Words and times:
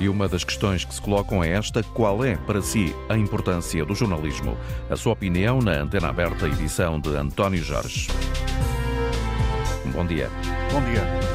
E 0.00 0.08
uma 0.08 0.26
das 0.26 0.42
questões 0.42 0.84
que 0.84 0.94
se 0.94 1.00
colocam 1.00 1.44
é 1.44 1.50
esta: 1.50 1.82
qual 1.82 2.24
é, 2.24 2.36
para 2.36 2.62
si, 2.62 2.94
a 3.08 3.16
importância 3.16 3.84
do 3.84 3.94
jornalismo? 3.94 4.56
A 4.88 4.96
sua 4.96 5.12
opinião 5.12 5.60
na 5.60 5.72
antena 5.72 6.08
aberta, 6.08 6.48
edição 6.48 6.98
de 6.98 7.14
António 7.14 7.62
Jorge. 7.62 8.08
Bom 9.92 10.06
dia. 10.06 10.30
Bom 10.72 10.80
dia. 10.82 11.29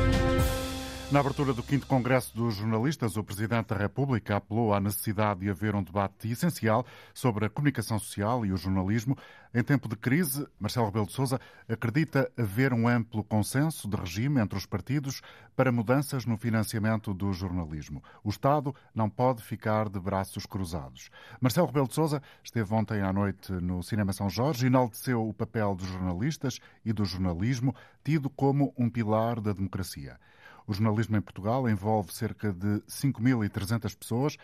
Na 1.16 1.22
abertura 1.22 1.54
do 1.54 1.64
5 1.64 1.88
Congresso 1.88 2.36
dos 2.36 2.56
Jornalistas, 2.56 3.16
o 3.16 3.24
Presidente 3.24 3.68
da 3.68 3.78
República 3.78 4.36
apelou 4.36 4.74
à 4.74 4.82
necessidade 4.82 5.40
de 5.40 5.50
haver 5.50 5.74
um 5.74 5.82
debate 5.82 6.30
essencial 6.30 6.86
sobre 7.14 7.46
a 7.46 7.50
comunicação 7.50 7.98
social 7.98 8.46
e 8.46 8.52
o 8.52 8.58
jornalismo. 8.58 9.18
Em 9.54 9.64
tempo 9.64 9.88
de 9.88 9.96
crise, 9.96 10.46
Marcelo 10.60 10.88
Rebelo 10.88 11.06
de 11.06 11.14
Sousa 11.14 11.40
acredita 11.70 12.30
haver 12.38 12.74
um 12.74 12.86
amplo 12.86 13.24
consenso 13.24 13.88
de 13.88 13.96
regime 13.96 14.42
entre 14.42 14.58
os 14.58 14.66
partidos 14.66 15.22
para 15.56 15.72
mudanças 15.72 16.26
no 16.26 16.36
financiamento 16.36 17.14
do 17.14 17.32
jornalismo. 17.32 18.04
O 18.22 18.30
Estado 18.30 18.76
não 18.94 19.10
pode 19.10 19.42
ficar 19.42 19.88
de 19.88 20.02
braços 20.02 20.46
cruzados. 20.46 21.10
Marcelo 21.40 21.68
Rebelo 21.68 21.88
de 21.88 21.94
Sousa 21.94 22.22
esteve 22.44 22.74
ontem 22.74 23.02
à 23.02 23.14
noite 23.14 23.54
no 23.54 23.82
Cinema 23.82 24.12
São 24.12 24.30
Jorge 24.30 24.66
e 24.66 24.68
enalteceu 24.68 25.26
o 25.26 25.34
papel 25.34 25.76
dos 25.76 25.88
jornalistas 25.88 26.60
e 26.84 26.92
do 26.92 27.06
jornalismo, 27.06 27.74
tido 28.04 28.30
como 28.30 28.74
um 28.78 28.90
pilar 28.90 29.40
da 29.40 29.54
democracia. 29.54 30.20
O 30.68 30.74
jornalismo 30.74 31.16
em 31.16 31.22
Portugal 31.22 31.70
envolve 31.70 32.14
cerca 32.14 32.52
de 32.52 32.82
5.300 32.88 33.96
pessoas. 33.98 34.38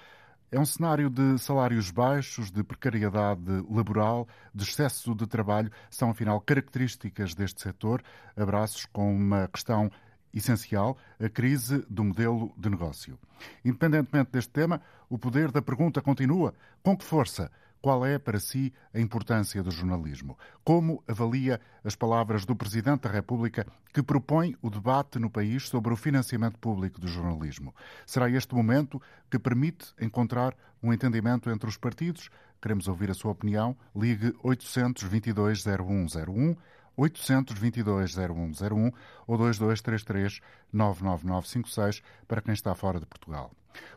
É 0.51 0.59
um 0.59 0.65
cenário 0.65 1.09
de 1.09 1.37
salários 1.39 1.91
baixos, 1.91 2.51
de 2.51 2.61
precariedade 2.63 3.65
laboral, 3.69 4.27
de 4.53 4.63
excesso 4.63 5.15
de 5.15 5.25
trabalho. 5.25 5.71
São, 5.89 6.09
afinal, 6.09 6.41
características 6.41 7.33
deste 7.33 7.61
setor. 7.61 8.03
Abraços 8.35 8.85
com 8.85 9.15
uma 9.15 9.47
questão 9.47 9.89
essencial, 10.33 10.97
a 11.19 11.29
crise 11.29 11.85
do 11.89 12.03
modelo 12.03 12.53
de 12.57 12.69
negócio. 12.69 13.17
Independentemente 13.63 14.31
deste 14.31 14.51
tema, 14.51 14.81
o 15.09 15.17
poder 15.17 15.51
da 15.51 15.61
pergunta 15.61 16.01
continua. 16.01 16.53
Com 16.83 16.97
que 16.97 17.05
força? 17.05 17.51
Qual 17.81 18.05
é, 18.05 18.19
para 18.19 18.39
si, 18.39 18.71
a 18.93 18.99
importância 18.99 19.63
do 19.63 19.71
jornalismo? 19.71 20.37
Como 20.63 21.03
avalia 21.07 21.59
as 21.83 21.95
palavras 21.95 22.45
do 22.45 22.55
Presidente 22.55 23.01
da 23.01 23.09
República 23.09 23.65
que 23.91 24.03
propõe 24.03 24.55
o 24.61 24.69
debate 24.69 25.17
no 25.17 25.31
país 25.31 25.67
sobre 25.67 25.91
o 25.91 25.97
financiamento 25.97 26.59
público 26.59 27.01
do 27.01 27.07
jornalismo? 27.07 27.73
Será 28.05 28.29
este 28.29 28.53
momento 28.53 29.01
que 29.31 29.39
permite 29.39 29.95
encontrar 29.99 30.55
um 30.81 30.93
entendimento 30.93 31.49
entre 31.49 31.67
os 31.67 31.77
partidos? 31.77 32.29
Queremos 32.61 32.87
ouvir 32.87 33.09
a 33.09 33.15
sua 33.15 33.31
opinião. 33.31 33.75
Ligue 33.95 34.35
822 34.43 35.63
0101 35.63 36.55
822-0101 36.97 38.93
ou 39.25 39.37
2233-99956 39.37 42.01
para 42.27 42.41
quem 42.41 42.53
está 42.53 42.75
fora 42.75 42.99
de 42.99 43.05
Portugal. 43.05 43.49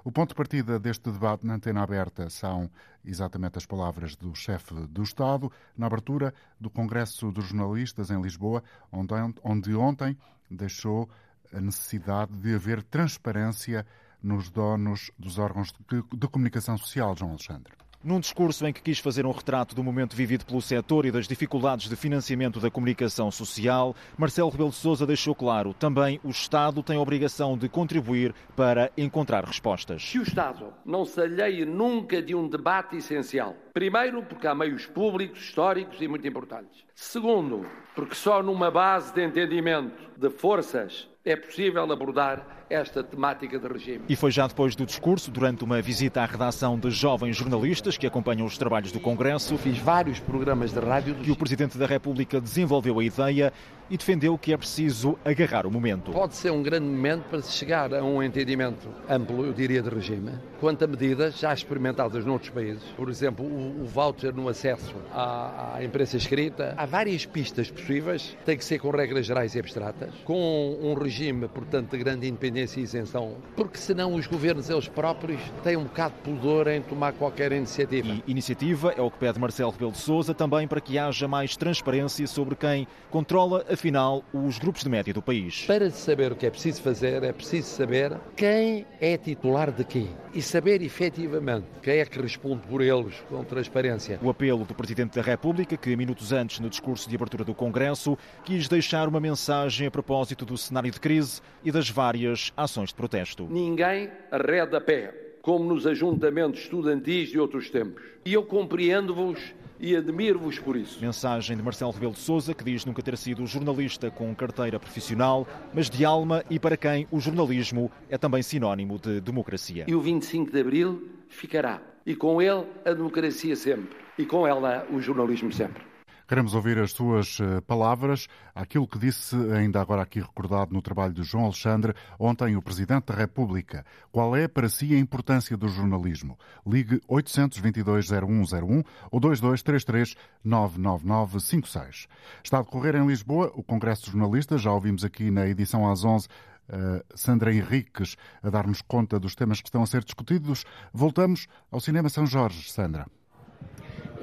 O 0.05 0.13
ponto 0.13 0.31
de 0.31 0.35
partida 0.35 0.79
deste 0.79 1.11
debate 1.11 1.47
na 1.47 1.55
antena 1.55 1.83
aberta 1.83 2.29
são 2.31 2.71
exatamente 3.05 3.59
as 3.59 3.67
palavras 3.67 4.17
do 4.17 4.35
chefe 4.35 4.75
do 4.75 5.03
Estado 5.03 5.51
na 5.77 5.87
abertura 5.87 6.35
do 6.61 6.71
Congresso 6.71 7.31
dos 7.31 7.47
Jornalistas 7.47 8.11
em 8.11 8.21
Lisboa, 8.21 8.63
onde, 8.93 9.15
onde 9.43 9.75
ontem 9.75 10.17
deixou 10.51 11.09
a 11.53 11.61
necessidade 11.61 12.33
de 12.33 12.55
haver 12.55 12.83
transparência 12.83 13.87
nos 14.23 14.51
donos 14.51 15.11
dos 15.19 15.39
órgãos 15.39 15.73
de, 15.89 16.03
de 16.17 16.29
comunicação 16.29 16.77
social, 16.79 17.15
João 17.17 17.33
Alexandre. 17.33 17.84
Num 18.05 18.21
discurso 18.21 18.67
em 18.67 18.73
que 18.73 18.83
quis 18.83 18.99
fazer 18.99 19.25
um 19.25 19.31
retrato 19.31 19.75
do 19.75 19.83
momento 19.83 20.15
vivido 20.15 20.45
pelo 20.45 20.61
setor 20.61 21.07
e 21.07 21.11
das 21.11 21.27
dificuldades 21.27 21.89
de 21.89 21.97
financiamento 21.97 22.61
da 22.61 22.71
comunicação 22.71 23.31
social, 23.31 23.97
Marcelo 24.19 24.51
Rebelo 24.51 24.69
de 24.69 24.77
Sousa 24.77 25.07
deixou 25.07 25.35
claro 25.35 25.73
também 25.73 26.21
o 26.23 26.29
Estado 26.29 26.83
tem 26.83 26.99
a 26.99 27.01
obrigação 27.01 27.57
de 27.57 27.67
contribuir 27.67 28.35
para 28.55 28.93
encontrar 28.95 29.43
respostas. 29.43 30.07
Que 30.13 30.19
o 30.19 30.23
Estado 30.23 30.75
não 30.85 31.07
se 31.07 31.19
alheie 31.19 31.65
nunca 31.65 32.21
de 32.21 32.35
um 32.35 32.47
debate 32.47 32.99
essencial. 32.99 33.57
Primeiro, 33.73 34.23
porque 34.23 34.47
há 34.47 34.55
meios 34.55 34.85
públicos, 34.85 35.41
históricos 35.41 35.99
e 36.03 36.07
muito 36.07 36.29
importantes. 36.29 36.85
Segundo, 36.95 37.67
porque 37.95 38.15
só 38.15 38.43
numa 38.43 38.71
base 38.71 39.15
de 39.15 39.25
entendimento 39.25 40.11
de 40.15 40.29
forças 40.29 41.09
é 41.25 41.37
possível 41.37 41.91
abordar 41.91 42.64
esta 42.69 43.03
temática 43.03 43.59
de 43.59 43.69
regime. 43.69 44.05
E 44.09 44.17
foi 44.17 44.31
já 44.31 44.47
depois 44.47 44.75
do 44.75 44.87
discurso, 44.87 45.31
durante 45.31 45.65
uma 45.65 45.81
visita 45.81 46.23
à 46.23 46.27
redação 46.27 46.79
de 46.79 46.91
jovens 46.91 47.37
jornalistas 47.37 47.97
que 47.97 48.07
acompanham 48.07 48.47
os 48.47 48.57
trabalhos 48.59 48.93
do 48.93 49.01
Congresso, 49.01 49.57
fiz 49.59 49.79
vários 49.79 50.19
programas 50.19 50.73
de 50.73 50.81
rádio, 50.81 51.15
que 51.17 51.31
o 51.31 51.37
Presidente 51.37 51.77
da 51.77 51.87
República 51.87 52.41
desenvolveu 52.41 52.99
a 52.99 53.05
ideia 53.05 53.53
e 53.91 53.99
defendeu 53.99 54.39
que 54.39 54.53
é 54.53 54.57
preciso 54.57 55.19
agarrar 55.23 55.67
o 55.67 55.71
momento. 55.71 56.11
Pode 56.11 56.35
ser 56.37 56.51
um 56.51 56.63
grande 56.63 56.87
momento 56.87 57.25
para 57.29 57.43
se 57.43 57.53
chegar 57.53 57.93
a 57.93 58.03
um 58.03 58.23
entendimento 58.23 58.89
amplo, 59.09 59.45
eu 59.45 59.53
diria, 59.53 59.83
de 59.83 59.91
regime, 59.91 60.33
quanto 60.59 60.85
a 60.85 60.87
medidas 60.87 61.39
já 61.39 61.53
experimentadas 61.53 62.25
noutros 62.25 62.51
países. 62.51 62.83
Por 62.97 63.11
exemplo, 63.11 63.45
o, 63.45 63.83
o 63.83 63.85
voucher 63.85 64.35
no 64.35 64.49
acesso 64.49 64.95
à, 65.13 65.77
à, 65.77 65.85
imprensa 65.85 66.17
escrita. 66.17 66.73
Há 66.79 66.87
várias 66.87 67.27
pistas 67.27 67.71
possíveis, 67.71 68.35
tem 68.47 68.57
que 68.57 68.65
ser 68.65 68.79
com 68.79 68.91
regras 68.91 69.27
gerais 69.27 69.55
e 69.55 69.59
abstratas, 69.59 70.15
com 70.25 70.79
um 70.81 70.95
regime, 70.95 71.47
portanto, 71.49 71.91
de 71.91 71.99
grande 71.99 72.27
independência 72.27 72.54
e 72.57 72.81
isenção, 72.81 73.37
porque 73.57 73.79
senão 73.79 74.15
os 74.15 74.27
governos, 74.27 74.71
eles 74.71 74.89
próprios, 74.89 75.41
têm 75.63 75.77
um 75.77 75.85
bocado 75.85 76.15
de 76.15 76.21
pudor 76.21 76.69
em 76.69 76.81
tomar 76.83 77.13
qualquer 77.13 77.53
iniciativa. 77.53 78.09
E 78.27 78.31
iniciativa 78.31 78.95
é 78.97 79.01
o 79.01 79.11
que 79.11 79.19
pede 79.19 79.39
Marcelo 79.39 79.71
Rebelo 79.71 79.93
de 79.93 79.99
Sousa, 79.99 80.35
também 80.35 80.67
para 80.69 80.81
que 80.81 80.99
haja 80.99 81.27
mais 81.27 81.57
transparência 81.57 82.27
sobre 82.27 82.55
quem 82.55 82.87
controla 83.11 83.65
afinal, 83.69 84.25
os 84.33 84.59
grupos 84.59 84.83
de 84.83 84.89
média 84.89 85.13
do 85.13 85.23
país. 85.23 85.65
Para 85.67 85.91
saber 85.91 86.33
o 86.33 86.37
que 86.37 86.47
é 86.47 86.51
preciso 86.51 86.83
fazer, 86.83 87.23
é 87.23 87.33
preciso 87.33 87.69
saber 87.69 88.17
quem 88.37 88.87
é 89.01 89.17
titular 89.17 89.71
de 89.71 89.85
quê 89.85 90.07
e 90.35 90.43
saber 90.43 90.83
efetivamente 90.83 91.67
quem 91.83 91.99
é 91.99 92.05
que 92.05 92.21
responde 92.21 92.67
por 92.67 92.83
eles 92.83 93.15
com 93.29 93.43
transparência. 93.45 94.19
O 94.23 94.29
apelo 94.29 94.65
do 94.65 94.75
Presidente 94.75 95.15
da 95.15 95.23
República, 95.23 95.77
que 95.77 95.97
minutos 95.97 96.33
antes, 96.33 96.61
no 96.61 96.69
discurso 96.69 97.09
de 97.09 97.15
abertura 97.15 97.45
do 97.45 97.55
Congresso, 97.55 98.19
quis 98.45 98.69
deixar 98.69 99.09
uma 99.09 99.21
mensagem 99.21 99.87
a 99.87 99.91
propósito 99.91 100.45
do 100.45 100.59
cenário 100.59 100.91
de 100.91 100.99
crise 100.99 101.41
e 101.63 101.71
das 101.71 101.89
várias 101.89 102.44
ações 102.57 102.91
de 102.91 102.95
protesto. 102.95 103.47
Ninguém 103.51 104.11
arreda 104.31 104.81
pé, 104.81 105.15
como 105.43 105.65
nos 105.65 105.87
ajuntamentos 105.87 106.61
estudantis 106.61 107.29
de 107.29 107.39
outros 107.39 107.71
tempos. 107.71 108.03
E 108.25 108.33
eu 108.33 108.43
compreendo-vos 108.43 109.55
e 109.79 109.95
admiro-vos 109.95 110.59
por 110.59 110.77
isso. 110.77 111.01
Mensagem 111.01 111.57
de 111.57 111.63
Marcelo 111.63 111.91
Rebelo 111.91 112.13
de 112.13 112.21
Sousa, 112.21 112.55
que 112.55 112.65
diz 112.65 112.85
nunca 112.85 113.03
ter 113.03 113.17
sido 113.19 113.47
jornalista 113.47 114.11
com 114.11 114.35
carteira 114.35 114.81
profissional, 114.81 115.47
mas 115.73 115.91
de 115.91 116.05
alma 116.05 116.45
e 116.49 116.59
para 116.59 116.77
quem 116.77 117.07
o 117.11 117.21
jornalismo 117.21 117.91
é 118.09 118.17
também 118.17 118.43
sinónimo 118.43 118.99
de 118.99 119.21
democracia. 119.21 119.85
E 119.87 119.95
o 119.95 120.01
25 120.01 120.51
de 120.51 120.61
Abril 120.61 121.09
ficará. 121.29 121.83
E 122.07 122.15
com 122.15 122.41
ele 122.41 122.65
a 122.85 122.93
democracia 122.93 123.57
sempre. 123.57 123.97
E 124.17 124.25
com 124.25 124.47
ela 124.47 124.87
o 124.91 125.01
jornalismo 125.01 125.53
sempre. 125.53 125.83
Queremos 126.27 126.55
ouvir 126.55 126.79
as 126.79 126.93
suas 126.93 127.39
eh, 127.39 127.61
palavras, 127.61 128.29
aquilo 128.55 128.89
que 128.89 128.99
disse, 128.99 129.37
ainda 129.53 129.79
agora 129.79 130.01
aqui 130.01 130.21
recordado 130.21 130.73
no 130.73 130.81
trabalho 130.81 131.13
de 131.13 131.23
João 131.23 131.45
Alexandre, 131.45 131.93
ontem 132.19 132.57
o 132.57 132.63
Presidente 132.63 133.05
da 133.07 133.15
República. 133.15 133.85
Qual 134.11 134.35
é 134.35 134.49
para 134.49 134.71
si 134.71 134.95
a 134.95 134.99
importância 134.99 135.55
do 135.55 135.69
jornalismo? 135.69 136.39
Ligue 136.67 136.99
822-0101 137.11 138.83
ou 139.11 139.21
2233-99956. 139.21 142.07
Está 142.43 142.61
a 142.61 142.63
decorrer 142.63 142.97
em 142.97 143.07
Lisboa 143.07 143.53
o 143.55 143.63
Congresso 143.63 144.07
de 144.07 144.13
Jornalistas, 144.13 144.63
já 144.63 144.73
ouvimos 144.73 145.05
aqui 145.05 145.31
na 145.31 145.47
edição 145.47 145.91
às 145.91 146.05
11 146.05 146.27
Uh, 146.67 147.05
Sandra 147.15 147.53
Henriques 147.53 148.17
a 148.43 148.49
dar-nos 148.49 148.81
conta 148.81 149.21
dos 149.21 149.35
temas 149.35 149.61
que 149.61 149.69
estão 149.69 149.83
a 149.83 149.87
ser 149.87 150.03
discutidos. 150.03 150.65
Voltamos 150.95 151.47
ao 151.71 151.79
Cinema 151.79 152.09
São 152.09 152.27
Jorge, 152.27 152.73
Sandra. 152.73 153.07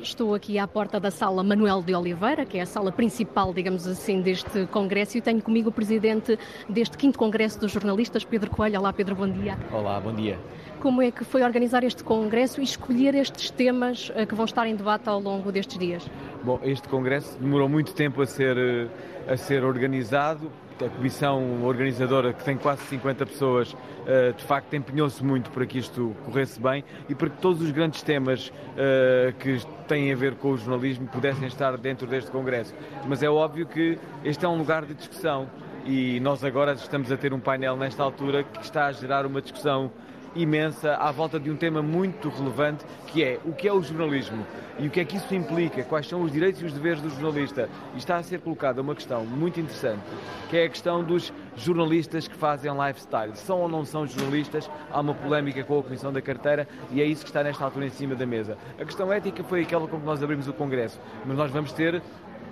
Estou 0.01 0.34
aqui 0.34 0.57
à 0.57 0.67
porta 0.67 1.00
da 1.00 1.12
sala 1.12 1.44
Manuel 1.44 1.84
de 1.84 1.94
Oliveira, 1.94 2.44
que 2.44 2.57
é 2.57 2.62
a 2.62 2.66
sala 2.66 2.91
principal, 2.91 3.53
digamos 3.53 3.85
assim, 3.85 4.19
deste 4.19 4.66
congresso, 4.67 5.16
e 5.16 5.22
tenho 5.22 5.39
comigo 5.44 5.69
o 5.69 5.72
presidente 5.72 6.39
deste 6.67 6.97
quinto 6.97 7.19
congresso 7.19 7.59
dos 7.59 7.72
jornalistas, 7.72 8.25
Pedro 8.25 8.50
Coelho. 8.50 8.79
Olá, 8.79 8.91
Pedro, 8.91 9.16
bom 9.16 9.29
dia. 9.29 9.56
Olá, 9.72 10.00
bom 10.00 10.12
dia. 10.12 10.39
Como 10.79 11.03
é 11.03 11.12
que 11.12 11.24
foi 11.24 11.44
organizar 11.44 11.83
este 11.83 12.03
congresso 12.03 12.62
e 12.62 12.63
escolher 12.63 13.13
estes 13.13 13.51
temas 13.51 14.12
eh, 14.15 14.25
que 14.25 14.33
vão 14.33 14.45
estar 14.45 14.65
em 14.65 14.75
debate 14.75 15.07
ao 15.07 15.19
longo 15.19 15.51
destes 15.51 15.77
dias? 15.77 16.09
Bom, 16.44 16.59
este 16.63 16.88
congresso 16.88 17.38
demorou 17.38 17.69
muito 17.69 17.94
tempo 17.94 18.24
a 18.24 18.25
ser, 18.25 18.57
eh, 18.57 18.88
a 19.31 19.38
ser 19.38 19.63
organizado 19.63 20.51
a 20.86 20.89
comissão 20.89 21.63
organizadora, 21.63 22.33
que 22.33 22.44
tem 22.44 22.57
quase 22.57 22.81
50 22.83 23.25
pessoas, 23.25 23.75
eh, 24.06 24.33
de 24.36 24.44
facto 24.44 24.74
empenhou-se 24.74 25.24
muito 25.24 25.51
para 25.51 25.66
que 25.66 25.78
isto 25.78 26.16
corresse 26.25 26.60
bem 26.60 26.83
e 27.07 27.13
para 27.13 27.30
que 27.30 27.38
todos 27.38 27.62
os 27.62 27.72
grandes 27.72 28.01
temas 28.01 28.51
eh, 28.78 29.33
que 29.39 29.60
têm 29.88 30.12
a 30.12 30.16
ver 30.16 30.36
com 30.36 30.51
o 30.51 30.57
jornalismo 30.57 31.07
pudessem 31.07 31.48
estar 31.48 31.78
dentro 31.78 32.07
deste 32.07 32.31
Congresso. 32.31 32.74
Mas 33.07 33.22
é 33.22 33.30
óbvio 33.30 33.66
que 33.66 33.98
este 34.24 34.44
é 34.45 34.48
um 34.48 34.57
lugar 34.57 34.86
de 34.86 34.94
discussão 34.94 35.48
e 35.86 36.19
nós 36.19 36.44
agora 36.44 36.74
estamos 36.74 37.12
a 37.12 37.18
ter 37.18 37.33
um 37.33 37.39
painel 37.39 37.75
nesta 37.75 38.01
altura 38.04 38.44
que 38.44 38.62
está 38.62 38.88
a 38.88 38.92
gerar 38.92 39.25
uma 39.25 39.42
discussão 39.42 39.92
imensa 40.36 40.95
à 40.95 41.12
volta 41.12 41.39
de 41.39 41.50
um 41.51 41.56
tema 41.56 41.81
muito 41.81 42.30
relevante 42.30 42.86
que 43.07 43.24
é 43.24 43.39
o 43.45 43.54
que 43.54 43.68
é 43.68 43.74
o 43.74 43.81
jornalismo 43.81 44.45
e 44.80 44.88
o 44.88 44.89
que 44.89 45.00
é 45.00 45.06
que 45.06 45.18
isso 45.18 45.36
implica, 45.36 45.83
quais 45.83 46.07
são 46.07 46.22
os 46.22 46.31
direitos 46.31 46.62
e 46.62 46.66
os 46.66 46.74
deveres 46.74 47.01
do 47.01 47.10
jornalista. 47.10 47.69
E 47.94 47.98
está 47.98 48.18
a 48.18 48.24
ser 48.24 48.39
colocada 48.39 48.81
uma 48.81 48.95
questão 48.95 49.25
muito 49.25 49.60
interessante, 49.60 50.01
que 50.50 50.57
é 50.57 50.66
a 50.66 50.69
questão 50.69 51.04
dos 51.04 51.31
jornalistas 51.56 52.28
que 52.28 52.36
fazem 52.36 52.72
lifestyle. 52.74 53.36
São 53.36 53.60
ou 53.60 53.69
não 53.69 53.86
são 53.86 54.07
jornalistas? 54.07 54.69
Há 54.92 55.01
uma 55.01 55.13
polémica 55.13 55.63
com 55.63 55.80
a 55.80 55.83
Comissão 55.83 56.12
da 56.12 56.22
Carteira 56.22 56.68
e 56.92 57.01
é 57.01 57.06
isso 57.06 57.24
que 57.24 57.30
está 57.30 57.44
nesta 57.44 57.63
altura 57.63 57.86
em 57.86 57.89
cima 57.89 58.16
da 58.16 58.25
mesa. 58.25 58.57
A 58.80 58.86
questão 58.86 59.12
ética 59.12 59.44
foi 59.44 59.62
aquela 59.62 59.88
com 59.88 60.00
que 60.00 60.06
nós 60.06 60.24
abrimos 60.24 60.48
o 60.48 60.54
Congresso, 60.54 61.00
mas 61.25 61.38
nós 61.38 61.51
vamos 61.51 61.72
ter 61.74 62.01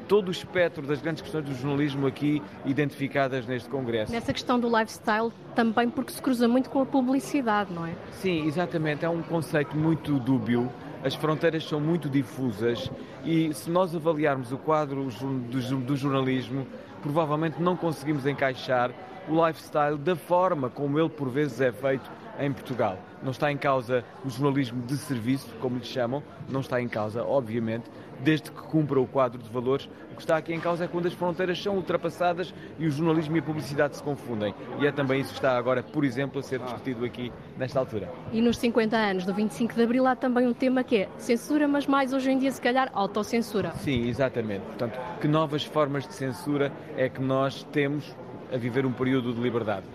todo 0.10 0.30
o 0.30 0.32
espectro 0.32 0.86
das 0.88 1.00
grandes 1.00 1.22
questões 1.22 1.46
do 1.46 1.54
jornalismo 1.54 2.08
aqui 2.08 2.42
identificadas 2.66 3.46
neste 3.46 3.70
Congresso. 3.70 4.12
Nessa 4.12 4.34
questão 4.34 4.60
do 4.60 4.68
lifestyle, 4.68 5.32
também 5.56 5.88
porque 5.88 6.12
se 6.12 6.20
cruza 6.20 6.48
muito 6.48 6.68
com 6.72 6.82
a 6.82 6.86
publicidade, 6.86 7.72
não 7.72 7.86
é? 7.86 7.94
Sim, 8.14 8.48
exatamente. 8.48 9.06
É 9.06 9.10
um 9.10 9.22
conceito 9.22 9.78
muito 9.78 10.20
dúbio. 10.20 10.70
As 11.04 11.14
fronteiras 11.14 11.64
são 11.64 11.80
muito 11.80 12.10
difusas 12.10 12.92
e 13.24 13.54
se 13.54 13.70
nós 13.70 13.96
avaliarmos 13.96 14.52
o 14.52 14.58
quadro 14.58 15.06
do 15.06 15.96
jornalismo, 15.96 16.66
provavelmente 17.04 17.62
não 17.62 17.78
conseguimos 17.78 18.26
encaixar 18.26 18.92
o 19.30 19.48
lifestyle 19.48 19.98
da 19.98 20.16
forma 20.16 20.70
como 20.70 21.00
ele 21.00 21.08
por 21.08 21.30
vezes 21.30 21.62
é 21.62 21.72
feito 21.72 22.10
em 22.40 22.52
Portugal. 22.52 22.98
Não 23.22 23.32
está 23.32 23.52
em 23.52 23.58
causa 23.58 24.04
o 24.26 24.30
jornalismo 24.30 24.82
de 24.82 24.98
serviço, 24.98 25.48
como 25.62 25.78
lhe 25.78 25.86
chamam, 25.86 26.24
não 26.50 26.62
está 26.62 26.82
em 26.82 26.88
causa, 26.88 27.24
obviamente, 27.24 27.90
desde 28.24 28.52
que 28.52 28.62
cumpra 28.62 29.00
o 29.00 29.08
quadro 29.08 29.42
de 29.42 29.50
valores. 29.50 29.90
O 30.12 30.16
que 30.16 30.22
está 30.22 30.38
aqui 30.38 30.54
em 30.54 30.60
causa 30.60 30.86
é 30.86 30.88
quando 30.88 31.08
as 31.08 31.14
fronteiras 31.14 31.62
são 31.62 31.76
ultrapassadas 31.76 32.54
e 32.78 32.88
o 32.88 32.92
jornalismo 32.92 33.36
e 33.38 33.40
a 33.40 33.44
publicidade 33.44 33.96
se 33.96 34.04
confundem. 34.04 34.54
E 34.80 34.88
é 34.88 34.92
também 34.92 35.22
isso 35.22 35.30
que 35.30 35.38
está 35.38 35.58
agora, 35.58 35.82
por 35.82 36.04
exemplo, 36.04 36.40
a 36.40 36.44
ser 36.44 36.60
discutido 36.60 37.06
aqui 37.06 37.32
nesta 37.58 37.80
altura. 37.80 38.10
E 38.32 38.42
nos 38.42 38.58
50 38.58 38.96
anos 38.98 39.26
do 39.26 39.34
25 39.34 39.74
de 39.74 39.84
Abril 39.84 40.06
há 40.08 40.16
também 40.16 40.48
um 40.48 40.54
tema 40.54 40.84
que 40.84 40.98
é 40.98 41.10
censura, 41.18 41.68
mas 41.68 41.88
mais 41.88 42.14
hoje 42.14 42.32
em 42.32 42.38
dia, 42.38 42.52
se 42.52 42.62
calhar, 42.62 42.90
autocensura. 42.94 43.72
Sim, 43.76 44.08
exatamente. 44.08 44.62
Portanto, 44.66 45.00
que 45.20 45.28
novas 45.28 45.64
formas 45.64 46.08
de 46.08 46.14
censura 46.14 46.72
é 46.98 47.08
que 47.10 47.22
nós 47.22 47.64
temos 47.72 48.16
a 48.52 48.58
viver 48.58 48.86
um 48.86 48.92
período 48.92 49.34
de 49.34 49.42
liberdade? 49.42 49.86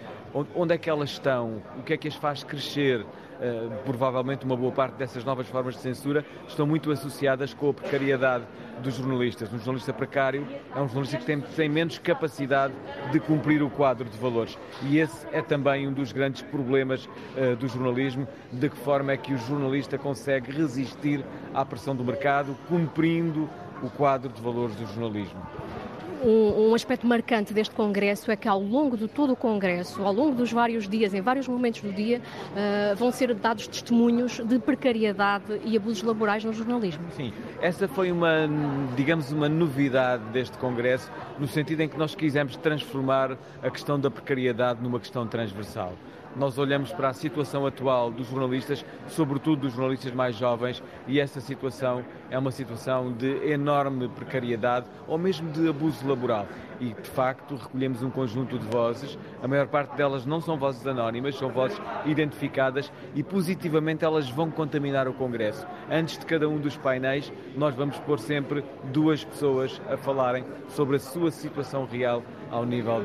Onde 0.55 0.75
é 0.75 0.79
que 0.79 0.91
elas 0.91 1.11
estão? 1.11 1.63
O 1.79 1.83
que 1.83 1.93
é 1.93 1.97
que 1.97 2.09
as 2.09 2.15
faz 2.17 2.43
crescer? 2.43 3.07
Uh, 3.45 3.71
provavelmente 3.85 4.43
uma 4.43 4.57
boa 4.57 4.73
parte 4.73 4.95
dessas 4.95 5.23
novas 5.23 5.47
formas 5.47 5.75
de 5.75 5.81
censura 5.83 6.25
estão 6.49 6.67
muito 6.67 6.91
associadas 6.91 7.53
com 7.53 7.69
a 7.69 7.75
precariedade 7.75 8.45
dos 8.83 8.95
jornalistas. 8.95 9.53
Um 9.53 9.59
jornalista 9.59 9.93
precário 9.93 10.47
é 10.75 10.81
um 10.81 10.87
jornalista 10.87 11.19
que 11.19 11.27
tem, 11.27 11.41
tem, 11.43 11.69
menos 11.69 11.99
capacidade 11.99 12.73
de 13.13 13.21
cumprir 13.21 13.63
o 13.63 13.69
quadro 13.69 14.09
de 14.09 14.17
valores. 14.17 14.57
E 14.85 14.99
esse 14.99 15.27
é 15.31 15.43
também 15.43 15.87
um 15.87 15.93
dos 15.93 16.11
grandes 16.11 16.41
problemas 16.41 17.05
uh, 17.05 17.55
do 17.57 17.69
jornalismo, 17.69 18.27
de 18.51 18.71
que 18.71 18.77
forma 18.79 19.13
é 19.13 19.17
que 19.19 19.35
o 19.35 19.39
jornalista 19.39 19.99
consegue 19.99 20.51
resistir 20.51 21.23
à 21.53 21.67
pressão 21.67 21.95
do 21.95 22.03
mercado, 22.03 22.57
cumprindo 22.67 23.47
o 23.83 23.91
quadro 23.91 24.33
de 24.33 24.41
valores 24.41 24.75
do 24.77 24.87
jornalismo 24.87 25.43
um, 26.25 26.71
um, 26.71 26.75
aspecto 26.75 27.07
marcante 27.07 27.53
deste 27.53 27.75
Congresso 27.75 28.31
é 28.31 28.37
que 28.37 28.49
ao 28.49 28.61
longo 28.61 28.97
de 28.97 29.07
todo 29.07 29.33
o 29.33 29.37
Congresso, 29.37 30.03
ao 30.03 30.13
longo 30.13 30.35
dos 30.35 30.51
vários 30.51 30.89
dias, 30.89 31.13
em 31.13 31.21
vários 31.21 31.47
momentos 31.47 31.81
do 31.81 31.93
dia, 31.93 32.21
uh, 32.21 32.97
vão 32.97 33.11
ser 33.13 33.35
dados 33.35 33.67
testemunhos 33.67 34.41
de 34.41 34.59
precariedade 34.59 35.61
e 35.65 35.77
abusos 35.77 36.03
laborais 36.03 36.45
no 36.45 36.53
jornalismo. 36.53 37.05
Sim, 37.11 37.33
essa 37.61 37.87
foi 37.87 38.11
uma, 38.11 38.49
digamos, 38.97 39.31
uma 39.31 39.49
novidade 39.49 40.25
deste 40.33 40.57
Congresso, 40.59 41.11
no 41.39 41.47
sentido 41.47 41.81
em 41.83 41.89
que 41.89 41.99
nós 41.99 42.15
quisemos 42.15 42.57
transformar 42.57 43.37
a 43.63 43.71
questão 43.71 43.99
da 44.01 44.11
precariedade 44.11 44.83
numa 44.83 44.99
questão 44.99 45.27
transversal 45.27 45.93
nós 46.37 46.59
olhamos 46.59 46.93
para 46.93 47.09
a 47.09 47.13
situação 47.13 47.67
atual 47.67 48.11
dos 48.11 48.29
jornalistas, 48.29 48.85
sobretudo 49.09 49.63
dos 49.63 49.73
jornalistas 49.73 50.13
mais 50.13 50.37
jovens, 50.37 50.83
e 51.07 51.21
essa 51.21 51.41
situação 51.41 52.05
é 52.35 52.39
uma 52.39 52.51
situação 52.51 53.13
de 53.13 53.49
enorme 53.49 54.09
precariedade 54.09 54.87
ou 55.07 55.17
mesmo 55.17 55.53
de 55.53 55.69
abuso 55.69 56.05
laboral. 56.07 56.49
E, 56.81 56.87
de 56.93 57.09
facto, 57.09 57.55
recolhemos 57.55 58.03
um 58.03 58.11
conjunto 58.11 58.59
de 58.59 58.67
vozes, 58.67 59.17
a 59.41 59.47
maior 59.47 59.69
parte 59.69 59.95
delas 59.97 60.27
não 60.27 60.41
são 60.41 60.59
vozes 60.59 60.85
anónimas, 60.85 61.37
são 61.37 61.49
vozes 61.49 61.81
identificadas 62.05 62.93
e 63.15 63.23
positivamente 63.23 64.05
elas 64.05 64.29
vão 64.29 64.51
contaminar 64.51 65.07
o 65.07 65.15
Congresso. 65.15 65.65
Antes 65.89 66.19
de 66.19 66.27
cada 66.27 66.49
um 66.49 66.59
dos 66.59 66.77
painéis, 66.77 67.33
nós 67.57 67.73
vamos 67.77 67.97
pôr 68.01 68.19
sempre 68.19 68.65
duas 68.93 69.25
pessoas 69.25 69.81
a 69.89 69.97
falarem 69.97 70.45
sobre 70.69 70.97
a 70.97 70.99
sua 70.99 71.31
situação 71.31 71.87
real 71.87 72.25
ao 72.51 72.67
nível 72.67 73.01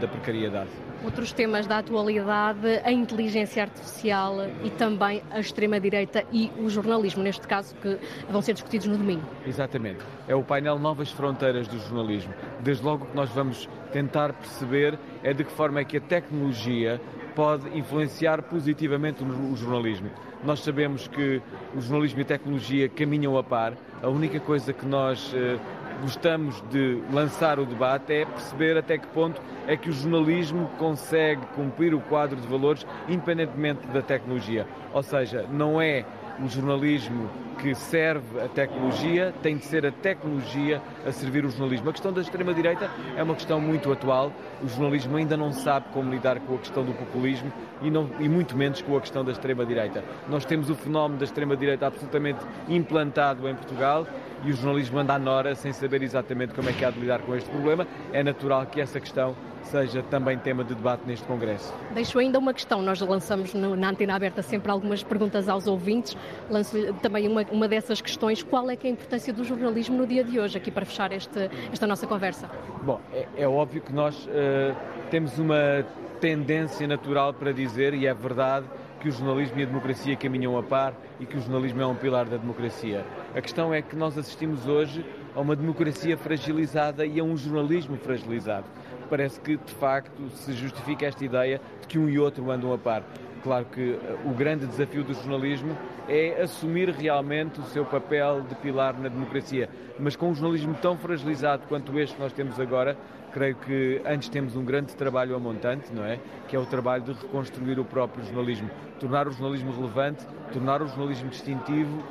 da 0.00 0.08
precariedade. 0.08 0.70
Outros 1.02 1.32
temas 1.32 1.66
da 1.66 1.78
atualidade, 1.78 2.80
a 2.84 2.92
inteligência 2.92 3.62
artificial 3.62 4.36
e 4.62 4.68
também 4.68 5.22
a 5.30 5.40
extrema-direita 5.40 6.24
e 6.30 6.50
o 6.58 6.68
jornalismo, 6.68 7.22
neste 7.22 7.46
caso, 7.46 7.74
que 7.76 7.98
vão 8.30 8.42
ser 8.42 8.52
discutidos 8.52 8.69
no 8.78 8.96
domingo. 8.96 9.22
Exatamente. 9.46 9.98
É 10.28 10.34
o 10.34 10.42
painel 10.42 10.78
Novas 10.78 11.10
Fronteiras 11.10 11.66
do 11.66 11.78
Jornalismo. 11.78 12.32
Desde 12.60 12.84
logo 12.84 13.06
que 13.06 13.16
nós 13.16 13.30
vamos 13.30 13.68
tentar 13.92 14.32
perceber 14.32 14.98
é 15.22 15.32
de 15.32 15.44
que 15.44 15.52
forma 15.52 15.80
é 15.80 15.84
que 15.84 15.96
a 15.96 16.00
tecnologia 16.00 17.00
pode 17.34 17.76
influenciar 17.76 18.42
positivamente 18.42 19.22
o 19.22 19.56
jornalismo. 19.56 20.10
Nós 20.44 20.60
sabemos 20.60 21.06
que 21.06 21.40
o 21.74 21.80
jornalismo 21.80 22.20
e 22.20 22.22
a 22.22 22.26
tecnologia 22.26 22.88
caminham 22.88 23.36
a 23.36 23.42
par. 23.42 23.74
A 24.02 24.08
única 24.08 24.40
coisa 24.40 24.72
que 24.72 24.86
nós 24.86 25.32
eh, 25.34 25.58
gostamos 26.00 26.62
de 26.70 27.02
lançar 27.12 27.58
o 27.58 27.66
debate 27.66 28.12
é 28.12 28.24
perceber 28.24 28.76
até 28.76 28.98
que 28.98 29.06
ponto 29.08 29.40
é 29.66 29.76
que 29.76 29.90
o 29.90 29.92
jornalismo 29.92 30.68
consegue 30.78 31.44
cumprir 31.54 31.94
o 31.94 32.00
quadro 32.00 32.40
de 32.40 32.46
valores 32.46 32.86
independentemente 33.08 33.86
da 33.88 34.02
tecnologia. 34.02 34.66
Ou 34.92 35.02
seja, 35.02 35.46
não 35.50 35.80
é 35.80 36.04
o 36.42 36.48
jornalismo 36.48 37.28
que 37.58 37.74
serve 37.74 38.40
a 38.40 38.48
tecnologia, 38.48 39.34
tem 39.42 39.56
de 39.56 39.64
ser 39.66 39.84
a 39.84 39.92
tecnologia 39.92 40.80
a 41.06 41.12
servir 41.12 41.44
o 41.44 41.50
jornalismo. 41.50 41.90
A 41.90 41.92
questão 41.92 42.12
da 42.12 42.22
extrema-direita 42.22 42.90
é 43.16 43.22
uma 43.22 43.34
questão 43.34 43.60
muito 43.60 43.92
atual. 43.92 44.32
O 44.62 44.68
jornalismo 44.68 45.16
ainda 45.16 45.36
não 45.36 45.52
sabe 45.52 45.86
como 45.92 46.10
lidar 46.10 46.40
com 46.40 46.54
a 46.54 46.58
questão 46.58 46.84
do 46.84 46.92
populismo 46.92 47.52
e, 47.82 47.90
não, 47.90 48.08
e 48.18 48.28
muito 48.28 48.56
menos 48.56 48.80
com 48.80 48.96
a 48.96 49.00
questão 49.00 49.24
da 49.24 49.32
extrema-direita. 49.32 50.02
Nós 50.28 50.44
temos 50.44 50.70
o 50.70 50.74
fenómeno 50.74 51.18
da 51.18 51.24
extrema-direita 51.24 51.86
absolutamente 51.86 52.40
implantado 52.68 53.46
em 53.46 53.54
Portugal 53.54 54.06
e 54.44 54.50
o 54.50 54.54
jornalismo 54.54 54.98
anda 54.98 55.14
à 55.14 55.18
nora 55.18 55.54
sem 55.54 55.72
saber 55.72 56.02
exatamente 56.02 56.54
como 56.54 56.68
é 56.68 56.72
que 56.72 56.84
há 56.84 56.90
de 56.90 57.00
lidar 57.00 57.20
com 57.20 57.34
este 57.34 57.48
problema. 57.50 57.86
É 58.12 58.22
natural 58.22 58.66
que 58.66 58.80
essa 58.80 58.98
questão 59.00 59.34
seja 59.62 60.02
também 60.02 60.38
tema 60.38 60.64
de 60.64 60.74
debate 60.74 61.02
neste 61.06 61.26
Congresso. 61.26 61.72
Deixo 61.92 62.18
ainda 62.18 62.38
uma 62.38 62.52
questão. 62.52 62.82
Nós 62.82 63.00
lançamos 63.00 63.54
no, 63.54 63.76
na 63.76 63.90
Antena 63.90 64.14
Aberta 64.14 64.42
sempre 64.42 64.70
algumas 64.70 65.02
perguntas 65.02 65.48
aos 65.48 65.66
ouvintes. 65.66 66.16
Lanço 66.48 66.76
também 66.94 67.28
uma, 67.28 67.42
uma 67.50 67.68
dessas 67.68 68.00
questões. 68.00 68.42
Qual 68.42 68.70
é, 68.70 68.76
que 68.76 68.86
é 68.86 68.90
a 68.90 68.92
importância 68.92 69.32
do 69.32 69.44
jornalismo 69.44 69.96
no 69.96 70.06
dia 70.06 70.24
de 70.24 70.40
hoje, 70.40 70.56
aqui 70.56 70.70
para 70.70 70.84
fechar 70.84 71.12
este, 71.12 71.50
esta 71.72 71.86
nossa 71.86 72.06
conversa? 72.06 72.50
Bom, 72.82 73.00
é, 73.12 73.26
é 73.36 73.48
óbvio 73.48 73.80
que 73.80 73.92
nós 73.92 74.26
uh, 74.26 74.74
temos 75.10 75.38
uma 75.38 75.84
tendência 76.20 76.86
natural 76.86 77.32
para 77.32 77.52
dizer, 77.52 77.94
e 77.94 78.06
é 78.06 78.12
verdade, 78.12 78.66
que 79.00 79.08
o 79.08 79.12
jornalismo 79.12 79.58
e 79.58 79.62
a 79.62 79.66
democracia 79.66 80.14
caminham 80.14 80.56
a 80.58 80.62
par 80.62 80.94
e 81.18 81.24
que 81.24 81.36
o 81.36 81.40
jornalismo 81.40 81.80
é 81.80 81.86
um 81.86 81.94
pilar 81.94 82.26
da 82.26 82.36
democracia. 82.36 83.04
A 83.34 83.40
questão 83.40 83.72
é 83.72 83.80
que 83.80 83.96
nós 83.96 84.16
assistimos 84.18 84.66
hoje 84.66 85.04
a 85.34 85.40
uma 85.40 85.56
democracia 85.56 86.18
fragilizada 86.18 87.06
e 87.06 87.18
a 87.18 87.24
um 87.24 87.36
jornalismo 87.36 87.96
fragilizado. 87.96 88.66
Parece 89.08 89.40
que, 89.40 89.56
de 89.56 89.74
facto, 89.74 90.28
se 90.30 90.52
justifica 90.52 91.06
esta 91.06 91.24
ideia 91.24 91.60
de 91.80 91.88
que 91.88 91.98
um 91.98 92.08
e 92.08 92.18
outro 92.18 92.50
andam 92.50 92.72
a 92.72 92.78
par. 92.78 93.02
Claro 93.42 93.64
que 93.64 93.92
eh, 93.92 94.16
o 94.26 94.34
grande 94.34 94.66
desafio 94.66 95.02
do 95.02 95.14
jornalismo 95.14 95.76
é 96.06 96.42
assumir 96.42 96.90
realmente 96.90 97.58
o 97.58 97.64
seu 97.64 97.86
papel 97.86 98.42
de 98.42 98.54
pilar 98.56 98.98
na 99.00 99.08
democracia. 99.08 99.70
Mas 99.98 100.14
com 100.14 100.28
um 100.28 100.34
jornalismo 100.34 100.74
tão 100.74 100.96
fragilizado 100.96 101.66
quanto 101.66 101.98
este 101.98 102.16
que 102.16 102.22
nós 102.22 102.32
temos 102.34 102.60
agora, 102.60 102.98
creio 103.32 103.56
que 103.56 104.00
antes 104.04 104.28
temos 104.28 104.56
um 104.56 104.64
grande 104.64 104.94
trabalho 104.94 105.34
a 105.34 105.38
montante, 105.38 105.92
não 105.92 106.04
é? 106.04 106.18
Que 106.48 106.56
é 106.56 106.58
o 106.58 106.66
trabalho 106.66 107.02
de 107.04 107.12
reconstruir 107.12 107.78
o 107.78 107.84
próprio 107.84 108.24
jornalismo, 108.24 108.70
tornar 108.98 109.28
o 109.28 109.32
jornalismo 109.32 109.72
relevante, 109.72 110.26
tornar 110.52 110.82
o 110.82 110.86
jornalismo 110.86 111.28
distintivo 111.28 112.02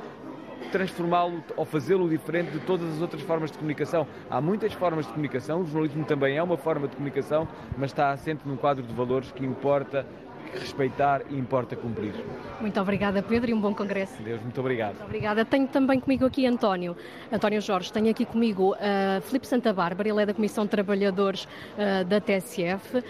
transformá-lo 0.72 1.44
ou 1.56 1.66
fazê-lo 1.66 2.08
diferente 2.08 2.52
de 2.52 2.60
todas 2.60 2.88
as 2.94 3.02
outras 3.02 3.22
formas 3.22 3.52
de 3.52 3.58
comunicação. 3.58 4.08
Há 4.30 4.40
muitas 4.40 4.74
formas 4.74 5.06
de 5.06 5.12
comunicação, 5.12 5.62
o 5.62 5.66
jornalismo 5.66 6.06
também 6.06 6.38
é 6.38 6.44
uma 6.44 6.58
forma 6.58 6.88
de 6.88 6.96
comunicação, 6.96 7.48
mas 7.78 7.92
está 7.92 8.12
assente 8.12 8.48
num 8.48 8.56
quadro 8.56 8.84
de 8.84 8.94
valores 8.94 9.32
que 9.32 9.46
importa 9.46 10.06
respeitar 10.54 11.22
e 11.30 11.38
importa 11.38 11.76
cumprir. 11.76 12.14
Muito 12.60 12.80
obrigada, 12.80 13.22
Pedro, 13.22 13.52
e 13.52 13.54
um 13.54 13.60
bom 13.62 13.74
congresso. 13.74 14.22
Deus, 14.22 14.42
muito 14.42 14.60
obrigado. 14.60 14.96
Muito 14.96 15.06
obrigada. 15.06 15.46
Tenho 15.46 15.68
também 15.68 16.00
comigo 16.00 16.26
aqui 16.26 16.46
António, 16.46 16.96
António 17.32 17.62
Jorge, 17.62 17.92
tenho 17.92 18.10
aqui 18.10 18.26
comigo 18.26 18.74
uh, 18.74 19.22
Filipe 19.22 19.48
Santa 19.48 19.74
Bárbara, 19.74 20.10
ele 20.10 20.22
é 20.22 20.26
da 20.26 20.34
Comissão 20.34 20.66
de 20.66 20.72
Trabalhadores 20.72 21.46
uh, 21.46 22.04
da 22.06 22.20
TSF. 22.20 22.98
Uh, 22.98 23.04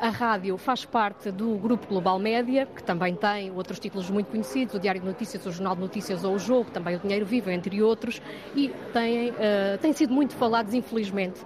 a 0.00 0.08
rádio 0.08 0.56
faz 0.56 0.84
parte 0.84 1.30
do 1.30 1.56
Grupo 1.56 1.86
Global 1.86 2.18
Média, 2.18 2.66
que 2.66 2.82
também 2.82 3.14
tem 3.14 3.50
outros 3.50 3.78
títulos 3.78 4.10
muito 4.10 4.30
conhecidos, 4.30 4.74
o 4.74 4.78
Diário 4.78 5.00
de 5.00 5.06
Notícias, 5.06 5.44
o 5.46 5.52
Jornal 5.52 5.74
de 5.74 5.80
Notícias 5.80 6.24
ou 6.24 6.34
o 6.34 6.38
Jogo, 6.38 6.70
também 6.70 6.96
o 6.96 6.98
Dinheiro 6.98 7.26
Vivo, 7.26 7.50
entre 7.50 7.82
outros, 7.82 8.22
e 8.54 8.68
têm, 8.92 9.30
uh, 9.30 9.78
têm 9.80 9.92
sido 9.92 10.12
muito 10.12 10.34
falados, 10.34 10.74
infelizmente, 10.74 11.40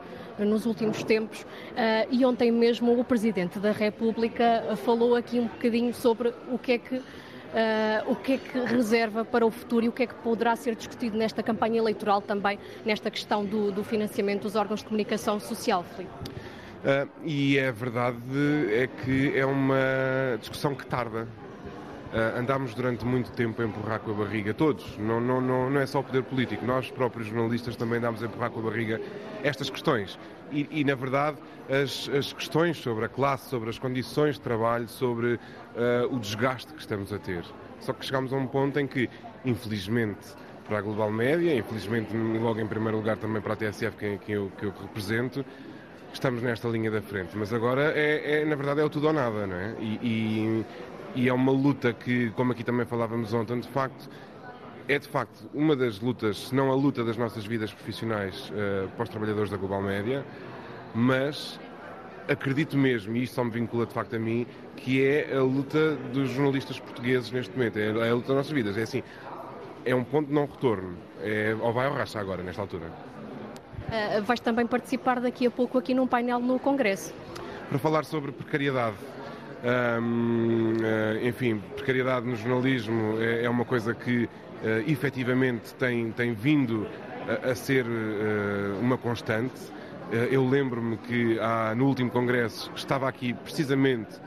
nos 0.44 0.66
últimos 0.66 1.02
tempos 1.02 1.46
e 2.10 2.24
ontem 2.24 2.50
mesmo 2.50 2.98
o 2.98 3.04
Presidente 3.04 3.58
da 3.58 3.72
República 3.72 4.76
falou 4.84 5.14
aqui 5.16 5.38
um 5.38 5.46
bocadinho 5.46 5.94
sobre 5.94 6.32
o 6.50 6.58
que 6.58 6.72
é 6.72 6.78
que 6.78 7.02
Uh, 7.52 8.10
o 8.10 8.16
que 8.16 8.32
é 8.32 8.38
que 8.38 8.58
reserva 8.60 9.26
para 9.26 9.44
o 9.44 9.50
futuro 9.50 9.84
e 9.84 9.88
o 9.90 9.92
que 9.92 10.04
é 10.04 10.06
que 10.06 10.14
poderá 10.14 10.56
ser 10.56 10.74
discutido 10.74 11.18
nesta 11.18 11.42
campanha 11.42 11.76
eleitoral 11.76 12.22
também, 12.22 12.58
nesta 12.82 13.10
questão 13.10 13.44
do, 13.44 13.70
do 13.70 13.84
financiamento 13.84 14.44
dos 14.44 14.56
órgãos 14.56 14.80
de 14.80 14.86
comunicação 14.86 15.38
social, 15.38 15.84
Filipe? 15.94 16.14
Uh, 16.82 17.06
e 17.22 17.58
é 17.58 17.70
verdade 17.70 18.16
é 18.70 18.86
que 18.86 19.38
é 19.38 19.44
uma 19.44 20.38
discussão 20.40 20.74
que 20.74 20.86
tarda. 20.86 21.28
Uh, 22.12 22.38
andámos 22.38 22.74
durante 22.74 23.06
muito 23.06 23.32
tempo 23.32 23.62
a 23.62 23.64
empurrar 23.64 23.98
com 24.00 24.10
a 24.10 24.14
barriga, 24.14 24.52
todos, 24.52 24.98
não, 24.98 25.18
não, 25.18 25.40
não, 25.40 25.70
não 25.70 25.80
é 25.80 25.86
só 25.86 26.00
o 26.00 26.04
poder 26.04 26.22
político, 26.22 26.62
nós 26.66 26.90
próprios 26.90 27.28
jornalistas 27.28 27.74
também 27.74 27.98
andámos 27.98 28.22
a 28.22 28.26
empurrar 28.26 28.50
com 28.50 28.60
a 28.60 28.64
barriga 28.64 29.00
estas 29.42 29.70
questões. 29.70 30.18
E, 30.52 30.68
e 30.70 30.84
na 30.84 30.94
verdade, 30.94 31.38
as, 31.70 32.10
as, 32.14 32.32
questões 32.34 32.76
sobre 32.76 33.06
a 33.06 33.08
classe, 33.08 33.48
sobre 33.48 33.70
as 33.70 33.78
condições 33.78 34.34
de 34.34 34.42
trabalho, 34.42 34.86
sobre 34.88 35.34
uh, 35.34 35.40
o 36.14 36.18
desgaste 36.18 36.70
que 36.74 36.80
estamos 36.80 37.10
a 37.14 37.18
ter. 37.18 37.44
Só 37.80 37.94
que 37.94 38.04
chegámos 38.04 38.32
a 38.32 38.36
um 38.36 38.46
ponto 38.46 38.78
em 38.78 38.86
que, 38.86 39.08
infelizmente, 39.44 40.34
para 40.68 40.78
a 40.78 40.80
Global 40.82 41.10
Média, 41.10 41.54
infelizmente, 41.54 42.14
logo 42.14 42.60
em 42.60 42.66
primeiro 42.66 42.98
lugar 42.98 43.16
também 43.16 43.40
para 43.40 43.54
a 43.54 43.56
TSF, 43.56 43.96
que, 43.96 44.18
que, 44.18 44.32
eu, 44.32 44.52
que 44.58 44.66
eu 44.66 44.72
represento, 44.82 45.44
estamos 46.12 46.42
nesta 46.42 46.68
linha 46.68 46.90
da 46.90 47.00
frente. 47.00 47.36
Mas 47.36 47.52
agora, 47.52 47.92
é, 47.94 48.42
é 48.42 48.44
na 48.44 48.54
verdade, 48.54 48.80
é 48.80 48.84
o 48.84 48.90
tudo 48.90 49.08
ou 49.08 49.12
nada, 49.12 49.46
não 49.46 49.56
é? 49.56 49.74
E, 49.80 49.98
e, 50.02 50.64
e 51.14 51.28
é 51.28 51.32
uma 51.32 51.52
luta 51.52 51.92
que, 51.92 52.30
como 52.30 52.52
aqui 52.52 52.64
também 52.64 52.86
falávamos 52.86 53.32
ontem, 53.32 53.60
de 53.60 53.68
facto, 53.68 54.08
é 54.88 54.98
de 54.98 55.08
facto 55.08 55.48
uma 55.54 55.76
das 55.76 56.00
lutas, 56.00 56.48
se 56.48 56.54
não 56.54 56.70
a 56.70 56.74
luta 56.74 57.04
das 57.04 57.16
nossas 57.16 57.44
vidas 57.44 57.72
profissionais 57.72 58.50
uh, 58.50 58.88
para 58.96 59.04
os 59.04 59.08
trabalhadores 59.08 59.50
da 59.50 59.56
Global 59.56 59.82
Média, 59.82 60.24
mas 60.94 61.58
acredito 62.28 62.76
mesmo, 62.76 63.16
e 63.16 63.24
isto 63.24 63.34
só 63.34 63.44
me 63.44 63.50
vincula 63.50 63.86
de 63.86 63.92
facto 63.92 64.16
a 64.16 64.18
mim, 64.18 64.46
que 64.76 65.04
é 65.04 65.36
a 65.36 65.42
luta 65.42 65.96
dos 66.12 66.30
jornalistas 66.30 66.78
portugueses 66.78 67.30
neste 67.30 67.56
momento, 67.56 67.78
é 67.78 67.88
a 67.88 68.14
luta 68.14 68.28
das 68.28 68.36
nossas 68.36 68.52
vidas. 68.52 68.76
É 68.76 68.82
assim, 68.82 69.02
é 69.84 69.94
um 69.94 70.04
ponto 70.04 70.28
de 70.28 70.34
não 70.34 70.46
retorno, 70.46 70.96
é, 71.20 71.56
ou 71.60 71.72
vai 71.72 71.88
ou 71.88 71.94
racha 71.94 72.18
agora, 72.18 72.42
nesta 72.42 72.62
altura. 72.62 72.86
Uh, 73.88 74.22
vais 74.22 74.40
também 74.40 74.66
participar 74.66 75.20
daqui 75.20 75.46
a 75.46 75.50
pouco 75.50 75.78
aqui 75.78 75.92
num 75.94 76.06
painel 76.06 76.40
no 76.40 76.58
Congresso. 76.58 77.12
Para 77.68 77.78
falar 77.78 78.04
sobre 78.04 78.32
precariedade. 78.32 78.96
Eh, 79.64 81.28
enfim, 81.28 81.62
precariedade 81.76 82.26
no 82.26 82.34
jornalismo 82.34 83.20
é, 83.20 83.44
é 83.44 83.50
uma 83.50 83.64
coisa 83.64 83.94
que 83.94 84.24
uh, 84.24 84.90
efetivamente 84.90 85.72
tem, 85.74 86.10
tem 86.10 86.34
vindo 86.34 86.86
a, 87.28 87.50
a 87.50 87.54
ser 87.54 87.86
uh, 87.86 88.80
uma 88.80 88.98
constante. 88.98 89.60
Uh, 90.10 90.16
eu 90.30 90.48
lembro-me 90.48 90.96
que 90.96 91.38
há, 91.38 91.74
no 91.76 91.86
último 91.86 92.10
congresso 92.10 92.72
estava 92.74 93.08
aqui 93.08 93.34
precisamente 93.34 94.20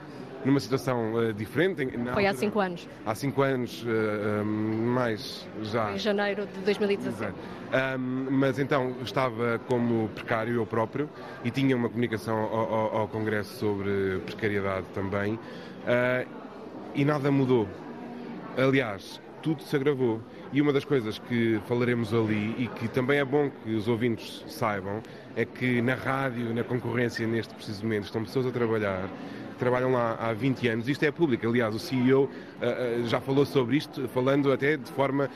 numa 0.46 0.60
situação 0.60 1.14
uh, 1.14 1.34
diferente. 1.34 1.88
Foi 2.14 2.28
há 2.28 2.34
cinco 2.34 2.60
anos. 2.60 2.88
Há 3.06 3.16
cinco 3.16 3.42
anos, 3.42 3.84
uh, 3.84 4.46
mais 4.46 5.48
já. 5.64 5.92
Em 5.94 5.98
janeiro 5.98 6.46
de 6.46 6.60
2017. 6.62 7.34
Um, 7.34 8.28
mas 8.32 8.60
então 8.60 8.96
estava 9.04 9.60
como 9.68 10.08
precário 10.10 10.56
eu 10.56 10.66
próprio 10.66 11.10
e 11.44 11.50
tinha 11.50 11.76
uma 11.76 11.90
comunicação 11.90 12.38
ao, 12.38 12.74
ao, 12.74 12.98
ao 12.98 13.08
Congresso 13.08 13.58
sobre 13.58 14.20
precariedade 14.26 14.86
também 14.94 15.34
uh, 15.34 16.28
e 16.94 17.04
nada 17.04 17.32
mudou. 17.32 17.68
Aliás, 18.56 19.20
tudo 19.42 19.62
se 19.64 19.76
agravou. 19.76 20.22
E 20.54 20.62
uma 20.62 20.72
das 20.72 20.86
coisas 20.86 21.20
que 21.20 21.60
falaremos 21.68 22.14
ali 22.14 22.56
e 22.58 22.68
que 22.68 22.88
também 22.88 23.20
é 23.20 23.26
bom 23.26 23.52
que 23.64 23.76
os 23.76 23.88
ouvintes 23.88 24.44
saibam 24.48 25.02
é 25.36 25.44
que 25.44 25.82
na 25.82 25.96
rádio, 25.96 26.54
na 26.54 26.64
concorrência 26.64 27.28
neste 27.28 27.54
preciso 27.54 27.84
momento, 27.84 28.06
estão 28.06 28.24
pessoas 28.24 28.46
a 28.48 28.52
trabalhar 28.52 29.10
trabalham 29.58 29.92
lá 29.92 30.18
há 30.20 30.34
20 30.34 30.68
anos. 30.68 30.88
Isto 30.88 31.04
é 31.04 31.12
público, 31.12 31.48
aliás, 31.48 31.74
o 31.76 31.80
CEO 31.80 32.24
uh, 32.24 32.28
uh, 32.28 33.08
já 33.08 33.20
falou 33.20 33.46
sobre 33.46 33.78
isto, 33.78 34.08
falando 34.10 34.52
até 34.52 34.78
de 34.78 34.92
forma 34.92 35.30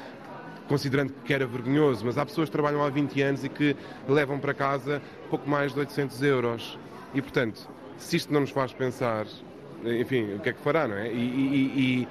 considerando 0.67 1.13
que 1.25 1.33
era 1.33 1.47
vergonhoso, 1.47 2.05
mas 2.05 2.17
há 2.17 2.25
pessoas 2.25 2.47
que 2.47 2.51
trabalham 2.51 2.83
há 2.83 2.89
20 2.89 3.21
anos 3.23 3.43
e 3.43 3.49
que 3.49 3.75
levam 4.07 4.37
para 4.37 4.53
casa 4.53 5.01
pouco 5.29 5.49
mais 5.49 5.73
de 5.73 5.79
800 5.79 6.21
euros. 6.21 6.77
E, 7.11 7.21
portanto, 7.21 7.67
se 7.97 8.17
isto 8.17 8.31
não 8.31 8.41
nos 8.41 8.51
faz 8.51 8.71
pensar, 8.71 9.25
enfim, 9.83 10.35
o 10.35 10.39
que 10.39 10.49
é 10.49 10.53
que 10.53 10.61
fará, 10.61 10.87
não 10.87 10.95
é? 10.95 11.11
e, 11.11 11.17
e, 11.17 12.03
e 12.03 12.07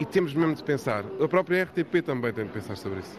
e 0.00 0.04
temos 0.04 0.32
mesmo 0.32 0.54
de 0.54 0.62
pensar. 0.62 1.04
A 1.20 1.28
própria 1.28 1.64
RTP 1.64 2.02
também 2.04 2.32
tem 2.32 2.44
de 2.44 2.52
pensar 2.52 2.76
sobre 2.76 3.00
isso. 3.00 3.18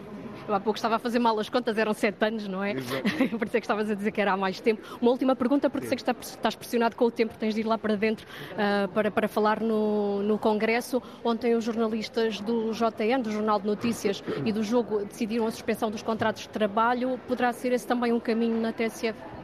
Eu 0.50 0.56
há 0.56 0.58
pouco 0.58 0.76
estava 0.76 0.96
a 0.96 0.98
fazer 0.98 1.20
mal 1.20 1.38
as 1.38 1.48
contas, 1.48 1.78
eram 1.78 1.94
sete 1.94 2.24
anos, 2.24 2.48
não 2.48 2.60
é? 2.60 2.72
Exato. 2.72 3.02
por 3.38 3.46
isso 3.46 3.56
é 3.56 3.60
que 3.60 3.64
estavas 3.64 3.88
a 3.88 3.94
dizer 3.94 4.10
que 4.10 4.20
era 4.20 4.32
há 4.32 4.36
mais 4.36 4.60
tempo. 4.60 4.82
Uma 5.00 5.12
última 5.12 5.36
pergunta, 5.36 5.70
porque 5.70 5.86
sei 5.86 5.96
que 5.96 6.02
estás 6.02 6.56
pressionado 6.56 6.96
com 6.96 7.04
o 7.04 7.10
tempo, 7.10 7.38
tens 7.38 7.54
de 7.54 7.60
ir 7.60 7.64
lá 7.64 7.78
para 7.78 7.94
dentro 7.94 8.26
uh, 8.26 8.88
para, 8.88 9.12
para 9.12 9.28
falar 9.28 9.60
no, 9.60 10.24
no 10.24 10.38
Congresso. 10.40 11.00
Ontem 11.22 11.54
os 11.54 11.62
jornalistas 11.62 12.40
do 12.40 12.72
JN, 12.72 13.22
do 13.22 13.30
Jornal 13.30 13.60
de 13.60 13.66
Notícias 13.68 14.24
e 14.44 14.50
do 14.50 14.64
Jogo 14.64 15.04
decidiram 15.04 15.46
a 15.46 15.52
suspensão 15.52 15.88
dos 15.88 16.02
contratos 16.02 16.42
de 16.42 16.48
trabalho. 16.48 17.16
Poderá 17.28 17.52
ser 17.52 17.70
esse 17.70 17.86
também 17.86 18.12
um 18.12 18.18
caminho 18.18 18.60
na 18.60 18.72
TSF? 18.72 19.39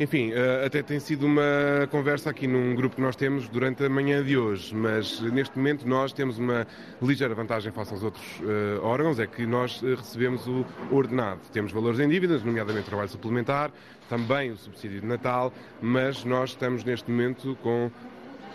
Enfim, 0.00 0.30
eh, 0.32 0.64
até 0.64 0.80
tem 0.80 1.00
sido 1.00 1.26
uma 1.26 1.88
conversa 1.90 2.30
aqui 2.30 2.46
num 2.46 2.72
grupo 2.76 2.94
que 2.94 3.02
nós 3.02 3.16
temos 3.16 3.48
durante 3.48 3.84
a 3.84 3.88
manhã 3.88 4.22
de 4.22 4.38
hoje, 4.38 4.72
mas 4.72 5.20
neste 5.20 5.58
momento 5.58 5.88
nós 5.88 6.12
temos 6.12 6.38
uma 6.38 6.64
ligeira 7.02 7.34
vantagem 7.34 7.72
face 7.72 7.92
aos 7.92 8.04
outros 8.04 8.24
uh, 8.38 8.80
órgãos, 8.84 9.18
é 9.18 9.26
que 9.26 9.44
nós 9.44 9.82
eh, 9.82 9.96
recebemos 9.96 10.46
o 10.46 10.64
ordenado. 10.92 11.40
Temos 11.52 11.72
valores 11.72 11.98
em 11.98 12.08
dívidas, 12.08 12.44
nomeadamente 12.44 12.86
trabalho 12.86 13.08
suplementar, 13.08 13.72
também 14.08 14.52
o 14.52 14.56
subsídio 14.56 15.00
de 15.00 15.06
Natal, 15.06 15.52
mas 15.82 16.24
nós 16.24 16.50
estamos 16.50 16.84
neste 16.84 17.10
momento 17.10 17.58
com 17.60 17.90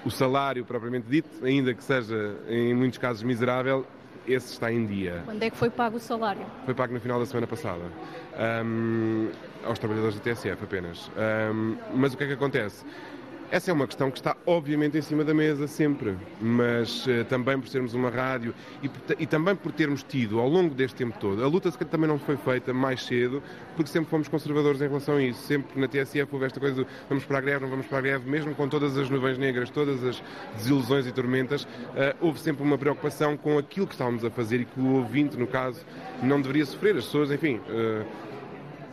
o 0.06 0.10
salário 0.10 0.64
propriamente 0.64 1.08
dito, 1.10 1.44
ainda 1.44 1.74
que 1.74 1.84
seja 1.84 2.38
em 2.48 2.74
muitos 2.74 2.98
casos 2.98 3.22
miserável, 3.22 3.86
esse 4.28 4.54
está 4.54 4.72
em 4.72 4.86
dia. 4.86 5.22
Quando 5.26 5.44
é 5.44 5.50
que 5.50 5.58
foi 5.58 5.70
pago 5.70 5.98
o 5.98 6.00
salário? 6.00 6.46
Foi 6.66 6.74
pago 6.74 6.94
no 6.94 7.00
final 7.00 7.20
da 7.20 7.26
semana 7.26 7.48
passada. 7.48 7.84
Um, 8.66 9.30
aos 9.66 9.80
trabalhadores 9.80 10.16
da 10.16 10.22
TSF 10.22 10.64
apenas. 10.64 11.10
Um, 11.54 11.78
mas 11.94 12.14
o 12.14 12.18
que 12.18 12.24
é 12.24 12.28
que 12.28 12.34
acontece? 12.34 12.86
Essa 13.54 13.70
é 13.70 13.74
uma 13.74 13.86
questão 13.86 14.10
que 14.10 14.18
está 14.18 14.36
obviamente 14.48 14.98
em 14.98 15.02
cima 15.04 15.24
da 15.24 15.32
mesa 15.32 15.68
sempre, 15.68 16.18
mas 16.42 17.06
uh, 17.06 17.24
também 17.26 17.60
por 17.60 17.70
sermos 17.70 17.94
uma 17.94 18.10
rádio 18.10 18.52
e, 18.82 18.90
e, 19.20 19.28
também 19.28 19.56
por 19.56 19.72
termos 19.72 20.02
tido 20.02 20.40
ao 20.40 20.50
longo 20.50 20.74
deste 20.74 20.96
tempo 20.96 21.16
todo, 21.20 21.44
a 21.44 21.48
luta 21.48 21.72
também 21.72 22.08
não 22.08 22.18
foi 22.18 22.36
feita 22.36 22.74
mais 22.74 23.06
cedo, 23.06 23.44
porque 23.76 23.92
sempre 23.92 24.10
fomos 24.10 24.28
conservadores 24.28 24.82
em 24.82 24.88
relação 24.88 25.18
a 25.18 25.22
isso. 25.22 25.40
Sempre 25.44 25.80
na 25.80 25.88
TSF 25.88 26.30
houve 26.32 26.48
esta 26.48 26.60
coisa 26.60 26.78
do 26.78 26.88
vamos 27.08 27.26
para 27.26 27.38
a 27.38 27.42
greve, 27.42 27.62
não 27.62 27.70
vamos 27.70 27.86
para 27.86 28.00
a 28.00 28.02
greve, 28.02 28.28
mesmo 28.28 28.56
com 28.56 28.68
todas 28.68 28.98
as 28.98 29.08
nuvens 29.08 29.38
negras, 29.38 29.70
todas 29.70 30.04
as 30.04 30.24
desilusões 30.56 31.06
e 31.06 31.12
tormentas, 31.12 31.62
uh, 31.66 31.68
houve 32.22 32.40
sempre 32.40 32.64
uma 32.64 32.80
preocupação 32.80 33.38
com 33.38 33.60
aquilo 33.60 33.86
que 33.86 33.94
estávamos 33.94 34.26
a 34.26 34.32
fazer 34.32 34.62
e 34.62 34.66
que 34.66 34.80
o 34.80 34.96
ouvinte, 34.96 35.38
no 35.38 35.46
caso, 35.46 35.86
não 36.24 36.42
deveria 36.42 36.66
sofrer. 36.66 36.98
As 36.98 37.06
pessoas, 37.06 37.30
enfim. 37.30 37.58
Uh, 37.70 38.04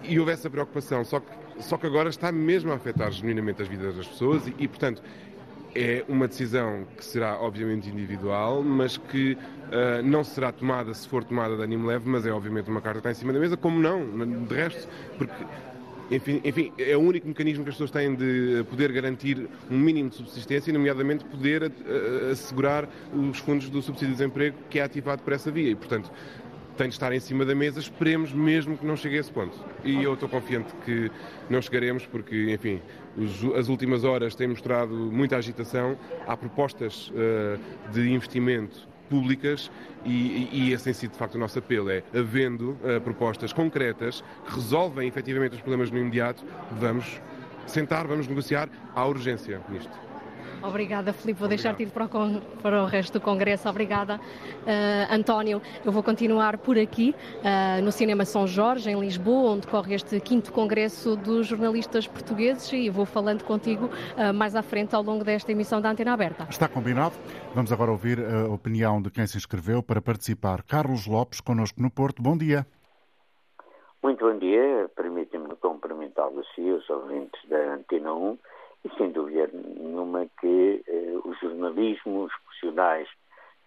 e 0.02 0.18
houve 0.18 0.32
essa 0.32 0.50
preocupação, 0.50 1.02
só 1.02 1.18
que 1.18 1.39
só 1.60 1.76
que 1.76 1.86
agora 1.86 2.08
está 2.08 2.30
mesmo 2.32 2.72
a 2.72 2.76
afetar 2.76 3.10
genuinamente 3.10 3.62
as 3.62 3.68
vidas 3.68 3.96
das 3.96 4.06
pessoas 4.06 4.46
e, 4.46 4.54
e 4.58 4.68
portanto, 4.68 5.02
é 5.74 6.04
uma 6.08 6.26
decisão 6.26 6.86
que 6.96 7.04
será 7.04 7.40
obviamente 7.40 7.88
individual, 7.88 8.62
mas 8.62 8.96
que 8.96 9.34
uh, 9.34 10.02
não 10.02 10.24
será 10.24 10.50
tomada 10.50 10.92
se 10.94 11.06
for 11.08 11.22
tomada 11.22 11.56
de 11.56 11.62
ânimo 11.62 11.86
leve, 11.86 12.08
mas 12.08 12.26
é 12.26 12.32
obviamente 12.32 12.68
uma 12.68 12.80
carta 12.80 13.00
que 13.00 13.08
está 13.08 13.10
em 13.10 13.14
cima 13.14 13.32
da 13.32 13.38
mesa, 13.38 13.56
como 13.56 13.78
não, 13.78 14.44
de 14.44 14.54
resto, 14.54 14.88
porque 15.16 15.44
enfim, 16.10 16.40
enfim, 16.42 16.72
é 16.76 16.96
o 16.96 17.00
único 17.00 17.28
mecanismo 17.28 17.62
que 17.62 17.70
as 17.70 17.76
pessoas 17.76 17.92
têm 17.92 18.16
de 18.16 18.64
poder 18.68 18.90
garantir 18.90 19.48
um 19.70 19.78
mínimo 19.78 20.10
de 20.10 20.16
subsistência, 20.16 20.72
nomeadamente 20.72 21.24
poder 21.24 21.62
uh, 21.62 22.32
assegurar 22.32 22.88
os 23.14 23.38
fundos 23.38 23.70
do 23.70 23.80
subsídio 23.80 24.08
de 24.08 24.14
desemprego 24.14 24.56
que 24.68 24.80
é 24.80 24.82
ativado 24.82 25.22
por 25.22 25.32
essa 25.32 25.52
via. 25.52 25.70
E, 25.70 25.74
portanto, 25.76 26.10
tem 26.80 26.88
de 26.88 26.94
estar 26.94 27.12
em 27.12 27.20
cima 27.20 27.44
da 27.44 27.54
mesa. 27.54 27.78
Esperemos 27.78 28.32
mesmo 28.32 28.78
que 28.78 28.86
não 28.86 28.96
chegue 28.96 29.18
a 29.18 29.20
esse 29.20 29.30
ponto. 29.30 29.54
E 29.84 30.02
eu 30.02 30.14
estou 30.14 30.26
confiante 30.26 30.72
que 30.82 31.10
não 31.50 31.60
chegaremos, 31.60 32.06
porque, 32.06 32.50
enfim, 32.50 32.80
os, 33.18 33.44
as 33.54 33.68
últimas 33.68 34.02
horas 34.02 34.34
têm 34.34 34.48
mostrado 34.48 34.94
muita 34.94 35.36
agitação. 35.36 35.98
Há 36.26 36.34
propostas 36.38 37.10
uh, 37.10 37.92
de 37.92 38.10
investimento 38.10 38.88
públicas 39.10 39.70
e, 40.06 40.48
e, 40.52 40.72
esse 40.72 40.84
tem 40.84 40.92
sido 40.94 41.10
de 41.10 41.18
facto 41.18 41.34
o 41.34 41.38
nosso 41.38 41.58
apelo, 41.58 41.90
é 41.90 42.02
havendo 42.14 42.70
uh, 42.70 43.00
propostas 43.02 43.52
concretas 43.52 44.22
que 44.46 44.54
resolvem 44.54 45.08
efetivamente 45.08 45.56
os 45.56 45.60
problemas 45.60 45.90
no 45.90 45.98
imediato, 45.98 46.44
vamos 46.78 47.20
sentar, 47.66 48.06
vamos 48.06 48.28
negociar, 48.28 48.68
há 48.94 49.04
urgência 49.04 49.60
nisto. 49.68 50.09
Obrigada, 50.62 51.12
Filipe. 51.12 51.38
Vou 51.40 51.48
deixar-te 51.48 51.82
ir 51.82 51.90
para 51.90 52.04
o, 52.04 52.40
para 52.62 52.82
o, 52.82 52.86
resto 52.86 53.18
do 53.18 53.20
Congresso. 53.20 53.68
Obrigada, 53.68 54.16
uh, 54.16 55.14
António. 55.14 55.62
Eu 55.84 55.90
vou 55.90 56.02
continuar 56.02 56.58
por 56.58 56.78
aqui, 56.78 57.14
uh, 57.38 57.82
no 57.82 57.90
Cinema 57.90 58.24
São 58.24 58.46
Jorge, 58.46 58.90
em 58.90 58.98
Lisboa, 58.98 59.52
onde 59.52 59.66
corre 59.66 59.94
este 59.94 60.20
quinto 60.20 60.52
Congresso 60.52 61.16
dos 61.16 61.46
Jornalistas 61.46 62.06
Portugueses 62.06 62.70
e 62.72 62.90
vou 62.90 63.06
falando 63.06 63.42
contigo 63.44 63.86
uh, 63.86 64.34
mais 64.34 64.54
à 64.54 64.62
frente 64.62 64.94
ao 64.94 65.02
longo 65.02 65.24
desta 65.24 65.50
emissão 65.52 65.80
da 65.80 65.90
Antena 65.90 66.12
Aberta. 66.12 66.46
Está 66.50 66.68
combinado. 66.68 67.14
Vamos 67.54 67.72
agora 67.72 67.90
ouvir 67.90 68.18
a 68.20 68.48
opinião 68.52 69.00
de 69.00 69.10
quem 69.10 69.26
se 69.26 69.36
inscreveu 69.36 69.82
para 69.82 70.00
participar. 70.00 70.62
Carlos 70.62 71.06
Lopes, 71.06 71.40
connosco 71.40 71.80
no 71.80 71.90
Porto. 71.90 72.22
Bom 72.22 72.36
dia. 72.36 72.66
Muito 74.02 74.24
bom 74.24 74.38
dia, 74.38 74.90
permitem-me 74.96 75.54
cumprimentá-los 75.56 76.46
e 76.56 76.70
os 76.70 76.88
ouvintes 76.88 77.38
da 77.50 77.74
Antena 77.74 78.14
1 78.14 78.38
e 78.84 78.96
sem 78.96 79.10
dúvida 79.10 79.50
nenhuma 79.52 80.26
que 80.40 80.82
eh, 80.86 81.18
o 81.24 81.34
jornalismo, 81.34 82.24
os 82.24 82.32
profissionais 82.44 83.08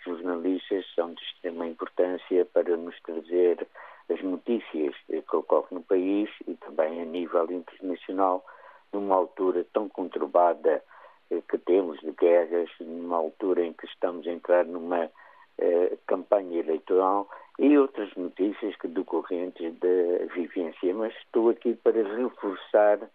jornalistas 0.04 0.86
são 0.96 1.14
de 1.14 1.24
extrema 1.24 1.68
importância 1.68 2.46
para 2.46 2.76
nos 2.76 3.00
trazer 3.02 3.68
as 4.12 4.22
notícias 4.22 4.96
que 5.08 5.36
ocorrem 5.36 5.68
no 5.72 5.82
país 5.82 6.30
e 6.48 6.56
também 6.56 7.02
a 7.02 7.06
nível 7.06 7.50
internacional, 7.50 8.46
numa 8.92 9.16
altura 9.16 9.66
tão 9.74 9.88
conturbada 9.90 10.84
eh, 11.32 11.42
que 11.50 11.58
temos 11.58 12.00
de 12.02 12.12
guerras, 12.12 12.70
numa 12.80 13.18
altura 13.18 13.66
em 13.66 13.74
que 13.74 13.86
estamos 13.86 14.28
a 14.28 14.32
entrar 14.32 14.66
numa 14.66 15.10
eh, 15.58 15.98
campanha 16.06 16.60
eleitoral 16.60 17.30
e 17.60 17.78
outras 17.78 18.14
notícias 18.16 18.76
que 18.76 18.88
decorrentes 18.88 19.74
da 19.80 20.26
vivência. 20.34 20.94
Mas 20.94 21.14
estou 21.18 21.50
aqui 21.50 21.76
para 21.76 22.04
reforçar 22.16 23.00
eh, 23.02 23.10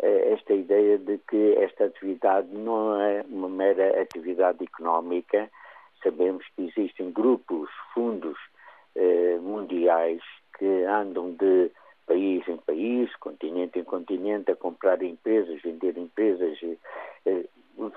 esta 0.00 0.54
ideia 0.54 0.98
de 0.98 1.18
que 1.18 1.54
esta 1.58 1.86
atividade 1.86 2.48
não 2.52 3.00
é 3.00 3.24
uma 3.28 3.48
mera 3.48 4.00
atividade 4.00 4.62
económica. 4.62 5.50
Sabemos 6.02 6.44
que 6.54 6.66
existem 6.66 7.10
grupos, 7.10 7.68
fundos 7.92 8.38
eh, 8.94 9.38
mundiais 9.40 10.22
que 10.56 10.84
andam 10.84 11.32
de 11.32 11.70
país 12.06 12.46
em 12.48 12.56
país, 12.56 13.14
continente 13.16 13.78
em 13.78 13.84
continente, 13.84 14.50
a 14.50 14.56
comprar 14.56 15.02
empresas, 15.02 15.60
vender 15.62 15.96
empresas, 15.98 16.58
eh, 17.26 17.44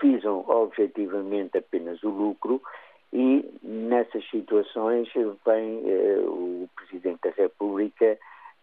visam 0.01 0.43
objetivamente 0.47 1.57
apenas 1.57 2.03
o 2.03 2.09
lucro 2.09 2.61
e 3.13 3.45
nessas 3.63 4.27
situações 4.29 5.09
vem 5.45 5.83
eh, 5.85 6.19
o 6.25 6.69
Presidente 6.75 7.19
da 7.23 7.31
República 7.31 8.17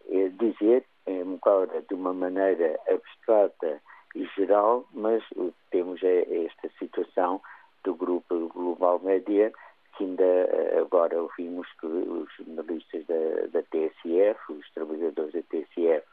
eh, 0.09 0.31
dizer, 0.39 0.83
embora 1.09 1.81
de 1.81 1.93
uma 1.93 2.13
maneira 2.13 2.79
abstrata 2.89 3.81
e 4.15 4.25
geral, 4.35 4.85
mas 4.93 5.23
o 5.35 5.51
que 5.51 5.69
temos 5.71 6.01
é 6.03 6.45
esta 6.45 6.69
situação 6.79 7.41
do 7.83 7.93
grupo 7.93 8.49
Global 8.49 8.99
Média 8.99 9.51
que 9.99 10.05
ainda 10.05 10.23
eh, 10.23 10.79
agora 10.79 11.21
ouvimos 11.21 11.67
que 11.73 11.85
os 11.85 12.29
jornalistas 12.37 13.05
da, 13.05 13.47
da 13.51 13.61
TSF, 13.63 14.39
os 14.53 14.71
trabalhadores 14.71 15.33
da 15.33 15.41
TSF, 15.41 16.07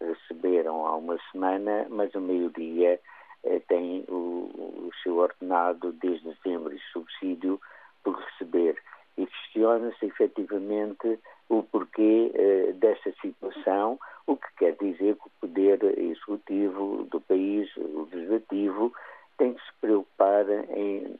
receberam 0.00 0.86
há 0.86 0.96
uma 0.96 1.18
semana, 1.32 1.86
mas 1.90 2.14
a 2.14 2.20
maioria 2.20 3.00
eh, 3.42 3.60
tem 3.66 4.04
o, 4.08 4.48
o, 4.86 4.90
seu 5.02 5.16
ordenado 5.16 5.92
desde 5.94 6.32
dezembro 6.32 6.72
e 6.72 6.80
subsídio 6.92 7.60
por 8.04 8.16
receber. 8.16 8.80
E 9.18 9.26
questiona-se 9.26 10.06
efetivamente 10.06 11.18
o 11.48 11.64
porquê 11.64 12.30
eh, 12.34 12.72
desta 12.74 13.12
situação, 13.20 13.98
o 14.26 14.36
que 14.36 14.48
quer 14.56 14.76
dizer 14.76 15.16
que 15.16 15.26
o 15.26 15.30
poder 15.40 15.82
executivo 15.98 17.04
do 17.10 17.20
país, 17.20 17.68
o 17.76 18.08
legislativo, 18.12 18.92
tem 19.36 19.54
que 19.54 19.60
se 19.60 19.72
preocupar 19.80 20.48
em 20.70 21.18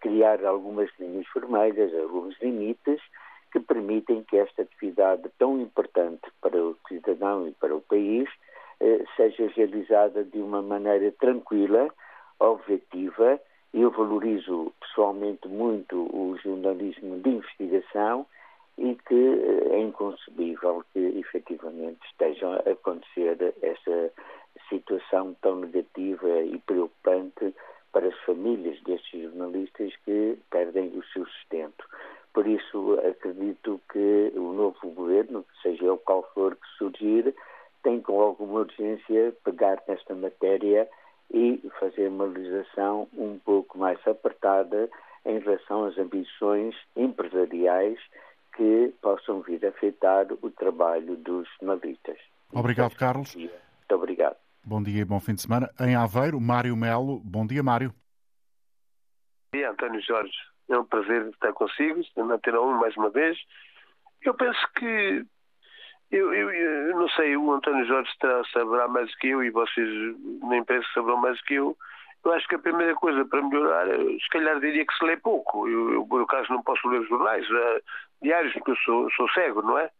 criar 0.00 0.44
algumas 0.44 0.90
linhas 0.98 1.26
vermelhas, 1.34 1.94
alguns 1.94 2.38
limites 2.40 3.00
que 3.52 3.60
permitem 3.60 4.24
que 4.24 4.38
esta 4.38 4.62
atividade 4.62 5.30
tão 5.38 5.60
importante 5.60 6.22
para 6.40 6.56
o 6.56 6.76
cidadão 6.88 7.46
e 7.46 7.52
para 7.52 7.74
o 7.74 7.82
país 7.82 8.28
eh, 8.80 9.04
seja 9.16 9.46
realizada 9.54 10.24
de 10.24 10.38
uma 10.38 10.62
maneira 10.62 11.12
tranquila, 11.12 11.88
objetiva. 12.38 13.38
Eu 13.72 13.90
valorizo 13.90 14.72
pessoalmente 14.80 15.46
muito 15.48 15.96
o 15.96 16.36
jornalismo 16.42 17.20
de 17.20 17.30
investigação 17.30 18.26
e 18.82 18.96
que 19.06 19.14
eh, 19.14 19.76
é 19.76 19.78
inconcebível 19.78 20.84
que 20.92 20.98
efetivamente 20.98 22.00
esteja 22.10 22.48
a 22.48 22.70
acontecer 22.70 23.54
essa 23.62 24.12
situação 24.68 25.36
tão 25.40 25.60
negativa 25.60 26.42
e 26.42 26.58
preocupante 26.58 27.54
para 27.92 28.08
as 28.08 28.18
famílias 28.24 28.82
destes 28.82 29.22
jornalistas 29.22 29.94
que 30.04 30.36
perdem 30.50 30.88
o 30.98 31.04
seu 31.12 31.24
sustento. 31.26 31.84
Por 32.34 32.46
isso, 32.46 32.98
acredito 33.08 33.80
que 33.92 34.32
o 34.34 34.52
novo 34.52 34.90
governo, 34.90 35.44
seja 35.62 35.92
o 35.92 35.98
qual 35.98 36.28
for 36.34 36.56
que 36.56 36.66
surgir, 36.76 37.34
tem 37.84 38.00
com 38.00 38.20
alguma 38.20 38.60
urgência 38.60 39.32
pegar 39.44 39.80
nesta 39.86 40.14
matéria 40.14 40.88
e 41.32 41.62
fazer 41.78 42.08
uma 42.08 42.24
legislação 42.24 43.06
um 43.16 43.38
pouco 43.38 43.78
mais 43.78 43.98
apertada 44.06 44.90
em 45.24 45.38
relação 45.38 45.84
às 45.84 45.96
ambições 45.98 46.74
empresariais 46.96 47.98
que 48.56 48.94
possam 49.00 49.40
vir 49.42 49.64
a 49.64 49.68
afetar 49.70 50.26
o 50.40 50.50
trabalho 50.50 51.16
dos 51.16 51.48
jornalistas. 51.60 52.18
Obrigado, 52.52 52.94
Carlos. 52.96 53.34
Muito 53.34 53.52
obrigado. 53.90 54.36
Bom 54.64 54.82
dia 54.82 55.00
e 55.00 55.04
bom 55.04 55.18
fim 55.18 55.34
de 55.34 55.42
semana. 55.42 55.70
Em 55.80 55.96
Aveiro, 55.96 56.40
Mário 56.40 56.76
Melo. 56.76 57.20
Bom 57.24 57.46
dia, 57.46 57.62
Mário. 57.62 57.90
Bom 57.90 59.58
dia, 59.58 59.70
António 59.70 60.00
Jorge. 60.02 60.32
É 60.70 60.78
um 60.78 60.84
prazer 60.84 61.26
estar 61.28 61.52
consigo, 61.52 62.00
na 62.16 62.34
Antena 62.34 62.60
1 62.60 62.78
mais 62.78 62.96
uma 62.96 63.10
vez. 63.10 63.36
Eu 64.22 64.34
penso 64.34 64.60
que, 64.76 65.24
eu, 66.10 66.32
eu, 66.32 66.50
eu, 66.50 66.96
não 66.96 67.08
sei, 67.10 67.36
o 67.36 67.52
António 67.52 67.84
Jorge 67.86 68.10
terá, 68.20 68.42
saberá 68.52 68.86
mais 68.86 69.12
que 69.16 69.28
eu 69.28 69.42
e 69.42 69.50
vocês 69.50 70.16
na 70.42 70.56
imprensa 70.58 70.86
saberão 70.94 71.16
mais 71.16 71.40
que 71.42 71.54
eu. 71.54 71.76
Eu 72.24 72.32
acho 72.32 72.46
que 72.46 72.54
a 72.54 72.60
primeira 72.60 72.94
coisa 72.94 73.24
para 73.24 73.42
melhorar, 73.42 73.88
se 73.88 74.28
calhar 74.30 74.60
diria 74.60 74.86
que 74.86 74.94
se 74.94 75.04
lê 75.04 75.16
pouco. 75.16 75.66
Eu, 75.68 75.92
eu 75.92 76.06
por 76.06 76.22
acaso, 76.22 76.52
não 76.52 76.62
posso 76.62 76.86
ler 76.88 77.02
jornais 77.08 77.44
uh, 77.50 77.82
diários 78.22 78.52
porque 78.54 78.70
eu 78.72 78.76
sou, 78.76 79.10
sou 79.12 79.28
cego, 79.30 79.62
não 79.62 79.78
é? 79.78 79.90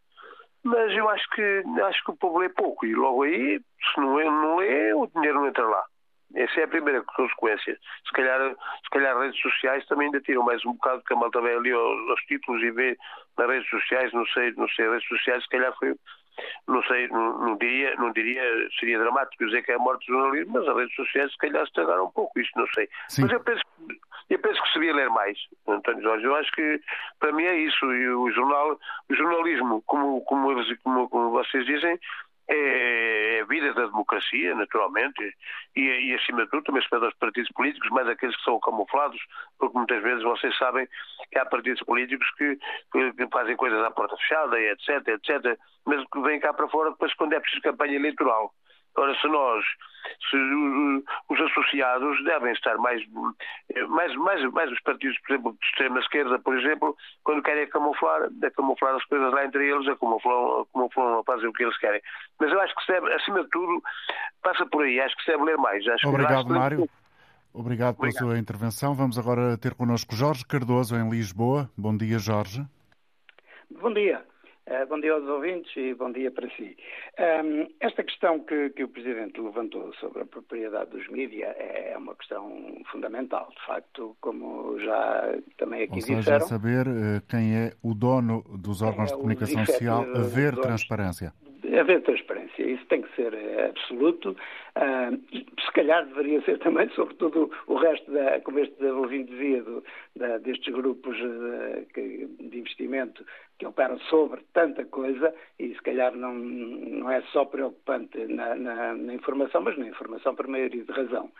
Mas 0.65 0.97
eu 0.97 1.09
acho 1.09 1.29
que 1.31 1.63
acho 1.85 2.05
que 2.05 2.11
o 2.13 2.17
povo 2.17 2.39
lê 2.39 2.49
pouco 2.49 2.87
e 2.87 2.95
logo 2.95 3.25
aí, 3.25 3.59
se 3.59 4.01
não, 4.01 4.15
não 4.15 4.57
lê, 4.57 4.95
o 4.95 5.07
dinheiro 5.09 5.41
não 5.41 5.49
entra 5.49 5.67
lá. 5.67 5.85
Essa 6.35 6.61
é 6.61 6.65
a 6.65 6.69
primeira 6.69 7.03
consequência. 7.03 7.79
Se 8.07 8.13
calhar, 8.13 8.41
se 8.51 8.91
calhar 8.91 9.19
redes 9.19 9.41
sociais 9.41 9.85
também 9.87 10.07
ainda 10.07 10.21
tiram 10.21 10.43
mais 10.43 10.65
um 10.65 10.73
bocado, 10.73 11.01
porque 11.01 11.13
a 11.13 11.17
malta 11.17 11.41
vem 11.43 11.57
ali 11.57 11.73
aos, 11.73 12.11
aos 12.11 12.21
títulos 12.23 12.63
e 12.63 12.71
vê 12.71 12.97
nas 13.37 13.49
redes 13.49 13.69
sociais, 13.69 14.13
não 14.13 14.25
sei, 14.27 14.53
não 14.53 14.69
sei, 14.69 14.89
redes 14.89 15.09
sociais 15.09 15.43
se 15.43 15.49
calhar 15.51 15.75
foi, 15.79 15.95
não 16.67 16.83
sei, 16.85 17.09
não, 17.09 17.39
não, 17.39 17.57
diria, 17.57 17.95
não 17.97 18.13
diria, 18.13 18.43
seria 18.79 18.99
dramático 18.99 19.45
dizer 19.45 19.63
que 19.63 19.73
é 19.73 19.75
a 19.75 19.79
morte 19.79 20.07
do 20.07 20.15
jornalismo, 20.15 20.53
mas 20.55 20.69
as 20.69 20.77
redes 20.77 20.95
sociais 20.95 21.33
se 21.33 21.39
calhar 21.39 21.63
estragaram 21.63 22.07
um 22.07 22.11
pouco, 22.11 22.39
isto 22.41 22.59
não 22.59 22.67
sei. 22.69 22.89
Sim. 23.09 23.23
Mas 23.23 23.33
eu 23.33 23.41
penso, 23.41 23.63
eu 24.31 24.39
penso 24.39 24.63
que 24.63 24.73
seria 24.73 24.95
ler 24.95 25.11
mais, 25.11 25.39
António 25.69 26.03
Jorge. 26.03 26.25
Eu 26.25 26.35
acho 26.37 26.51
que 26.53 26.81
para 27.21 27.33
mim 27.33 27.45
é 27.45 27.57
isso. 27.57 27.85
E 27.93 28.09
o 28.09 28.31
jornal, 28.31 28.79
o 29.09 29.15
jornalismo, 29.15 29.83
como, 29.87 30.21
como, 30.23 30.55
como, 30.83 31.09
como 31.09 31.31
vocês 31.31 31.67
dizem, 31.67 31.99
é, 32.49 33.37
é 33.37 33.41
a 33.41 33.45
vida 33.45 33.73
da 33.75 33.87
democracia, 33.87 34.55
naturalmente, 34.55 35.35
e, 35.77 35.81
e, 35.81 36.15
acima 36.15 36.45
de 36.45 36.51
tudo 36.51 36.65
também 36.65 36.83
se 36.83 36.91
pede 36.91 37.05
aos 37.05 37.15
partidos 37.15 37.51
políticos, 37.53 37.91
mais 37.91 38.09
aqueles 38.09 38.37
que 38.37 38.45
são 38.45 38.59
camuflados, 38.61 39.21
porque 39.59 39.77
muitas 39.77 40.03
vezes 40.03 40.23
vocês 40.23 40.57
sabem 40.59 40.87
que 41.31 41.39
há 41.39 41.45
partidos 41.47 41.83
políticos 41.83 42.29
que, 42.37 42.57
que 42.93 43.29
fazem 43.33 43.57
coisas 43.57 43.83
à 43.85 43.91
porta 43.91 44.17
fechada, 44.17 44.61
etc, 44.61 45.09
etc, 45.09 45.59
mas 45.87 46.05
que 46.13 46.21
vêm 46.21 46.41
cá 46.41 46.53
para 46.53 46.69
fora 46.69 46.91
depois 46.91 47.15
quando 47.15 47.33
é 47.33 47.41
preciso 47.41 47.63
campanha 47.63 47.97
eleitoral. 47.97 48.53
Ora, 48.97 49.15
se 49.19 49.27
nós, 49.29 49.65
se 50.31 50.37
os 51.31 51.41
associados 51.41 52.23
devem 52.25 52.53
estar 52.53 52.77
mais, 52.77 53.03
mais, 53.89 54.15
mais, 54.17 54.53
mais 54.53 54.71
os 54.71 54.81
partidos, 54.83 55.19
por 55.21 55.33
exemplo, 55.33 55.53
de 55.53 55.67
extrema-esquerda, 55.67 56.39
por 56.39 56.59
exemplo, 56.59 56.97
quando 57.25 57.43
querem 57.43 57.69
camuflar, 57.69 58.29
é 58.43 58.51
camuflar 58.51 58.95
as 58.95 59.05
coisas 59.07 59.33
lá 59.33 59.45
entre 59.45 59.67
eles, 59.67 59.89
a 59.89 59.97
camuflam, 59.97 60.67
camuflam 60.73 61.21
a 61.21 61.25
fazer 61.25 61.47
o 61.47 61.53
que 61.53 61.63
eles 61.63 61.77
querem. 61.79 62.03
Mas 62.39 62.53
eu 62.53 62.61
acho 62.61 62.75
que 62.75 62.85
se 62.85 62.93
deve, 62.93 63.13
acima 63.15 63.43
de 63.43 63.49
tudo, 63.51 63.83
passa 64.43 64.67
por 64.67 64.85
aí, 64.85 65.01
acho 65.01 65.17
que 65.17 65.25
se 65.25 65.31
deve 65.31 65.45
ler 65.45 65.57
mais. 65.57 65.87
Acho 65.89 66.09
Obrigado, 66.09 66.47
que, 66.47 66.53
Mário. 66.53 66.89
Obrigado 67.55 67.97
pela 67.97 68.09
Obrigado. 68.09 68.29
sua 68.29 68.39
intervenção. 68.39 68.95
Vamos 68.95 69.19
agora 69.19 69.59
ter 69.59 69.75
connosco 69.75 70.15
Jorge 70.15 70.45
Cardoso, 70.47 70.97
em 70.97 71.09
Lisboa. 71.09 71.71
Bom 71.77 71.97
dia, 71.97 72.19
Jorge. 72.19 72.63
Bom 73.71 73.93
dia. 73.93 74.25
Uh, 74.65 74.87
bom 74.89 75.01
dia 75.01 75.13
aos 75.13 75.25
ouvintes 75.25 75.77
e 75.77 75.93
bom 75.93 76.13
dia 76.13 76.31
para 76.31 76.49
si. 76.51 76.77
Um, 77.19 77.67
esta 77.81 78.05
questão 78.05 78.39
que, 78.41 78.71
que, 78.71 78.85
o 78.85 78.89
Presidente 78.89 79.41
levantou 79.41 79.93
sobre 79.95 80.23
a 80.23 80.25
propriedade 80.25 80.91
dos 80.91 81.09
mídias 81.09 81.53
é 81.59 81.95
uma 81.99 82.15
questão 82.15 82.81
fundamental. 82.91 83.53
De 83.57 83.67
facto, 83.67 84.17
como 84.21 84.79
já 84.79 85.35
também 85.59 85.83
aqui 85.83 85.95
Ou 85.95 86.01
seja, 86.01 86.19
disseram... 86.21 86.47
saber 86.47 86.87
uh, 86.87 87.21
quem 87.29 87.57
é 87.57 87.73
o 87.83 87.93
dono 87.93 88.45
dos 88.57 88.83
órgãos 88.83 89.11
é 89.11 89.15
de 89.15 89.21
comunicação 89.21 89.67
social, 89.67 90.03
haver 90.15 90.55
transparência 90.57 91.33
haver 91.79 92.03
transparência. 92.03 92.63
Isso 92.63 92.85
tem 92.87 93.03
que 93.03 93.15
ser 93.15 93.33
eh, 93.35 93.71
absoluto. 93.71 94.37
Uh, 94.75 95.21
se 95.61 95.73
calhar 95.73 96.07
deveria 96.07 96.41
ser 96.43 96.59
também, 96.61 96.89
sobretudo, 96.97 97.51
o 97.67 97.75
resto, 97.75 98.11
da, 98.11 98.41
como 98.41 98.59
este 98.59 98.83
ouvinte 98.85 99.31
dizia, 99.31 99.63
do, 99.63 99.85
da, 100.17 100.39
destes 100.39 100.73
grupos 100.73 101.15
uh, 101.21 101.87
que, 101.93 102.27
de 102.27 102.59
investimento 102.59 103.25
que 103.59 103.67
operam 103.67 103.99
sobre 104.01 104.41
tanta 104.55 104.85
coisa 104.87 105.35
e 105.59 105.75
se 105.75 105.83
calhar 105.83 106.15
não, 106.17 106.35
não 106.35 107.11
é 107.11 107.21
só 107.33 107.45
preocupante 107.45 108.19
na, 108.27 108.55
na, 108.55 108.95
na 108.95 109.15
informação, 109.15 109.61
mas 109.61 109.77
na 109.77 109.87
informação 109.87 110.35
por 110.35 110.47
maioria 110.47 110.85
de 110.85 110.93
razão. 110.93 111.31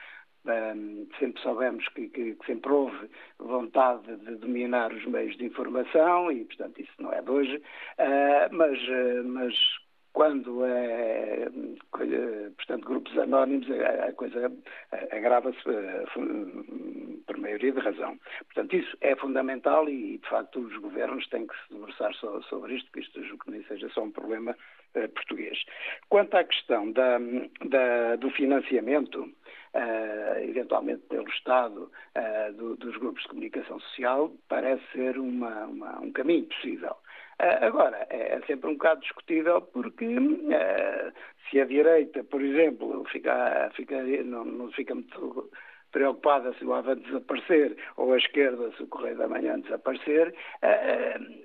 Um, 0.45 1.07
sempre 1.21 1.41
soubemos 1.41 1.87
que, 1.89 2.09
que, 2.09 2.35
que, 2.35 2.47
sempre 2.47 2.73
houve 2.73 3.09
vontade 3.39 4.17
de 4.17 4.35
dominar 4.37 4.93
os 4.93 5.05
meios 5.07 5.37
de 5.37 5.45
informação 5.45 6.33
e, 6.33 6.45
portanto, 6.45 6.81
isso 6.81 6.93
não 6.99 7.13
é 7.13 7.23
de 7.23 7.31
hoje, 7.31 7.57
uh, 7.57 8.53
mas, 8.53 8.77
uh, 8.77 9.25
mas 9.25 9.55
quando 10.13 10.65
é, 10.65 11.49
portanto, 12.57 12.87
grupos 12.87 13.17
anónimos, 13.19 13.67
a 13.71 14.13
coisa 14.13 14.53
agrava-se 15.11 15.59
eh, 15.69 16.05
por 17.27 17.37
maioria 17.39 17.73
de 17.73 17.81
razão. 17.81 18.19
Portanto, 18.45 18.77
isso 18.77 18.97
é 19.01 19.15
fundamental 19.17 19.89
e, 19.89 20.19
de 20.19 20.29
facto, 20.29 20.61
os 20.61 20.77
governos 20.79 21.27
têm 21.29 21.47
que 21.47 21.55
se 21.55 21.75
debruçar 21.75 22.13
sobre 22.15 22.75
isto, 22.75 22.91
que 22.93 23.01
isto 23.01 23.23
julgo 23.25 23.45
que 23.45 23.51
nem 23.51 23.65
seja 23.65 23.89
só 23.91 24.03
um 24.03 24.11
problema 24.11 24.57
uh, 24.95 25.09
português. 25.11 25.59
Quanto 26.09 26.37
à 26.37 26.45
questão 26.45 26.93
da, 26.93 27.19
da, 27.65 28.17
do 28.17 28.31
financiamento, 28.31 29.23
uh, 29.23 30.39
eventualmente 30.43 31.03
pelo 31.09 31.29
Estado, 31.29 31.91
uh, 32.17 32.53
do, 32.55 32.77
dos 32.77 32.97
grupos 32.99 33.23
de 33.23 33.29
comunicação 33.29 33.81
social, 33.81 34.33
parece 34.49 34.83
ser 34.93 35.19
uma, 35.19 35.67
uma, 35.67 36.01
um 36.01 36.13
caminho 36.13 36.47
possível. 36.47 36.97
Uh, 37.43 37.65
agora, 37.65 38.07
é, 38.11 38.37
é 38.37 38.41
sempre 38.47 38.71
um 38.71 38.75
bocado 38.75 39.01
discutível 39.01 39.61
porque 39.61 40.07
se 41.51 41.61
a 41.61 41.65
direita, 41.65 42.23
por 42.25 42.41
exemplo, 42.41 43.05
fica, 43.11 43.71
fica, 43.75 44.01
não, 44.03 44.45
não 44.45 44.71
fica 44.71 44.95
muito 44.95 45.51
preocupada 45.91 46.55
se 46.55 46.65
o 46.65 46.73
Avante 46.73 47.03
desaparecer 47.03 47.77
ou 47.97 48.13
a 48.13 48.17
esquerda 48.17 48.73
se 48.77 48.83
o 48.85 48.87
Correio 48.87 49.19
da 49.19 49.29
Manhã 49.29 49.61
desaparecer. 49.61 50.35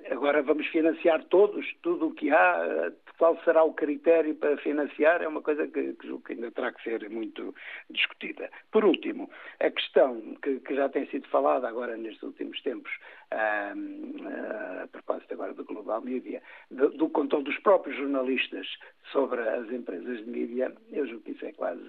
Agora 0.09 0.41
vamos 0.41 0.65
financiar 0.67 1.23
todos, 1.25 1.65
tudo 1.81 2.07
o 2.07 2.13
que 2.13 2.31
há, 2.31 2.91
qual 3.17 3.37
será 3.43 3.63
o 3.63 3.73
critério 3.73 4.35
para 4.35 4.57
financiar, 4.57 5.21
é 5.21 5.27
uma 5.27 5.41
coisa 5.41 5.67
que, 5.67 5.93
que 5.93 6.33
ainda 6.33 6.51
terá 6.51 6.71
que 6.71 6.83
ser 6.83 7.09
muito 7.09 7.53
discutida. 7.89 8.49
Por 8.71 8.85
último, 8.85 9.29
a 9.59 9.69
questão 9.69 10.35
que, 10.41 10.59
que 10.59 10.75
já 10.75 10.87
tem 10.89 11.07
sido 11.07 11.27
falada 11.29 11.67
agora 11.67 11.97
nestes 11.97 12.23
últimos 12.23 12.61
tempos, 12.61 12.91
a 13.31 14.87
propósito 14.91 15.33
agora 15.33 15.53
do 15.53 15.65
Global 15.65 16.01
Media, 16.01 16.41
do, 16.71 16.89
do 16.89 17.09
controle 17.09 17.45
dos 17.45 17.57
próprios 17.59 17.97
jornalistas 17.97 18.67
sobre 19.11 19.41
as 19.41 19.69
empresas 19.71 20.19
de 20.19 20.29
mídia, 20.29 20.73
eu 20.91 21.05
julgo 21.07 21.23
que 21.23 21.31
isso 21.31 21.45
é 21.45 21.51
quase 21.53 21.81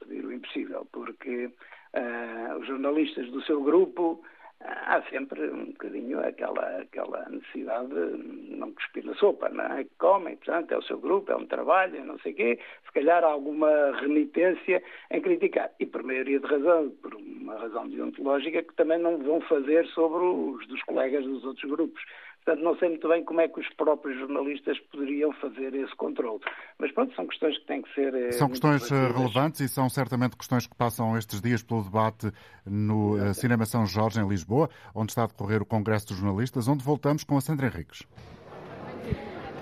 pedir 0.00 0.24
o 0.24 0.32
impossível, 0.32 0.86
porque 0.92 1.46
uh, 1.46 2.58
os 2.58 2.66
jornalistas 2.66 3.30
do 3.30 3.42
seu 3.42 3.62
grupo 3.62 4.22
há 4.64 5.02
sempre 5.10 5.50
um 5.50 5.66
bocadinho 5.66 6.20
aquela, 6.20 6.80
aquela 6.80 7.28
necessidade 7.28 7.88
de 7.88 8.56
não 8.56 8.72
cuspir 8.72 9.04
na 9.04 9.14
sopa, 9.14 9.48
não 9.50 9.64
é? 9.64 9.86
Comem, 9.98 10.36
portanto, 10.36 10.72
é 10.72 10.78
o 10.78 10.82
seu 10.82 10.98
grupo, 10.98 11.30
é 11.30 11.36
um 11.36 11.46
trabalho, 11.46 12.04
não 12.04 12.18
sei 12.20 12.32
o 12.32 12.34
quê, 12.34 12.58
se 12.84 12.92
calhar 12.92 13.22
há 13.22 13.26
alguma 13.26 13.68
renitência 14.00 14.82
em 15.10 15.20
criticar. 15.20 15.70
E 15.78 15.86
por 15.86 16.02
maioria 16.02 16.40
de 16.40 16.46
razão, 16.46 16.90
por 17.02 17.14
uma 17.14 17.56
razão 17.56 17.88
deontológica, 17.88 18.62
que 18.62 18.74
também 18.74 18.98
não 18.98 19.18
vão 19.18 19.40
fazer 19.42 19.86
sobre 19.88 20.24
os 20.24 20.66
dos 20.66 20.82
colegas 20.84 21.24
dos 21.24 21.44
outros 21.44 21.70
grupos. 21.70 22.02
Portanto, 22.44 22.62
não 22.62 22.76
sei 22.76 22.90
muito 22.90 23.08
bem 23.08 23.24
como 23.24 23.40
é 23.40 23.48
que 23.48 23.58
os 23.58 23.68
próprios 23.70 24.18
jornalistas 24.18 24.78
poderiam 24.92 25.32
fazer 25.32 25.74
esse 25.74 25.96
controle. 25.96 26.40
Mas 26.78 26.92
pronto, 26.92 27.14
são 27.14 27.26
questões 27.26 27.56
que 27.58 27.66
têm 27.66 27.80
que 27.80 27.94
ser. 27.94 28.14
Eh, 28.14 28.32
são 28.32 28.50
questões 28.50 28.90
eh, 28.92 29.08
relevantes 29.08 29.60
e 29.60 29.68
são 29.68 29.88
certamente 29.88 30.36
questões 30.36 30.66
que 30.66 30.76
passam 30.76 31.16
estes 31.16 31.40
dias 31.40 31.62
pelo 31.62 31.82
debate 31.82 32.30
no 32.66 33.16
eh, 33.16 33.32
Cinema 33.32 33.64
São 33.64 33.86
Jorge, 33.86 34.20
em 34.20 34.28
Lisboa, 34.28 34.68
onde 34.94 35.12
está 35.12 35.24
a 35.24 35.26
decorrer 35.26 35.62
o 35.62 35.66
Congresso 35.66 36.08
dos 36.08 36.18
Jornalistas, 36.18 36.68
onde 36.68 36.84
voltamos 36.84 37.24
com 37.24 37.38
a 37.38 37.40
Sandra 37.40 37.66
Henriques. 37.66 38.06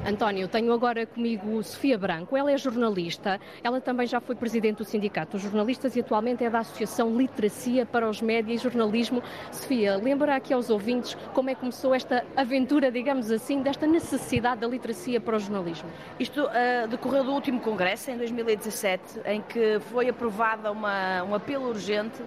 António, 0.04 0.48
tenho 0.48 0.72
agora 0.72 1.06
comigo 1.06 1.62
Sofia 1.62 1.96
Branco. 1.96 2.36
Ela 2.36 2.50
é 2.50 2.58
jornalista, 2.58 3.40
ela 3.62 3.80
também 3.80 4.04
já 4.04 4.20
foi 4.20 4.34
presidente 4.34 4.78
do 4.78 4.84
Sindicato 4.84 5.32
dos 5.32 5.42
Jornalistas 5.42 5.94
e 5.94 6.00
atualmente 6.00 6.42
é 6.42 6.50
da 6.50 6.58
Associação 6.58 7.16
Literacia 7.16 7.86
para 7.86 8.08
os 8.08 8.20
Média 8.20 8.52
e 8.52 8.58
Jornalismo. 8.58 9.22
Sofia, 9.52 9.96
lembra 9.96 10.34
aqui 10.34 10.52
aos 10.52 10.70
ouvintes 10.70 11.16
como 11.32 11.50
é 11.50 11.54
que 11.54 11.60
começou 11.60 11.94
esta 11.94 12.24
aventura, 12.36 12.90
digamos 12.90 13.30
assim, 13.30 13.62
desta 13.62 13.86
necessidade 13.86 14.60
da 14.60 14.66
literacia 14.66 15.20
para 15.20 15.36
o 15.36 15.38
jornalismo? 15.38 15.88
Isto 16.18 16.46
uh, 16.46 16.88
decorreu 16.88 17.22
do 17.22 17.32
último 17.32 17.60
congresso, 17.60 18.10
em 18.10 18.16
2017, 18.16 19.20
em 19.24 19.40
que 19.40 19.78
foi 19.92 20.08
aprovada 20.08 20.72
uma, 20.72 21.22
um 21.22 21.32
apelo 21.32 21.68
urgente 21.68 22.20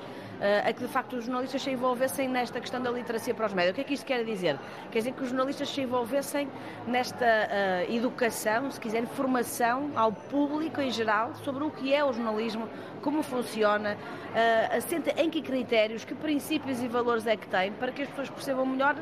a 0.66 0.74
que 0.74 0.82
de 0.82 0.88
facto 0.88 1.16
os 1.16 1.26
jornalistas 1.26 1.62
se 1.62 1.70
envolvessem 1.70 2.28
nesta 2.28 2.60
questão 2.60 2.82
da 2.82 2.92
literacia 2.92 3.34
para 3.34 3.46
os 3.46 3.54
médios. 3.54 3.72
O 3.72 3.76
que 3.76 3.82
é 3.82 3.84
que 3.84 3.94
isto 3.94 4.06
quer 4.06 4.24
dizer? 4.24 4.60
Quer 4.92 5.00
dizer 5.00 5.14
que 5.14 5.24
os 5.24 5.30
jornalistas 5.30 5.70
se 5.70 5.82
envolvessem 5.82 6.48
nesta 6.88 7.26
uh, 7.26 7.94
educação, 7.94 8.70
se 8.72 8.80
quiserem, 8.80 9.08
formação 9.08 9.92
ao 9.96 10.12
público 10.12 10.82
em 10.82 10.92
geral 10.92 11.34
sobre 11.36 11.64
o 11.64 11.72
que 11.72 11.94
é 11.94 12.04
o 12.04 12.12
jornalismo, 12.12 12.68
como 13.02 13.24
funciona, 13.24 13.96
uh, 13.96 14.78
assenta 14.78 15.12
em 15.22 15.30
que 15.30 15.42
critérios, 15.42 16.04
que 16.04 16.16
princípios 16.16 16.82
e 16.82 16.88
valores 16.88 17.26
é 17.28 17.36
que 17.36 17.48
tem, 17.48 17.72
para 17.72 17.92
que 17.92 18.02
as 18.02 18.10
pessoas 18.10 18.30
percebam 18.30 18.66
melhor 18.66 18.96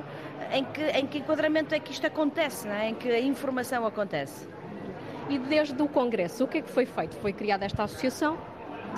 em 0.51 0.63
que, 0.65 0.83
em 0.83 1.07
que 1.07 1.17
enquadramento 1.19 1.73
é 1.73 1.79
que 1.79 1.91
isto 1.91 2.05
acontece, 2.05 2.67
é? 2.67 2.89
em 2.89 2.95
que 2.95 3.09
a 3.09 3.19
informação 3.19 3.85
acontece. 3.85 4.47
E 5.29 5.37
desde 5.37 5.81
o 5.81 5.87
Congresso, 5.87 6.43
o 6.43 6.47
que 6.47 6.57
é 6.59 6.61
que 6.61 6.69
foi 6.69 6.85
feito? 6.85 7.15
Foi 7.17 7.31
criada 7.31 7.65
esta 7.65 7.83
associação? 7.83 8.37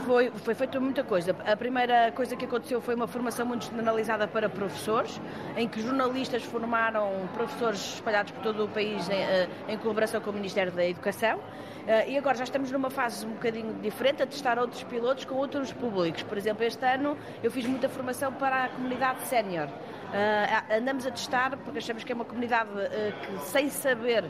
Foi, 0.03 0.29
foi 0.29 0.53
feita 0.53 0.79
muita 0.79 1.03
coisa. 1.03 1.35
A 1.45 1.55
primeira 1.55 2.11
coisa 2.11 2.35
que 2.35 2.45
aconteceu 2.45 2.81
foi 2.81 2.95
uma 2.95 3.07
formação 3.07 3.45
muito 3.45 3.65
generalizada 3.65 4.27
para 4.27 4.49
professores, 4.49 5.19
em 5.55 5.67
que 5.67 5.81
jornalistas 5.81 6.43
formaram 6.43 7.27
professores 7.33 7.95
espalhados 7.95 8.31
por 8.31 8.43
todo 8.43 8.65
o 8.65 8.67
país 8.67 9.09
em, 9.09 9.13
eh, 9.13 9.47
em 9.69 9.77
colaboração 9.77 10.19
com 10.21 10.29
o 10.29 10.33
Ministério 10.33 10.71
da 10.71 10.85
Educação. 10.85 11.37
Uh, 11.37 12.09
e 12.09 12.17
agora 12.17 12.35
já 12.35 12.43
estamos 12.43 12.71
numa 12.71 12.89
fase 12.89 13.25
um 13.27 13.33
bocadinho 13.33 13.75
diferente, 13.75 14.23
a 14.23 14.25
testar 14.25 14.57
outros 14.57 14.83
pilotos 14.83 15.23
com 15.23 15.35
outros 15.35 15.71
públicos. 15.71 16.23
Por 16.23 16.35
exemplo, 16.35 16.63
este 16.63 16.83
ano 16.83 17.15
eu 17.43 17.51
fiz 17.51 17.65
muita 17.67 17.87
formação 17.87 18.33
para 18.33 18.65
a 18.65 18.69
comunidade 18.69 19.21
sénior. 19.21 19.67
Uh, 19.67 20.73
andamos 20.77 21.05
a 21.05 21.11
testar 21.11 21.55
porque 21.57 21.77
achamos 21.77 22.03
que 22.03 22.11
é 22.11 22.15
uma 22.15 22.25
comunidade 22.25 22.69
que, 22.71 23.39
sem 23.45 23.69
saber 23.69 24.25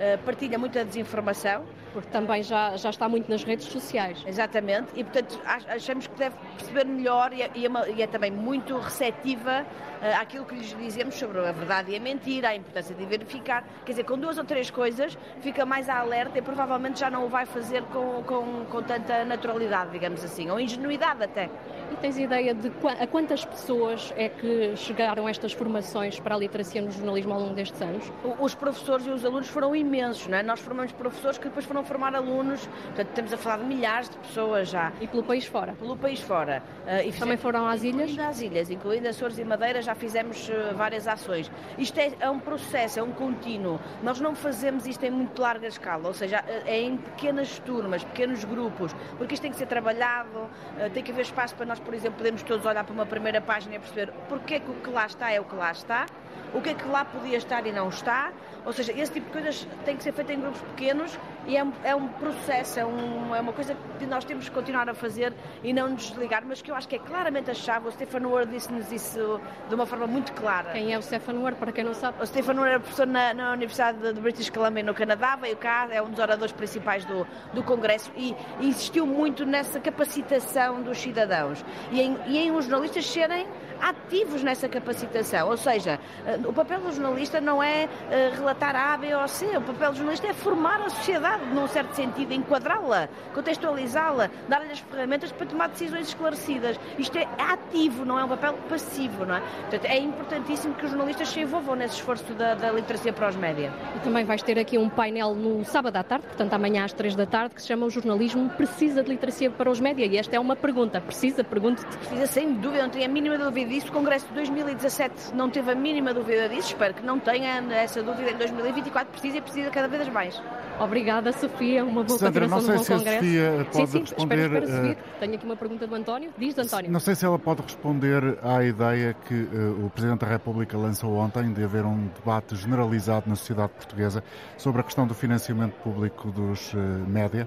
eh, 0.00 0.16
partilha 0.16 0.58
muita 0.58 0.82
desinformação. 0.82 1.66
Porque 1.92 2.08
também 2.10 2.42
já, 2.42 2.76
já 2.76 2.90
está 2.90 3.08
muito 3.08 3.28
nas 3.30 3.42
redes 3.42 3.66
sociais. 3.66 4.22
Exatamente, 4.26 4.88
e 4.94 5.04
portanto 5.04 5.40
achamos 5.68 6.06
que 6.06 6.14
deve 6.14 6.36
perceber 6.56 6.84
melhor 6.84 7.32
e 7.32 7.42
é, 7.42 7.50
e 7.54 7.66
é, 7.66 7.70
e 7.96 8.02
é 8.02 8.06
também 8.06 8.30
muito 8.30 8.76
receptiva 8.78 9.66
uh, 10.00 10.20
àquilo 10.20 10.44
que 10.44 10.54
lhes 10.54 10.76
dizemos 10.76 11.14
sobre 11.14 11.38
a 11.38 11.52
verdade 11.52 11.92
e 11.92 11.96
a 11.96 12.00
mentira, 12.00 12.48
a 12.48 12.56
importância 12.56 12.94
de 12.94 13.04
verificar. 13.04 13.64
Quer 13.84 13.92
dizer, 13.92 14.04
com 14.04 14.18
duas 14.18 14.38
ou 14.38 14.44
três 14.44 14.70
coisas 14.70 15.16
fica 15.40 15.66
mais 15.66 15.88
alerta 15.88 16.38
e 16.38 16.42
provavelmente 16.42 17.00
já 17.00 17.10
não 17.10 17.26
o 17.26 17.28
vai 17.28 17.46
fazer 17.46 17.82
com, 17.84 18.22
com, 18.24 18.64
com 18.66 18.82
tanta 18.82 19.24
naturalidade, 19.24 19.90
digamos 19.90 20.24
assim, 20.24 20.50
ou 20.50 20.60
ingenuidade 20.60 21.22
até. 21.22 21.50
E 21.92 21.96
tens 21.96 22.18
ideia 22.18 22.54
de 22.54 22.70
a 23.00 23.06
quantas 23.06 23.44
pessoas 23.44 24.12
é 24.16 24.28
que 24.28 24.76
chegaram 24.76 25.28
estas 25.28 25.52
formações 25.52 26.20
para 26.20 26.34
a 26.34 26.38
literacia 26.38 26.80
no 26.80 26.90
jornalismo 26.90 27.34
ao 27.34 27.40
longo 27.40 27.54
destes 27.54 27.80
anos? 27.82 28.10
Os 28.38 28.54
professores 28.54 29.06
e 29.06 29.10
os 29.10 29.24
alunos 29.24 29.48
foram 29.48 29.74
imensos, 29.74 30.26
não 30.28 30.38
é? 30.38 30.42
Nós 30.42 30.60
formamos 30.60 30.92
professores 30.92 31.38
que 31.38 31.44
depois 31.44 31.64
foram 31.64 31.79
formar 31.84 32.14
alunos, 32.14 32.66
portanto 32.66 33.08
estamos 33.08 33.32
a 33.32 33.36
falar 33.36 33.58
de 33.58 33.64
milhares 33.64 34.08
de 34.08 34.16
pessoas 34.18 34.68
já. 34.68 34.92
E 35.00 35.06
pelo 35.06 35.22
país 35.22 35.44
fora? 35.44 35.72
Pelo 35.72 35.96
país 35.96 36.20
fora. 36.20 36.62
Uh, 36.86 37.08
e 37.08 37.12
Também 37.12 37.36
foram 37.36 37.66
às 37.66 37.82
ilhas? 37.82 38.18
Às 38.18 38.40
ilhas, 38.40 38.70
incluindo 38.70 39.08
Açores 39.08 39.38
e 39.38 39.44
Madeira, 39.44 39.82
já 39.82 39.94
fizemos 39.94 40.48
uh, 40.48 40.74
várias 40.74 41.06
ações. 41.06 41.50
Isto 41.76 41.98
é, 41.98 42.12
é, 42.20 42.30
um 42.30 42.38
processo, 42.38 43.00
é 43.00 43.02
um 43.02 43.12
contínuo. 43.12 43.78
Nós 44.02 44.20
não 44.20 44.34
fazemos 44.34 44.86
isto 44.86 45.04
em 45.04 45.10
muito 45.10 45.40
larga 45.40 45.66
escala, 45.66 46.06
ou 46.06 46.14
seja, 46.14 46.44
é 46.66 46.80
em 46.80 46.96
pequenas 46.96 47.58
turmas, 47.60 48.04
pequenos 48.04 48.44
grupos, 48.44 48.94
porque 49.18 49.34
isto 49.34 49.42
tem 49.42 49.50
que 49.50 49.58
ser 49.58 49.66
trabalhado, 49.66 50.38
uh, 50.38 50.90
tem 50.94 51.02
que 51.02 51.10
haver 51.10 51.22
espaço 51.22 51.54
para 51.54 51.66
nós 51.66 51.80
por 51.80 51.94
exemplo, 51.94 52.18
podemos 52.18 52.42
todos 52.42 52.64
olhar 52.66 52.84
para 52.84 52.92
uma 52.92 53.06
primeira 53.06 53.40
página 53.40 53.74
e 53.74 53.78
perceber 53.78 54.12
porque 54.28 54.60
que 54.60 54.70
o 54.70 54.74
que 54.74 54.90
lá 54.90 55.06
está 55.06 55.30
é 55.32 55.40
o 55.40 55.44
que 55.44 55.54
lá 55.54 55.72
está, 55.72 56.06
o 56.54 56.60
que 56.60 56.70
é 56.70 56.74
que 56.74 56.86
lá 56.88 57.04
podia 57.04 57.36
estar 57.36 57.66
e 57.66 57.72
não 57.72 57.88
está, 57.88 58.32
ou 58.64 58.72
seja, 58.72 58.92
esse 58.92 59.12
tipo 59.12 59.26
de 59.26 59.32
coisas 59.32 59.66
tem 59.84 59.96
que 59.96 60.02
ser 60.02 60.12
feito 60.12 60.32
em 60.32 60.40
grupos 60.40 60.60
pequenos 60.62 61.18
e 61.46 61.56
é 61.56 61.64
um, 61.64 61.72
é 61.82 61.94
um 61.94 62.08
processo, 62.08 62.78
é, 62.78 62.84
um, 62.84 63.34
é, 63.34 63.40
uma 63.40 63.52
coisa 63.52 63.76
que 63.98 64.06
nós 64.06 64.24
temos 64.24 64.48
que 64.48 64.54
continuar 64.54 64.88
a 64.88 64.94
fazer 64.94 65.32
e 65.62 65.72
não 65.72 65.88
nos 65.88 66.08
desligar, 66.08 66.42
mas 66.46 66.62
que 66.62 66.70
eu 66.70 66.74
acho 66.74 66.88
que 66.88 66.96
é 66.96 66.98
claramente 66.98 67.50
a 67.50 67.54
chave. 67.54 67.88
O 67.88 67.92
Stephen 67.92 68.26
Ward 68.26 68.50
disse-nos 68.50 68.90
isso 68.92 69.40
de 69.68 69.74
uma 69.74 69.86
forma 69.86 70.06
muito 70.06 70.32
clara. 70.32 70.72
Quem 70.72 70.92
é 70.92 70.98
o 70.98 71.02
Stephen 71.02 71.38
Ward, 71.38 71.58
para 71.58 71.72
quem 71.72 71.84
não 71.84 71.94
sabe? 71.94 72.22
O 72.22 72.26
Stephen 72.26 72.56
Ward 72.56 72.74
é 72.74 72.78
professor 72.78 73.06
na, 73.06 73.34
na 73.34 73.52
Universidade 73.52 74.12
de 74.12 74.20
British 74.20 74.50
Columbia, 74.50 74.82
no 74.82 74.94
Canadá, 74.94 75.36
veio 75.36 75.56
cá, 75.56 75.88
é 75.90 76.02
um 76.02 76.10
dos 76.10 76.18
oradores 76.18 76.52
principais 76.52 77.04
do, 77.04 77.26
do 77.52 77.62
Congresso 77.62 78.10
e, 78.16 78.34
e 78.60 78.68
insistiu 78.68 79.06
muito 79.06 79.44
nessa 79.44 79.80
capacitação 79.80 80.82
dos 80.82 80.98
cidadãos 80.98 81.64
e 81.90 82.00
em, 82.00 82.16
e 82.26 82.38
em 82.38 82.50
os 82.50 82.64
jornalistas 82.64 83.06
serem 83.06 83.46
ativos 83.80 84.42
nessa 84.42 84.68
capacitação. 84.68 85.48
Ou 85.48 85.56
seja, 85.56 85.98
eh, 86.26 86.38
o 86.44 86.52
papel 86.52 86.80
do 86.80 86.92
jornalista 86.92 87.40
não 87.40 87.62
é 87.62 87.88
eh, 88.10 88.32
relatar 88.34 88.76
A, 88.76 88.96
B 88.96 89.14
ou 89.14 89.28
C, 89.28 89.56
o 89.56 89.62
papel 89.62 89.92
do 89.92 89.96
jornalista 89.96 90.26
é 90.26 90.32
formar 90.32 90.80
a 90.80 90.90
sociedade, 90.90 91.44
num 91.54 91.66
certo 91.66 91.94
sentido, 91.94 92.32
enquadrá-la, 92.32 93.08
contextualizá-la, 93.34 94.30
dar-lhe 94.48 94.72
as 94.72 94.80
ferramentas 94.80 95.32
para 95.32 95.46
tomar 95.46 95.68
decisões 95.68 96.08
esclarecidas. 96.08 96.78
Isto 96.98 97.18
é 97.18 97.26
ativo, 97.38 98.04
não 98.04 98.18
é 98.18 98.24
um 98.24 98.28
papel 98.28 98.54
passivo, 98.68 99.24
não 99.24 99.36
é? 99.36 99.40
Portanto, 99.40 99.84
é 99.84 99.98
importantíssimo 99.98 100.74
que 100.74 100.84
os 100.84 100.90
jornalistas 100.90 101.28
se 101.28 101.40
envolvam 101.40 101.76
nesse 101.76 101.96
esforço 101.96 102.32
da, 102.34 102.54
da 102.54 102.70
literacia 102.72 103.12
para 103.12 103.28
os 103.28 103.36
média. 103.36 103.72
E 103.96 104.00
também 104.00 104.24
vais 104.24 104.42
ter 104.42 104.58
aqui 104.58 104.78
um 104.78 104.88
painel 104.88 105.34
no 105.34 105.64
sábado 105.64 105.96
à 105.96 106.02
tarde, 106.02 106.26
portanto 106.26 106.52
amanhã 106.52 106.84
às 106.84 106.92
três 106.92 107.14
da 107.14 107.26
tarde, 107.26 107.54
que 107.54 107.62
se 107.62 107.68
chama 107.68 107.86
O 107.86 107.90
Jornalismo 107.90 108.48
Precisa 108.50 109.02
de 109.02 109.10
Literacia 109.10 109.50
para 109.50 109.70
os 109.70 109.80
Média. 109.80 110.04
E 110.06 110.16
esta 110.16 110.36
é 110.36 110.40
uma 110.40 110.56
pergunta. 110.56 111.00
Precisa? 111.00 111.42
Pergunto-te. 111.42 111.96
Precisa, 111.96 112.26
sem 112.26 112.54
dúvida, 112.54 112.82
não 112.82 112.90
tenho 112.90 113.04
a 113.04 113.08
mínima 113.08 113.38
dúvida 113.38 113.69
disso. 113.70 113.88
O 113.88 113.92
Congresso 113.92 114.26
de 114.26 114.34
2017 114.34 115.34
não 115.34 115.48
teve 115.48 115.70
a 115.70 115.74
mínima 115.74 116.12
dúvida 116.12 116.48
disso. 116.48 116.68
Espero 116.68 116.92
que 116.92 117.04
não 117.04 117.18
tenha 117.18 117.62
essa 117.72 118.02
dúvida 118.02 118.30
em 118.30 118.36
2024. 118.36 119.10
Precisa 119.12 119.38
e 119.38 119.40
precisa 119.40 119.70
cada 119.70 119.88
vez 119.88 120.08
mais. 120.08 120.40
Obrigada. 120.78 121.32
Sofia. 121.32 121.84
Uma 121.84 122.02
boa 122.02 122.18
Sandra, 122.18 122.46
não 122.46 122.60
sei 122.60 122.72
do 122.72 122.78
bom 122.78 122.84
se 122.84 122.92
a 122.92 122.96
congresso. 122.96 123.24
Sofia 123.24 123.66
pode 123.72 123.86
sim, 123.86 123.86
sim, 123.86 124.00
responder. 124.00 124.44
Espera 124.52 124.66
seguir. 124.66 124.92
uh, 124.92 124.96
Tenho 125.20 125.34
aqui 125.34 125.44
uma 125.44 125.56
pergunta 125.56 125.86
do 125.86 125.94
António. 125.94 126.30
Diz, 126.36 126.58
António. 126.58 126.90
Não 126.90 127.00
sei 127.00 127.14
se 127.14 127.24
ela 127.24 127.38
pode 127.38 127.62
responder 127.62 128.38
à 128.42 128.64
ideia 128.64 129.14
que 129.26 129.34
uh, 129.34 129.86
o 129.86 129.90
Presidente 129.90 130.20
da 130.20 130.26
República 130.26 130.76
lançou 130.76 131.14
ontem 131.16 131.52
de 131.52 131.62
haver 131.62 131.84
um 131.84 132.08
debate 132.08 132.56
generalizado 132.56 133.28
na 133.28 133.36
sociedade 133.36 133.72
portuguesa 133.72 134.22
sobre 134.56 134.80
a 134.80 134.84
questão 134.84 135.06
do 135.06 135.14
financiamento 135.14 135.74
público 135.82 136.30
dos 136.30 136.74
uh, 136.74 136.76
média. 137.06 137.46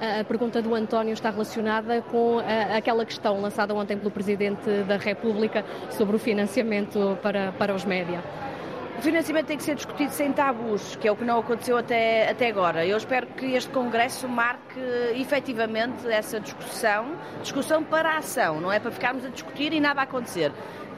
A 0.00 0.22
pergunta 0.22 0.62
do 0.62 0.74
António 0.76 1.12
está 1.12 1.28
relacionada 1.28 2.00
com 2.02 2.38
aquela 2.76 3.04
questão 3.04 3.40
lançada 3.40 3.74
ontem 3.74 3.98
pelo 3.98 4.12
Presidente 4.12 4.84
da 4.86 4.96
República 4.96 5.64
sobre 5.90 6.14
o 6.14 6.18
financiamento 6.20 7.18
para, 7.20 7.50
para 7.52 7.74
os 7.74 7.84
média. 7.84 8.22
O 8.96 9.02
financiamento 9.02 9.46
tem 9.46 9.56
que 9.56 9.62
ser 9.62 9.74
discutido 9.74 10.12
sem 10.12 10.32
tabus, 10.32 10.96
que 10.96 11.06
é 11.06 11.12
o 11.12 11.16
que 11.16 11.24
não 11.24 11.38
aconteceu 11.40 11.76
até, 11.76 12.30
até 12.30 12.48
agora. 12.48 12.86
Eu 12.86 12.96
espero 12.96 13.26
que 13.28 13.54
este 13.54 13.70
Congresso 13.70 14.28
marque 14.28 14.80
efetivamente 15.14 16.06
essa 16.08 16.38
discussão, 16.38 17.12
discussão 17.40 17.82
para 17.82 18.10
a 18.10 18.18
ação, 18.18 18.60
não 18.60 18.72
é 18.72 18.78
para 18.78 18.90
ficarmos 18.90 19.24
a 19.24 19.28
discutir 19.28 19.72
e 19.72 19.80
nada 19.80 20.00
a 20.00 20.04
acontecer. 20.04 20.52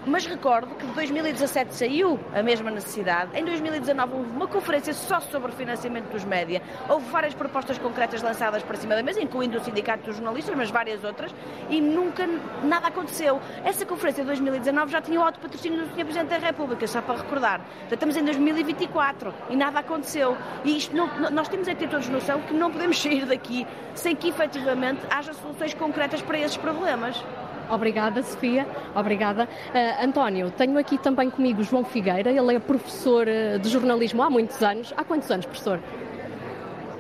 Mas 0.07 0.25
recordo 0.25 0.75
que 0.77 0.87
de 0.87 0.93
2017 0.95 1.75
saiu 1.75 2.19
a 2.35 2.43
mesma 2.43 2.71
necessidade. 2.71 3.39
Em 3.39 3.45
2019 3.45 4.15
houve 4.15 4.31
uma 4.31 4.47
conferência 4.47 4.95
só 4.95 5.21
sobre 5.21 5.51
o 5.51 5.55
financiamento 5.55 6.11
dos 6.11 6.25
média. 6.25 6.63
Houve 6.89 7.11
várias 7.11 7.35
propostas 7.35 7.77
concretas 7.79 8.23
lançadas 8.23 8.63
para 8.63 8.77
cima 8.79 8.95
da 8.95 9.03
mesa, 9.03 9.21
incluindo 9.21 9.59
o 9.59 9.61
Sindicato 9.61 10.05
dos 10.05 10.17
Jornalistas, 10.17 10.57
mas 10.57 10.71
várias 10.71 11.05
outras, 11.05 11.35
e 11.69 11.83
nunca 11.83 12.27
nada 12.65 12.89
aconteceu. 12.89 13.41
Essa 13.63 13.85
conferência 13.85 14.23
de 14.23 14.29
2019 14.29 14.91
já 14.91 15.03
tinha 15.03 15.21
o 15.21 15.23
alto 15.23 15.39
patrocínio 15.39 15.81
do 15.81 15.95
Sr. 15.95 16.05
Presidente 16.05 16.29
da 16.29 16.39
República, 16.39 16.87
só 16.87 17.03
para 17.03 17.19
recordar. 17.19 17.61
Já 17.89 17.95
estamos 17.95 18.17
em 18.17 18.25
2024 18.25 19.35
e 19.51 19.57
nada 19.57 19.81
aconteceu. 19.81 20.35
E 20.65 20.79
isto 20.79 20.97
não, 20.97 21.31
nós 21.31 21.47
temos 21.49 21.69
a 21.69 21.75
ter 21.75 21.89
todos 21.89 22.09
noção 22.09 22.41
que 22.41 22.55
não 22.55 22.71
podemos 22.71 22.97
sair 23.01 23.27
daqui 23.27 23.67
sem 23.95 24.17
que 24.17 24.29
efetivamente 24.29 25.01
haja 25.11 25.35
soluções 25.35 25.75
concretas 25.75 26.23
para 26.23 26.39
esses 26.39 26.57
problemas. 26.57 27.23
Obrigada, 27.71 28.23
Sofia. 28.23 28.67
Obrigada. 28.95 29.45
Uh, 29.45 30.05
António, 30.05 30.51
tenho 30.51 30.79
aqui 30.79 30.99
também 30.99 31.31
comigo 31.31 31.63
João 31.63 31.85
Figueira. 31.85 32.31
Ele 32.31 32.57
é 32.57 32.59
professor 32.59 33.27
de 33.61 33.69
jornalismo 33.69 34.23
há 34.23 34.31
muitos 34.31 34.63
anos. 34.63 34.93
Há 34.97 35.05
quantos 35.05 35.31
anos, 35.31 35.47
professor? 35.47 35.81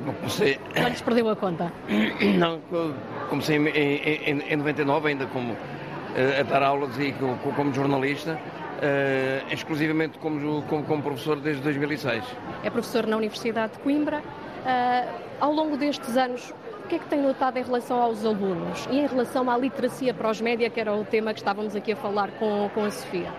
Bom, 0.04 0.14
comecei... 0.14 0.58
Não 0.74 0.88
lhes 0.88 1.02
perdeu 1.02 1.28
a 1.28 1.36
conta? 1.36 1.70
Não, 2.38 2.60
comecei 3.28 3.56
em, 3.56 3.68
em, 3.68 4.52
em 4.52 4.56
99 4.56 5.08
ainda 5.08 5.26
como, 5.26 5.52
uh, 5.52 6.40
a 6.40 6.42
dar 6.42 6.62
aulas 6.62 6.98
e 6.98 7.12
como, 7.12 7.74
jornalista. 7.74 8.38
Uh, 8.80 9.52
exclusivamente 9.52 10.18
como, 10.18 10.62
como, 10.62 10.84
como, 10.84 11.02
professor 11.02 11.38
desde 11.38 11.62
2006. 11.62 12.24
É 12.64 12.70
professor 12.70 13.06
na 13.06 13.16
Universidade 13.16 13.74
de 13.74 13.78
Coimbra. 13.80 14.22
ao 15.38 15.52
longo 15.52 15.76
destes 15.76 16.16
anos, 16.16 16.54
que 16.90 16.96
é 16.96 16.98
que 16.98 17.06
tem 17.06 17.22
notado 17.22 17.56
em 17.56 17.62
relação 17.62 18.02
aos 18.02 18.24
alunos 18.24 18.88
e 18.90 18.98
em 18.98 19.06
relação 19.06 19.48
à 19.48 19.56
literacia 19.56 20.12
para 20.12 20.28
os 20.28 20.40
média, 20.40 20.68
que 20.68 20.80
era 20.80 20.92
o 20.92 21.04
tema 21.04 21.32
que 21.32 21.38
estávamos 21.38 21.76
aqui 21.76 21.92
a 21.92 21.96
falar 21.96 22.32
com, 22.32 22.68
com 22.74 22.84
a 22.84 22.90
Sofia? 22.90 23.32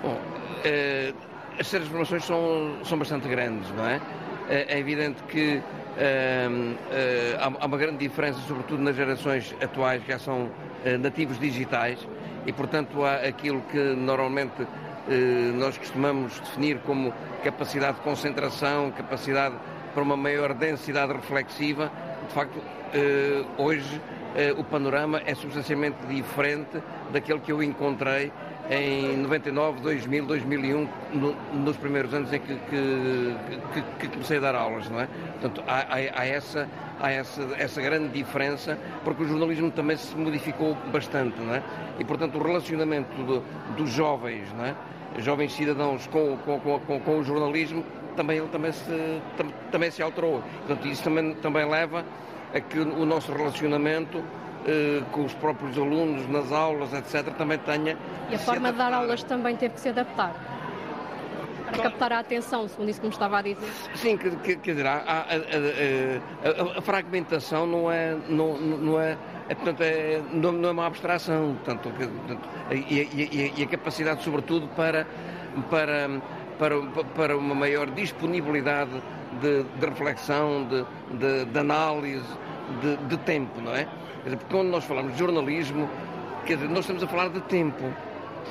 Bom, 0.00 0.16
eh, 0.64 1.12
as 1.58 1.68
transformações 1.68 2.24
são, 2.24 2.76
são 2.84 2.96
bastante 2.96 3.26
grandes, 3.26 3.68
não 3.72 3.84
é? 3.84 4.00
É 4.48 4.78
evidente 4.78 5.20
que 5.24 5.60
eh, 5.98 6.48
eh, 6.92 7.36
há 7.40 7.66
uma 7.66 7.76
grande 7.76 7.98
diferença, 7.98 8.38
sobretudo 8.46 8.80
nas 8.84 8.94
gerações 8.94 9.52
atuais, 9.60 10.00
que 10.04 10.12
já 10.12 10.20
são 10.20 10.48
nativos 11.00 11.40
digitais, 11.40 11.98
e 12.46 12.52
portanto 12.52 13.04
há 13.04 13.16
aquilo 13.16 13.60
que 13.62 13.78
normalmente 13.78 14.64
nós 15.54 15.76
costumamos 15.76 16.38
definir 16.38 16.78
como 16.86 17.12
capacidade 17.42 17.96
de 17.96 18.02
concentração, 18.02 18.92
capacidade 18.92 19.56
para 19.92 20.02
uma 20.02 20.16
maior 20.16 20.54
densidade 20.54 21.12
reflexiva, 21.12 21.90
de 22.28 22.34
facto, 22.34 22.58
eh, 22.94 23.44
hoje 23.56 24.00
eh, 24.36 24.54
o 24.56 24.62
panorama 24.62 25.20
é 25.24 25.34
substancialmente 25.34 25.96
diferente 26.06 26.82
daquele 27.12 27.40
que 27.40 27.50
eu 27.50 27.62
encontrei 27.62 28.30
em 28.70 29.16
99, 29.16 29.80
2000, 29.80 30.26
2001, 30.26 30.88
no, 31.14 31.34
nos 31.54 31.76
primeiros 31.78 32.12
anos 32.12 32.30
em 32.32 32.38
que, 32.38 32.54
que, 32.54 33.36
que, 33.72 33.82
que, 33.98 34.08
comecei 34.08 34.36
a 34.36 34.40
dar 34.40 34.54
aulas, 34.54 34.88
não 34.90 35.00
é? 35.00 35.08
Portanto, 35.40 35.64
há, 35.66 35.78
há, 35.78 36.20
há, 36.20 36.26
essa, 36.26 36.68
há 37.00 37.10
essa, 37.10 37.42
essa 37.56 37.80
grande 37.80 38.08
diferença, 38.08 38.78
porque 39.04 39.22
o 39.22 39.26
jornalismo 39.26 39.70
também 39.70 39.96
se 39.96 40.14
modificou 40.14 40.76
bastante, 40.92 41.40
não 41.40 41.54
é? 41.54 41.62
E, 41.98 42.04
portanto, 42.04 42.38
o 42.38 42.42
relacionamento 42.42 43.10
do, 43.22 43.42
dos 43.74 43.90
jovens, 43.90 44.52
não 44.54 44.66
é? 44.66 44.74
Jovens 45.16 45.54
cidadãos 45.54 46.06
com, 46.06 46.36
com, 46.44 46.60
com, 46.60 47.00
com 47.00 47.18
o 47.18 47.24
jornalismo 47.24 47.82
também, 48.18 48.38
ele 48.38 48.48
também 48.48 48.72
se, 48.72 49.22
também 49.70 49.90
se 49.92 50.02
alterou. 50.02 50.42
Portanto, 50.66 50.88
isso 50.88 51.04
também, 51.04 51.34
também 51.36 51.68
leva 51.68 52.04
a 52.52 52.60
que 52.60 52.80
o 52.80 53.06
nosso 53.06 53.32
relacionamento 53.32 54.22
eh, 54.66 55.02
com 55.12 55.24
os 55.24 55.32
próprios 55.34 55.78
alunos 55.78 56.28
nas 56.28 56.50
aulas, 56.50 56.92
etc., 56.92 57.32
também 57.36 57.58
tenha. 57.58 57.96
E 58.28 58.34
a 58.34 58.38
forma 58.38 58.72
de 58.72 58.78
dar 58.78 58.92
aulas 58.92 59.22
também 59.22 59.54
teve 59.56 59.74
que 59.74 59.80
se 59.80 59.90
adaptar. 59.90 60.34
Para 61.70 61.82
captar 61.82 62.12
a 62.12 62.18
atenção, 62.18 62.66
segundo 62.66 62.88
isso 62.88 62.98
que 62.98 63.06
me 63.06 63.12
estava 63.12 63.38
a 63.38 63.42
dizer. 63.42 63.68
Sim, 63.94 64.16
quer, 64.16 64.56
quer 64.56 64.70
dizer, 64.72 64.86
a, 64.86 64.96
a, 64.96 65.20
a, 65.22 66.78
a, 66.78 66.82
fragmentação 66.82 67.66
não 67.66 67.92
é, 67.92 68.16
não, 68.26 68.56
não 68.58 69.00
é, 69.00 69.18
é, 69.50 69.54
portanto, 69.54 69.82
é, 69.82 70.20
não, 70.32 70.50
não, 70.50 70.70
é 70.70 70.72
uma 70.72 70.86
abstração, 70.86 71.56
portanto 71.62 71.92
e, 72.70 72.94
e, 72.94 73.52
e, 73.58 73.62
a 73.62 73.66
capacidade, 73.66 74.24
sobretudo, 74.24 74.66
para, 74.68 75.06
para 75.68 76.08
para, 76.58 76.80
para 77.14 77.36
uma 77.36 77.54
maior 77.54 77.90
disponibilidade 77.90 78.90
de, 79.40 79.62
de 79.62 79.86
reflexão, 79.86 80.64
de, 80.64 80.84
de, 81.18 81.44
de 81.44 81.58
análise, 81.58 82.26
de, 83.08 83.16
tempo, 83.18 83.60
não 83.60 83.74
é? 83.74 83.86
Porque 84.24 84.44
quando 84.50 84.68
nós 84.68 84.84
falamos 84.84 85.12
de 85.12 85.18
jornalismo, 85.18 85.88
quer 86.44 86.56
dizer, 86.56 86.68
nós 86.68 86.80
estamos 86.80 87.02
a 87.02 87.06
falar 87.06 87.28
de 87.28 87.40
tempo. 87.42 87.84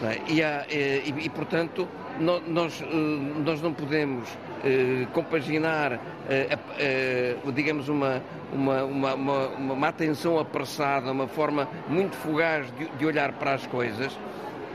É? 0.03 0.31
e, 0.31 0.43
há, 0.43 0.63
e, 0.69 1.11
e, 1.25 1.29
portanto, 1.29 1.87
nós, 2.19 2.81
eh, 2.81 2.85
nós 3.43 3.61
não 3.63 3.73
podemos 3.73 4.29
eh, 4.63 5.07
compaginar, 5.11 5.99
eh, 6.29 7.35
digamos, 7.53 7.89
uma, 7.89 8.21
uma, 8.53 8.83
uma, 8.83 9.13
uma, 9.15 9.47
uma 9.47 9.87
atenção 9.87 10.37
apressada, 10.37 11.11
uma 11.11 11.27
forma 11.27 11.67
muito 11.87 12.15
fugaz 12.15 12.67
de, 12.77 12.85
de 12.85 13.05
olhar 13.07 13.31
para 13.33 13.53
as 13.53 13.65
coisas, 13.65 14.15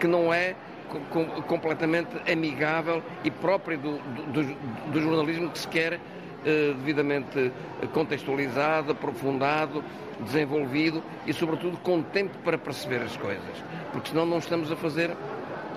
que 0.01 0.09
não 0.09 0.35
é 0.35 0.57
com, 1.01 1.25
completamente 1.43 2.11
amigável 2.31 3.03
e 3.25 3.31
própria 3.31 3.77
do, 3.77 3.99
do, 4.33 4.91
do 4.91 5.01
jornalismo 5.01 5.51
que 5.51 5.59
se 5.59 5.69
quer 5.69 5.95
eh, 5.95 6.75
devidamente 6.77 7.53
contextualizado, 7.93 8.93
aprofundado, 8.93 9.85
desenvolvido 10.21 11.03
e, 11.27 11.33
sobretudo, 11.33 11.77
com 11.79 12.03
tempo 12.03 12.37
para 12.45 12.59
perceber 12.59 13.03
as 13.03 13.17
coisas. 13.17 13.65
Porque 13.93 14.11
senão 14.11 14.27
não 14.27 14.39
estamos 14.39 14.71
a 14.71 14.77
fazer 14.77 15.17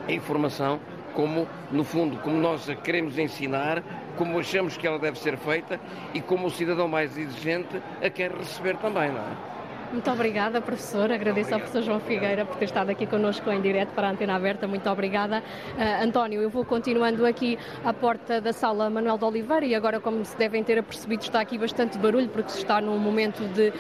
a 0.08 0.12
informação 0.12 0.80
como, 1.14 1.48
no 1.72 1.84
fundo, 1.84 2.18
como 2.18 2.38
nós 2.38 2.70
a 2.70 2.76
queremos 2.76 3.18
ensinar, 3.18 3.84
como 4.18 4.40
achamos 4.40 4.76
que 4.78 4.86
ela 4.86 5.00
deve 5.00 5.20
ser 5.20 5.38
feita 5.38 5.80
e 6.14 6.22
como 6.22 6.48
o 6.48 6.52
cidadão 6.52 6.88
mais 6.88 7.18
exigente 7.18 7.82
a 8.04 8.10
quer 8.10 8.32
receber 8.32 8.78
também, 8.78 9.12
não 9.12 9.22
é? 9.22 9.55
Muito 9.92 10.12
obrigada, 10.12 10.60
professor. 10.62 11.12
Agradeço 11.12 11.54
ao 11.54 11.60
professor 11.60 11.84
João 11.84 12.00
Figueira 12.00 12.46
por 12.46 12.58
ter 12.58 12.66
estado 12.66 12.90
aqui 12.90 13.06
connosco 13.06 13.50
em 13.52 13.62
direto 13.62 13.94
para 13.94 14.08
a 14.08 14.12
Antena 14.12 14.36
Aberta. 14.36 14.68
Muito 14.68 14.90
obrigada. 14.90 15.40
Uh, 15.40 16.04
António, 16.04 16.42
eu 16.42 16.50
vou 16.50 16.66
continuando 16.66 17.26
aqui 17.26 17.58
à 17.84 17.94
porta 17.94 18.42
da 18.42 18.52
sala 18.52 18.90
Manuel 18.90 19.18
de 19.18 19.24
Oliveira 19.24 19.66
e 19.66 19.76
agora, 19.76 20.00
como 20.00 20.24
se 20.26 20.38
devem 20.38 20.64
ter 20.64 20.80
apercebido, 20.80 21.24
está 21.24 21.40
aqui 21.40 21.58
bastante 21.58 21.98
barulho 21.98 22.30
porque 22.30 22.50
se 22.50 22.58
está 22.60 22.82
num 22.82 22.98
momento 22.98 23.48
de 23.54 23.70
uh, 23.70 23.74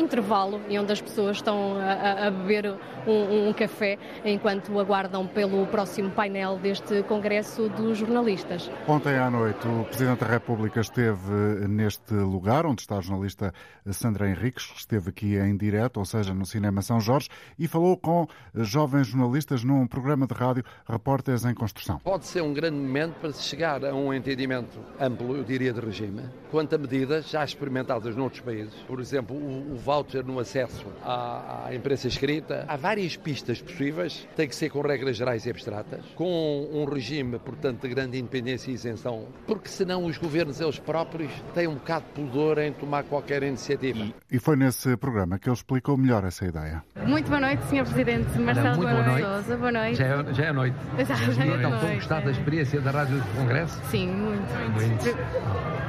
intervalo 0.00 0.60
e 0.68 0.78
onde 0.78 0.92
as 0.92 1.00
pessoas 1.00 1.36
estão 1.36 1.76
a, 1.78 2.26
a 2.26 2.30
beber 2.30 2.74
um, 3.06 3.48
um, 3.48 3.52
café 3.52 3.98
enquanto 4.24 4.78
aguardam 4.78 5.26
pelo 5.26 5.66
próximo 5.66 6.10
painel 6.10 6.58
deste 6.58 7.02
Congresso 7.04 7.68
dos 7.70 7.98
Jornalistas. 7.98 8.70
Ontem 8.86 9.16
à 9.16 9.30
noite, 9.30 9.66
o 9.66 9.84
Presidente 9.84 10.20
da 10.20 10.26
República 10.26 10.80
esteve 10.80 11.66
neste 11.68 12.14
lugar, 12.14 12.66
onde 12.66 12.82
está 12.82 12.98
a 12.98 13.00
jornalista 13.00 13.52
Sandra 13.90 14.28
Henriques, 14.28 14.66
que 14.66 14.78
esteve 14.78 15.10
aqui 15.10 15.36
em 15.36 15.45
direto, 15.54 15.98
ou 15.98 16.06
seja, 16.06 16.32
no 16.32 16.46
Cinema 16.46 16.80
São 16.80 16.98
Jorge, 16.98 17.28
e 17.58 17.68
falou 17.68 17.94
com 17.96 18.26
jovens 18.54 19.08
jornalistas 19.08 19.62
num 19.62 19.86
programa 19.86 20.26
de 20.26 20.32
rádio 20.32 20.64
Repórteres 20.88 21.44
em 21.44 21.52
Construção. 21.52 21.98
Pode 21.98 22.24
ser 22.24 22.42
um 22.42 22.54
grande 22.54 22.78
momento 22.78 23.16
para 23.20 23.32
se 23.32 23.42
chegar 23.42 23.84
a 23.84 23.94
um 23.94 24.14
entendimento 24.14 24.80
amplo, 24.98 25.36
eu 25.36 25.44
diria, 25.44 25.72
de 25.72 25.80
regime, 25.80 26.22
quanto 26.50 26.74
a 26.74 26.78
medidas 26.78 27.28
já 27.28 27.44
experimentadas 27.44 28.16
noutros 28.16 28.40
países. 28.40 28.74
Por 28.86 29.00
exemplo, 29.00 29.36
o, 29.36 29.74
o 29.74 29.76
voucher 29.76 30.24
no 30.24 30.38
acesso 30.38 30.86
à, 31.02 31.66
à 31.66 31.74
imprensa 31.74 32.08
escrita. 32.08 32.64
Há 32.66 32.76
várias 32.76 33.16
pistas 33.16 33.60
possíveis, 33.60 34.26
tem 34.34 34.48
que 34.48 34.56
ser 34.56 34.70
com 34.70 34.80
regras 34.80 35.16
gerais 35.16 35.44
e 35.44 35.50
abstratas, 35.50 36.04
com 36.14 36.68
um 36.72 36.84
regime, 36.84 37.38
portanto, 37.38 37.82
de 37.82 37.88
grande 37.88 38.18
independência 38.18 38.70
e 38.70 38.74
isenção, 38.74 39.28
porque 39.46 39.68
senão 39.68 40.04
os 40.04 40.16
governos 40.16 40.60
eles 40.60 40.78
próprios 40.78 41.30
têm 41.54 41.66
um 41.66 41.74
bocado 41.74 42.06
de 42.06 42.12
pudor 42.12 42.58
em 42.58 42.72
tomar 42.72 43.04
qualquer 43.04 43.42
iniciativa. 43.42 44.06
E 44.30 44.38
foi 44.38 44.56
nesse 44.56 44.96
programa 44.96 45.35
que 45.38 45.48
ele 45.48 45.54
explicou 45.56 45.96
melhor 45.96 46.24
essa 46.24 46.44
ideia. 46.46 46.82
Muito 47.06 47.28
boa 47.28 47.40
noite, 47.40 47.62
Sr. 47.66 47.82
Presidente 47.84 48.38
Marcelo 48.38 48.76
Muito 48.76 48.90
boa 48.90 49.02
noite. 49.02 49.24
Sousa. 49.26 49.56
Boa 49.56 49.72
noite. 49.72 49.96
Já 49.96 50.04
é, 50.06 50.34
já 50.34 50.44
é 50.44 50.52
noite. 50.52 50.76
Já, 50.98 51.04
já 51.32 51.44
é 51.44 51.46
então, 51.56 51.70
noite. 51.70 51.94
gostar 51.96 52.20
da 52.20 52.30
experiência 52.30 52.80
da 52.80 52.90
Rádio 52.90 53.18
do 53.18 53.36
Congresso? 53.36 53.80
Sim, 53.90 54.08
muito. 54.08 54.72
Muito. 54.72 55.16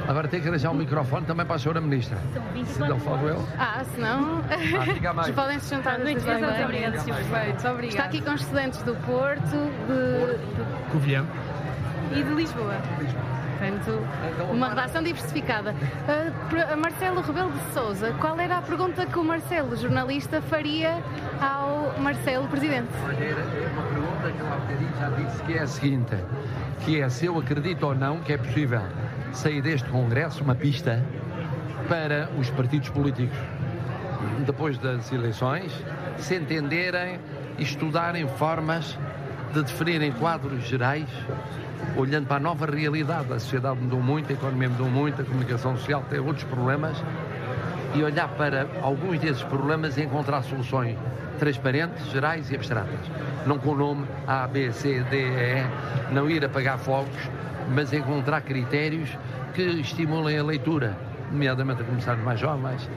Agora 0.08 0.26
tem 0.28 0.40
que 0.40 0.48
arranjar 0.48 0.70
um 0.70 0.74
microfone 0.74 1.26
também 1.26 1.44
para 1.44 1.56
a 1.56 1.58
senhora 1.58 1.80
Ministra. 1.80 2.18
Se 2.66 2.78
não 2.80 2.98
falo 3.00 3.28
eu. 3.28 3.46
Ah, 3.58 3.82
se 3.84 4.00
não. 4.00 4.38
Ah. 4.50 5.14
Vocês 5.22 5.34
podem 5.36 5.58
se 5.58 5.66
sentar 5.66 5.98
Muito 5.98 6.20
obrigada, 6.22 6.98
Sr. 7.00 7.14
Prefeito. 7.14 7.86
Está 7.88 8.04
aqui 8.04 8.20
com 8.22 8.32
os 8.32 8.40
estudantes 8.40 8.82
do 8.82 8.94
Porto 9.04 9.42
de, 9.86 10.90
Covilhã. 10.92 11.24
de- 11.24 12.20
e 12.20 12.22
de 12.22 12.30
Lisboa. 12.34 12.74
Portanto, 13.58 14.06
uma 14.52 14.68
redação 14.68 15.02
diversificada. 15.02 15.74
Per- 16.48 16.76
Marcelo 16.76 17.20
Rebelo 17.20 17.50
de 17.50 17.72
Souza, 17.74 18.12
qual 18.20 18.38
era 18.38 18.58
a 18.58 18.62
pergunta 18.62 19.04
que 19.04 19.18
o 19.18 19.24
Marcelo, 19.24 19.76
jornalista, 19.76 20.40
faria 20.42 21.02
ao 21.40 21.98
Marcelo, 22.00 22.46
presidente? 22.48 22.88
É 23.04 23.68
uma 23.72 23.82
pergunta 23.82 24.30
que 24.32 24.40
eu 24.40 24.46
há 24.52 24.56
bocadinho 24.56 24.92
já 24.98 25.08
disse 25.10 25.42
que 25.42 25.52
é 25.54 25.62
a 25.62 25.66
seguinte, 25.66 26.16
que 26.84 27.00
é 27.00 27.08
se 27.08 27.26
eu 27.26 27.36
acredito 27.38 27.84
ou 27.84 27.94
não 27.94 28.20
que 28.20 28.32
é 28.32 28.38
possível 28.38 28.82
sair 29.32 29.60
deste 29.60 29.88
Congresso 29.88 30.42
uma 30.44 30.54
pista 30.54 31.02
para 31.88 32.28
os 32.38 32.48
partidos 32.50 32.90
políticos, 32.90 33.36
depois 34.46 34.78
das 34.78 35.10
eleições, 35.12 35.72
se 36.16 36.36
entenderem 36.36 37.18
e 37.58 37.62
estudarem 37.62 38.26
formas 38.28 38.96
de 39.52 39.62
definirem 39.62 40.12
quadros 40.12 40.64
gerais, 40.66 41.06
olhando 41.96 42.26
para 42.26 42.36
a 42.36 42.40
nova 42.40 42.66
realidade. 42.66 43.32
A 43.32 43.38
sociedade 43.38 43.80
mudou 43.80 44.00
muito, 44.00 44.30
a 44.30 44.34
economia 44.34 44.68
mudou 44.68 44.88
muito, 44.88 45.22
a 45.22 45.24
comunicação 45.24 45.76
social 45.76 46.04
tem 46.08 46.20
outros 46.20 46.44
problemas, 46.44 47.02
e 47.94 48.02
olhar 48.02 48.28
para 48.28 48.66
alguns 48.82 49.18
desses 49.18 49.42
problemas 49.42 49.96
e 49.96 50.02
encontrar 50.02 50.42
soluções 50.42 50.96
transparentes, 51.38 52.04
gerais 52.10 52.50
e 52.50 52.54
abstratas. 52.56 52.98
Não 53.46 53.58
com 53.58 53.70
o 53.70 53.76
nome 53.76 54.06
A, 54.26 54.46
B, 54.46 54.70
C, 54.72 55.02
D, 55.04 55.16
E, 55.16 55.64
não 56.12 56.28
ir 56.28 56.44
apagar 56.44 56.78
fogos, 56.78 57.16
mas 57.74 57.92
encontrar 57.92 58.42
critérios 58.42 59.08
que 59.54 59.62
estimulem 59.62 60.38
a 60.38 60.42
leitura, 60.44 60.96
nomeadamente 61.30 61.80
a 61.80 61.84
começar 61.84 62.16
nos 62.16 62.24
mais 62.24 62.40
jovens, 62.40 62.90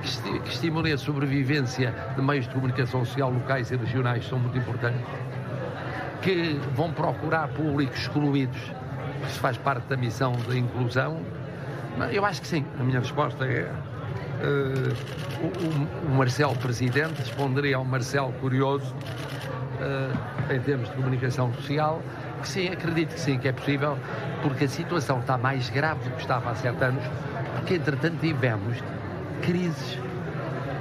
que, 0.00 0.06
esti- 0.08 0.40
que 0.40 0.48
estimulem 0.48 0.92
a 0.92 0.98
sobrevivência 0.98 1.94
de 2.16 2.22
meios 2.22 2.46
de 2.46 2.54
comunicação 2.54 3.04
social 3.04 3.30
locais 3.30 3.70
e 3.70 3.76
regionais, 3.76 4.26
são 4.26 4.38
muito 4.38 4.56
importantes, 4.56 5.00
que 6.22 6.58
vão 6.74 6.92
procurar 6.92 7.48
públicos 7.48 7.98
excluídos, 8.00 8.58
isso 9.28 9.38
faz 9.40 9.56
parte 9.56 9.86
da 9.88 9.96
missão 9.96 10.32
da 10.48 10.56
inclusão. 10.56 11.20
Eu 12.12 12.24
acho 12.24 12.40
que 12.40 12.46
sim, 12.46 12.64
a 12.78 12.82
minha 12.82 13.00
resposta 13.00 13.44
é 13.44 13.70
eh, 14.40 14.94
o, 15.42 16.06
o- 16.06 16.16
Marcelo 16.16 16.54
Presidente 16.56 17.18
responderia 17.18 17.76
ao 17.76 17.84
Marcelo 17.84 18.32
Curioso 18.34 18.94
eh, 19.80 20.54
em 20.56 20.60
termos 20.60 20.88
de 20.88 20.94
comunicação 20.96 21.52
social, 21.54 22.00
que 22.40 22.48
sim, 22.48 22.68
acredito 22.68 23.14
que 23.14 23.20
sim, 23.20 23.38
que 23.38 23.48
é 23.48 23.52
possível, 23.52 23.98
porque 24.42 24.64
a 24.64 24.68
situação 24.68 25.18
está 25.18 25.36
mais 25.36 25.68
grave 25.70 26.04
do 26.04 26.10
que 26.14 26.20
estava 26.20 26.50
há 26.50 26.54
sete 26.54 26.82
anos, 26.84 27.02
porque 27.56 27.74
entretanto 27.74 28.16
tivemos 28.20 28.76
crises, 29.42 29.98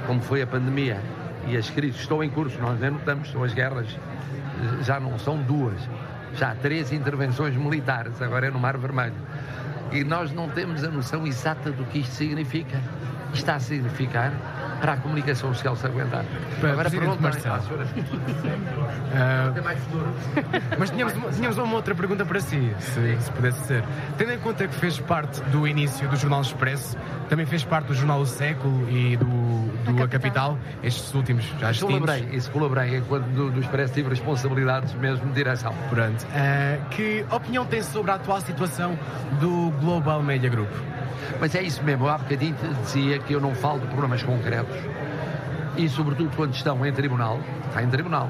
como 0.06 0.22
foi 0.22 0.42
a 0.44 0.48
pandemia, 0.48 1.00
e 1.48 1.58
as 1.58 1.70
crises 1.70 2.00
estão 2.02 2.24
em 2.24 2.30
curso, 2.30 2.60
nós 2.62 2.80
nem 2.80 2.92
notamos, 2.92 3.32
são 3.32 3.44
as 3.44 3.54
guerras, 3.54 3.88
já 4.82 5.00
não 5.00 5.18
são 5.20 5.38
duas, 5.38 5.78
já 6.36 6.52
há 6.52 6.56
três 6.56 6.92
intervenções 6.92 7.56
militares, 7.56 8.22
agora 8.22 8.48
é 8.48 8.52
no 8.52 8.60
Mar 8.60 8.78
Vermelho. 8.78 9.16
E 9.92 10.04
nós 10.04 10.32
não 10.34 10.50
temos 10.50 10.84
a 10.84 10.90
noção 10.90 11.26
exata 11.26 11.72
do 11.72 11.86
que 11.86 12.00
isto 12.00 12.14
significa. 12.14 12.82
Está 13.34 13.56
a 13.56 13.60
significar 13.60 14.34
para 14.80 14.94
a 14.94 14.98
comunicação 14.98 15.54
social 15.54 15.76
se 15.76 15.86
aguentar. 15.86 16.24
Para 16.60 16.72
Agora 16.72 16.90
pergunta 16.90 17.22
Marcelo. 17.22 17.56
à 17.56 17.60
senhora. 17.62 17.88
Ah, 19.16 19.54
mais 19.64 19.80
futuro. 19.80 20.14
Mas 20.78 20.90
tínhamos, 20.90 21.14
uma- 21.16 21.30
tínhamos 21.32 21.58
uma 21.58 21.76
outra 21.76 21.96
pergunta 21.96 22.26
para 22.26 22.40
si, 22.40 22.74
se, 22.80 23.18
se 23.20 23.32
pudesse 23.32 23.60
ser. 23.66 23.84
Tendo 24.18 24.34
em 24.34 24.40
conta 24.40 24.68
que 24.68 24.76
fez 24.76 25.00
parte 25.00 25.42
do 25.44 25.68
início 25.68 26.08
do 26.10 26.16
Jornal 26.18 26.42
Expresso, 26.42 26.98
também 27.30 27.46
fez 27.46 27.64
parte 27.64 27.88
do 27.88 27.94
Jornal 27.94 28.20
O 28.20 28.26
Século 28.26 28.88
e 28.90 29.16
do, 29.18 29.26
do 29.92 30.04
A 30.04 30.08
Capital, 30.08 30.58
estes 30.84 31.14
últimos 31.14 31.46
já 31.60 31.72
extintos. 31.72 31.96
Colaborei, 31.96 32.30
isso 32.34 32.52
colaborei, 32.52 32.98
enquanto 32.98 33.26
do, 33.28 33.50
do 33.50 33.60
Expresso 33.62 33.94
tive 33.94 34.10
responsabilidades 34.10 34.94
mesmo 34.94 35.26
de 35.28 35.34
direção. 35.34 35.74
Pronto. 35.90 36.28
Ah, 36.36 36.78
que 36.92 37.26
opinião 37.32 37.66
tem 37.66 37.82
sobre 37.82 38.12
a 38.12 38.16
atual 38.16 38.42
situação 38.42 38.98
do 39.40 39.72
Global 39.80 40.22
Media 40.22 40.50
Group? 40.50 40.70
Mas 41.40 41.54
é 41.56 41.62
isso 41.62 41.84
mesmo, 41.84 42.06
eu 42.06 42.10
há 42.10 42.18
bocadinho 42.18 42.56
dizia 42.84 43.20
que 43.20 43.34
eu 43.34 43.42
não 43.42 43.54
falo 43.54 43.80
de 43.80 43.88
problemas 43.88 44.24
concretos 44.24 44.67
e, 45.78 45.88
sobretudo, 45.90 46.36
quando 46.36 46.54
estão 46.54 46.86
em 46.86 46.92
tribunal, 46.92 47.40
está 47.68 47.84
em 47.84 47.90
tribunal, 47.90 48.30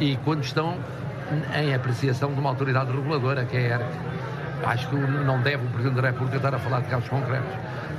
e 0.00 0.16
quando 0.24 0.42
estão 0.42 0.76
em 1.54 1.74
apreciação 1.74 2.32
de 2.32 2.40
uma 2.40 2.50
autoridade 2.50 2.92
reguladora, 2.92 3.44
que 3.44 3.56
é 3.56 3.74
a 3.74 3.78
ERC. 3.78 3.86
Acho 4.64 4.88
que 4.88 4.96
não 4.96 5.40
deve 5.40 5.64
o 5.66 5.68
Presidente 5.68 6.00
da 6.00 6.08
República 6.08 6.36
estar 6.36 6.54
a 6.54 6.58
falar 6.58 6.80
de 6.80 6.88
casos 6.88 7.08
concretos. 7.08 7.50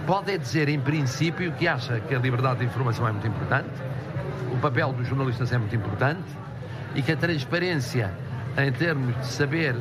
Pode 0.05 0.31
é 0.31 0.37
dizer, 0.37 0.69
em 0.69 0.79
princípio, 0.79 1.51
que 1.53 1.67
acha 1.67 1.99
que 1.99 2.15
a 2.15 2.19
liberdade 2.19 2.59
de 2.59 2.65
informação 2.65 3.07
é 3.07 3.11
muito 3.11 3.27
importante, 3.27 3.69
o 4.51 4.57
papel 4.57 4.93
dos 4.93 5.07
jornalistas 5.07 5.51
é 5.51 5.57
muito 5.57 5.75
importante 5.75 6.27
e 6.95 7.01
que 7.01 7.11
a 7.11 7.17
transparência, 7.17 8.11
em 8.57 8.71
termos 8.71 9.15
de 9.17 9.27
saber 9.27 9.75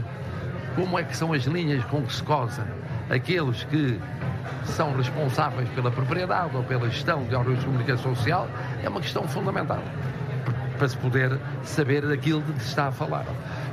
como 0.74 0.98
é 0.98 1.04
que 1.04 1.16
são 1.16 1.32
as 1.32 1.44
linhas 1.44 1.84
com 1.84 2.02
que 2.02 2.12
se 2.12 2.22
cosem 2.22 2.64
aqueles 3.08 3.64
que 3.64 3.98
são 4.64 4.96
responsáveis 4.96 5.68
pela 5.70 5.90
propriedade 5.90 6.56
ou 6.56 6.62
pela 6.62 6.88
gestão 6.88 7.24
de 7.24 7.34
órgãos 7.34 7.58
de 7.58 7.64
comunicação 7.64 8.14
social, 8.14 8.48
é 8.82 8.88
uma 8.88 9.00
questão 9.00 9.26
fundamental 9.28 9.82
para 10.76 10.88
se 10.88 10.96
poder 10.96 11.38
saber 11.62 12.06
daquilo 12.06 12.42
de 12.42 12.52
que 12.52 12.60
se 12.60 12.68
está 12.68 12.88
a 12.88 12.92
falar. 12.92 13.24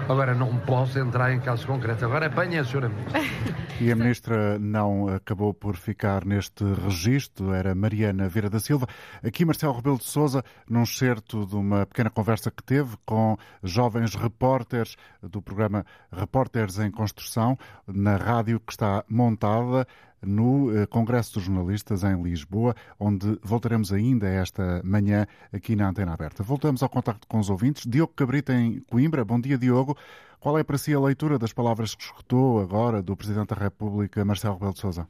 Agora, 0.08 0.34
não 0.34 0.58
posso 0.58 1.00
entrar 1.00 1.34
em 1.34 1.40
casos 1.40 1.66
concretos. 1.66 2.04
Agora, 2.04 2.28
apanha 2.28 2.62
a 2.62 2.66
senhora 2.66 2.90
Ministra. 2.90 3.22
E 3.82 3.92
a 3.92 3.96
ministra 3.96 4.60
não 4.60 5.08
acabou 5.10 5.52
por 5.54 5.76
ficar 5.76 6.24
neste 6.24 6.64
registro, 6.64 7.54
era 7.54 7.74
Mariana 7.74 8.30
Vieira 8.30 8.50
da 8.50 8.60
Silva. 8.60 8.88
Aqui 9.22 9.44
Marcelo 9.44 9.74
Rebelo 9.74 9.98
de 9.98 10.06
Sousa, 10.06 10.44
num 10.70 10.86
certo 10.86 11.46
de 11.46 11.56
uma 11.56 11.86
pequena 11.86 12.10
conversa 12.10 12.52
que 12.52 12.64
teve 12.64 12.96
com 13.04 13.36
jovens 13.64 14.14
repórteres 14.14 14.96
do 15.22 15.42
programa 15.42 15.84
Repórteres 16.12 16.78
em 16.80 16.92
Construção, 16.92 17.58
na 17.88 18.16
rádio 18.16 18.60
que 18.60 18.72
está 18.72 19.04
montada 19.10 19.88
no 20.26 20.76
eh, 20.76 20.86
Congresso 20.88 21.36
dos 21.36 21.44
Jornalistas 21.44 22.04
em 22.04 22.22
Lisboa, 22.22 22.76
onde 23.00 23.38
voltaremos 23.44 23.92
ainda 23.92 24.28
esta 24.28 24.82
manhã 24.84 25.26
aqui 25.54 25.76
na 25.76 25.90
Antena 25.90 26.14
Aberta. 26.14 26.44
Voltamos 26.44 26.84
ao 26.84 26.90
contacto 26.90 27.28
com 27.28 27.40
os 27.40 27.50
ouvintes. 27.50 27.86
Diogo 27.86 28.14
Cabrita 28.14 28.54
em 28.54 28.82
Coimbra. 28.82 29.24
Bom 29.24 29.40
dia, 29.40 29.58
Diogo. 29.58 29.98
Qual 30.40 30.60
é 30.60 30.64
para 30.64 30.78
si 30.78 30.94
a 30.94 31.00
leitura 31.00 31.40
das 31.40 31.54
palavras 31.54 31.96
que 31.96 32.04
escutou 32.04 32.60
agora 32.60 33.02
do 33.02 33.16
Presidente 33.16 33.56
da 33.56 33.64
República, 33.64 34.26
Marcelo 34.26 34.56
Rebelo 34.56 34.74
de 34.74 34.80
Sousa? 34.80 35.08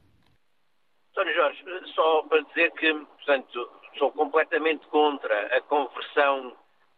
António 1.10 1.34
Jorge, 1.34 1.64
só 1.94 2.22
para 2.22 2.40
dizer 2.42 2.70
que, 2.72 2.92
portanto, 2.92 3.68
sou 3.98 4.12
completamente 4.12 4.86
contra 4.88 5.56
a 5.56 5.60
conversão 5.62 6.52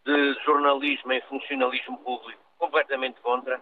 de 0.04 0.34
jornalismo 0.44 1.12
em 1.12 1.20
funcionalismo 1.22 1.98
público. 1.98 2.40
Completamente 2.58 3.20
contra. 3.20 3.60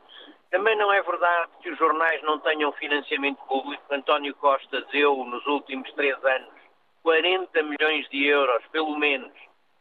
Também 0.55 0.77
não 0.77 0.93
é 0.93 1.03
verdade 1.03 1.51
que 1.61 1.69
os 1.69 1.77
jornais 1.77 2.23
não 2.23 2.39
tenham 2.39 2.71
financiamento 2.75 3.45
público. 3.47 3.83
António 3.93 4.33
Costa 4.37 4.83
deu, 4.93 5.17
nos 5.25 5.45
últimos 5.47 5.93
três 5.95 6.17
anos, 6.25 6.55
40 7.03 7.61
milhões 7.65 8.09
de 8.09 8.25
euros, 8.25 8.65
pelo 8.69 8.97
menos, 8.97 9.33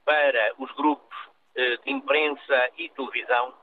para 0.03 0.51
os 0.57 0.71
grupos 0.71 1.15
eh, 1.55 1.77
de 1.77 1.91
imprensa 1.91 2.71
e 2.75 2.89
televisão. 2.89 3.53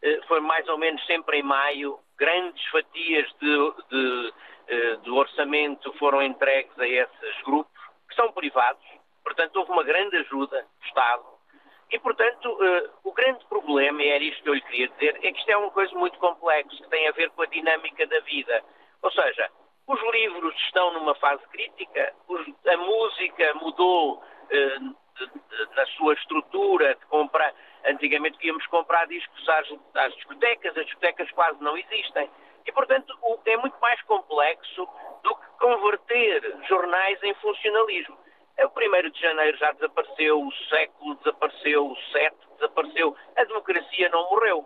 Eh, 0.00 0.20
foi 0.26 0.40
mais 0.40 0.66
ou 0.66 0.78
menos 0.78 1.04
sempre 1.04 1.40
em 1.40 1.42
maio. 1.42 1.98
Grandes 2.16 2.64
fatias 2.70 3.30
de, 3.42 3.72
de, 3.90 4.32
eh, 4.68 4.96
do 5.04 5.16
orçamento 5.16 5.92
foram 5.98 6.22
entregues 6.22 6.78
a 6.78 6.88
esses 6.88 7.42
grupos, 7.44 7.78
que 8.08 8.14
são 8.14 8.32
privados. 8.32 8.86
Portanto, 9.22 9.54
houve 9.56 9.70
uma 9.70 9.84
grande 9.84 10.16
ajuda 10.16 10.62
do 10.62 10.86
Estado. 10.86 11.24
E, 11.94 11.98
portanto, 12.00 12.58
eh, 12.60 12.90
o 13.04 13.12
grande 13.12 13.44
problema, 13.46 14.02
e 14.02 14.08
era 14.08 14.24
isto 14.24 14.42
que 14.42 14.48
eu 14.48 14.54
lhe 14.54 14.60
queria 14.62 14.88
dizer, 14.88 15.16
é 15.22 15.30
que 15.32 15.38
isto 15.38 15.48
é 15.48 15.56
uma 15.56 15.70
coisa 15.70 15.94
muito 15.94 16.18
complexa, 16.18 16.68
que 16.82 16.88
tem 16.90 17.06
a 17.06 17.12
ver 17.12 17.30
com 17.30 17.42
a 17.42 17.46
dinâmica 17.46 18.04
da 18.08 18.18
vida. 18.18 18.64
Ou 19.00 19.12
seja, 19.12 19.48
os 19.86 20.00
livros 20.12 20.56
estão 20.66 20.92
numa 20.92 21.14
fase 21.14 21.46
crítica, 21.50 22.12
a 22.66 22.76
música 22.78 23.54
mudou 23.62 24.20
eh, 24.50 24.78
na 25.76 25.86
sua 25.96 26.14
estrutura 26.14 26.96
de 26.96 27.06
comprar. 27.06 27.54
Antigamente 27.86 28.44
íamos 28.44 28.66
comprar 28.66 29.06
discos 29.06 29.48
às, 29.48 29.68
às 29.94 30.12
discotecas, 30.16 30.76
as 30.76 30.86
discotecas 30.86 31.30
quase 31.30 31.62
não 31.62 31.76
existem. 31.76 32.28
E, 32.66 32.72
portanto, 32.72 33.16
o- 33.22 33.38
é 33.46 33.56
muito 33.58 33.78
mais 33.78 34.02
complexo 34.02 34.88
do 35.22 35.36
que 35.36 35.46
converter 35.60 36.56
jornais 36.66 37.22
em 37.22 37.34
funcionalismo. 37.34 38.18
O 38.58 39.06
1 39.06 39.10
de 39.10 39.20
janeiro 39.20 39.58
já 39.58 39.72
desapareceu, 39.72 40.40
o 40.40 40.52
século 40.68 41.14
desapareceu, 41.16 41.86
o 41.86 41.96
7 42.12 42.36
desapareceu, 42.54 43.16
a 43.36 43.44
democracia 43.44 44.08
não 44.10 44.30
morreu. 44.30 44.64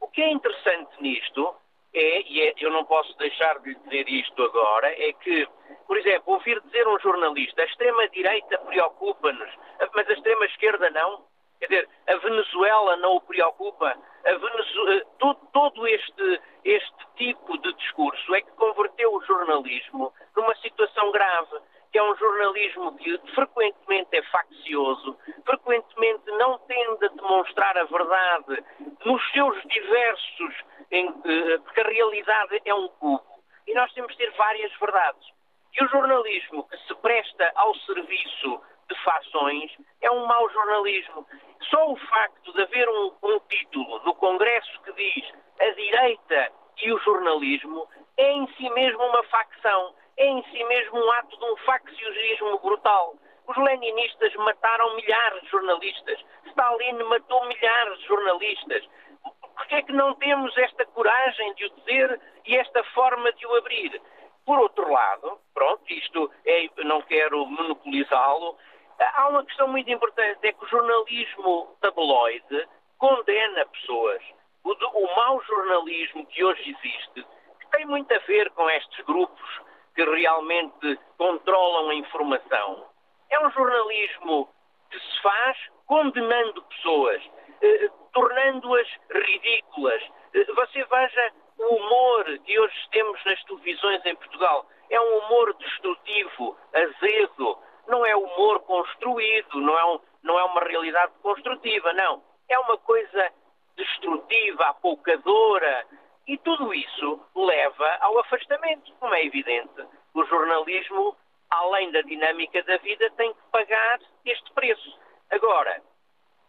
O 0.00 0.08
que 0.08 0.22
é 0.22 0.30
interessante 0.30 0.90
nisto 1.00 1.54
é, 1.94 2.22
e 2.22 2.42
é, 2.42 2.54
eu 2.58 2.70
não 2.70 2.84
posso 2.84 3.16
deixar 3.18 3.58
de 3.60 3.74
dizer 3.74 4.08
isto 4.08 4.42
agora, 4.42 4.88
é 4.88 5.12
que, 5.12 5.48
por 5.86 5.96
exemplo, 5.96 6.34
ouvir 6.34 6.60
dizer 6.62 6.86
um 6.88 6.98
jornalista, 6.98 7.62
a 7.62 7.64
extrema-direita 7.64 8.58
preocupa-nos, 8.58 9.50
mas 9.94 10.08
a 10.08 10.12
extrema-esquerda 10.12 10.90
não. 10.90 11.24
Quer 11.58 11.66
dizer, 11.66 11.88
a 12.06 12.16
Venezuela 12.16 12.96
não 12.96 13.16
o 13.16 13.20
preocupa. 13.20 13.96
Venezuela, 14.24 15.04
todo, 15.18 15.40
todo 15.52 15.88
este, 15.88 16.40
este 16.64 17.06
tipo 17.16 17.58
de 17.58 17.72
discurso 17.74 18.34
é 18.34 18.42
que 18.42 18.50
converteu 18.52 19.12
o 19.12 19.24
jornalismo 19.24 20.12
numa 20.36 20.54
situação 20.56 21.10
grave 21.10 21.58
é 21.98 22.02
um 22.02 22.16
jornalismo 22.16 22.96
que 22.96 23.18
frequentemente 23.34 24.16
é 24.16 24.22
faccioso, 24.22 25.18
frequentemente 25.44 26.30
não 26.32 26.58
tende 26.60 27.06
a 27.06 27.08
demonstrar 27.08 27.76
a 27.76 27.84
verdade 27.84 28.64
nos 29.04 29.32
seus 29.32 29.60
diversos, 29.62 30.54
em, 30.90 31.08
eh, 31.08 31.58
porque 31.58 31.80
a 31.80 31.88
realidade 31.88 32.62
é 32.64 32.74
um 32.74 32.88
cubo. 32.88 33.24
E 33.66 33.74
nós 33.74 33.92
temos 33.92 34.12
de 34.12 34.18
ter 34.18 34.30
várias 34.32 34.72
verdades. 34.78 35.28
E 35.74 35.84
o 35.84 35.88
jornalismo 35.88 36.68
que 36.68 36.76
se 36.86 36.94
presta 36.96 37.52
ao 37.54 37.74
serviço 37.76 38.60
de 38.88 39.04
fações 39.04 39.70
é 40.00 40.10
um 40.10 40.24
mau 40.26 40.48
jornalismo. 40.50 41.26
Só 41.70 41.92
o 41.92 41.96
facto 41.96 42.52
de 42.52 42.62
haver 42.62 42.88
um, 42.88 43.12
um 43.22 43.40
título 43.40 43.98
no 44.04 44.14
Congresso 44.14 44.80
que 44.82 44.92
diz 44.92 45.32
a 45.60 45.70
direita 45.70 46.52
e 46.80 46.92
o 46.92 46.98
jornalismo 47.00 47.88
é 48.16 48.32
em 48.32 48.46
si 48.54 48.70
mesmo 48.70 49.02
uma 49.02 49.22
facção 49.24 49.94
é 50.18 50.26
em 50.26 50.42
si 50.50 50.64
mesmo 50.64 50.98
um 50.98 51.12
ato 51.12 51.38
de 51.38 51.44
um 51.44 51.56
facciosismo 51.58 52.58
brutal. 52.58 53.14
Os 53.46 53.56
leninistas 53.56 54.34
mataram 54.34 54.96
milhares 54.96 55.40
de 55.42 55.48
jornalistas. 55.48 56.20
Stalin 56.46 57.02
matou 57.04 57.46
milhares 57.46 57.98
de 58.00 58.06
jornalistas. 58.06 58.84
Por 59.22 59.66
que 59.66 59.74
é 59.76 59.82
que 59.82 59.92
não 59.92 60.14
temos 60.14 60.56
esta 60.58 60.84
coragem 60.86 61.54
de 61.54 61.66
o 61.66 61.70
dizer 61.70 62.20
e 62.46 62.56
esta 62.56 62.82
forma 62.94 63.32
de 63.32 63.46
o 63.46 63.56
abrir? 63.56 64.02
Por 64.44 64.58
outro 64.58 64.90
lado, 64.90 65.38
pronto, 65.54 65.82
isto 65.88 66.30
é, 66.44 66.68
não 66.84 67.00
quero 67.02 67.46
monopolizá-lo, 67.46 68.56
há 68.98 69.28
uma 69.28 69.44
questão 69.44 69.68
muito 69.68 69.90
importante, 69.90 70.46
é 70.46 70.52
que 70.52 70.64
o 70.64 70.68
jornalismo 70.68 71.76
tabloide 71.80 72.68
condena 72.98 73.66
pessoas. 73.66 74.22
O, 74.64 74.72
o 74.72 75.16
mau 75.16 75.40
jornalismo 75.42 76.26
que 76.26 76.42
hoje 76.42 76.62
existe, 76.70 77.26
que 77.60 77.70
tem 77.70 77.86
muito 77.86 78.12
a 78.12 78.18
ver 78.18 78.50
com 78.50 78.68
estes 78.70 79.04
grupos 79.04 79.67
que 79.98 80.04
realmente 80.04 80.96
controlam 81.16 81.90
a 81.90 81.94
informação. 81.96 82.86
É 83.30 83.44
um 83.44 83.50
jornalismo 83.50 84.48
que 84.88 85.00
se 85.00 85.22
faz 85.22 85.58
condenando 85.86 86.62
pessoas, 86.62 87.20
eh, 87.60 87.90
tornando-as 88.12 88.86
ridículas. 89.10 90.00
Eh, 90.34 90.44
você 90.54 90.84
veja 90.84 91.32
o 91.58 91.74
humor 91.74 92.24
que 92.44 92.60
hoje 92.60 92.88
temos 92.92 93.24
nas 93.24 93.42
televisões 93.42 94.06
em 94.06 94.14
Portugal. 94.14 94.66
É 94.88 95.00
um 95.00 95.18
humor 95.18 95.52
destrutivo, 95.54 96.56
azedo, 96.72 97.58
não 97.88 98.06
é 98.06 98.14
humor 98.14 98.60
construído, 98.60 99.60
não 99.60 99.76
é, 99.76 99.84
um, 99.84 100.00
não 100.22 100.38
é 100.38 100.44
uma 100.44 100.60
realidade 100.60 101.12
construtiva, 101.20 101.92
não. 101.94 102.22
É 102.48 102.56
uma 102.60 102.78
coisa 102.78 103.32
destrutiva, 103.76 104.66
apoucadora, 104.66 105.86
e 106.28 106.36
tudo 106.36 106.74
isso 106.74 107.20
leva 107.34 107.96
ao 108.00 108.18
afastamento, 108.18 108.92
como 109.00 109.14
é 109.14 109.24
evidente. 109.24 109.82
O 110.12 110.22
jornalismo, 110.26 111.16
além 111.48 111.90
da 111.90 112.02
dinâmica 112.02 112.62
da 112.64 112.76
vida, 112.76 113.10
tem 113.16 113.32
que 113.32 113.40
pagar 113.50 113.98
este 114.26 114.52
preço. 114.52 114.98
Agora, 115.30 115.82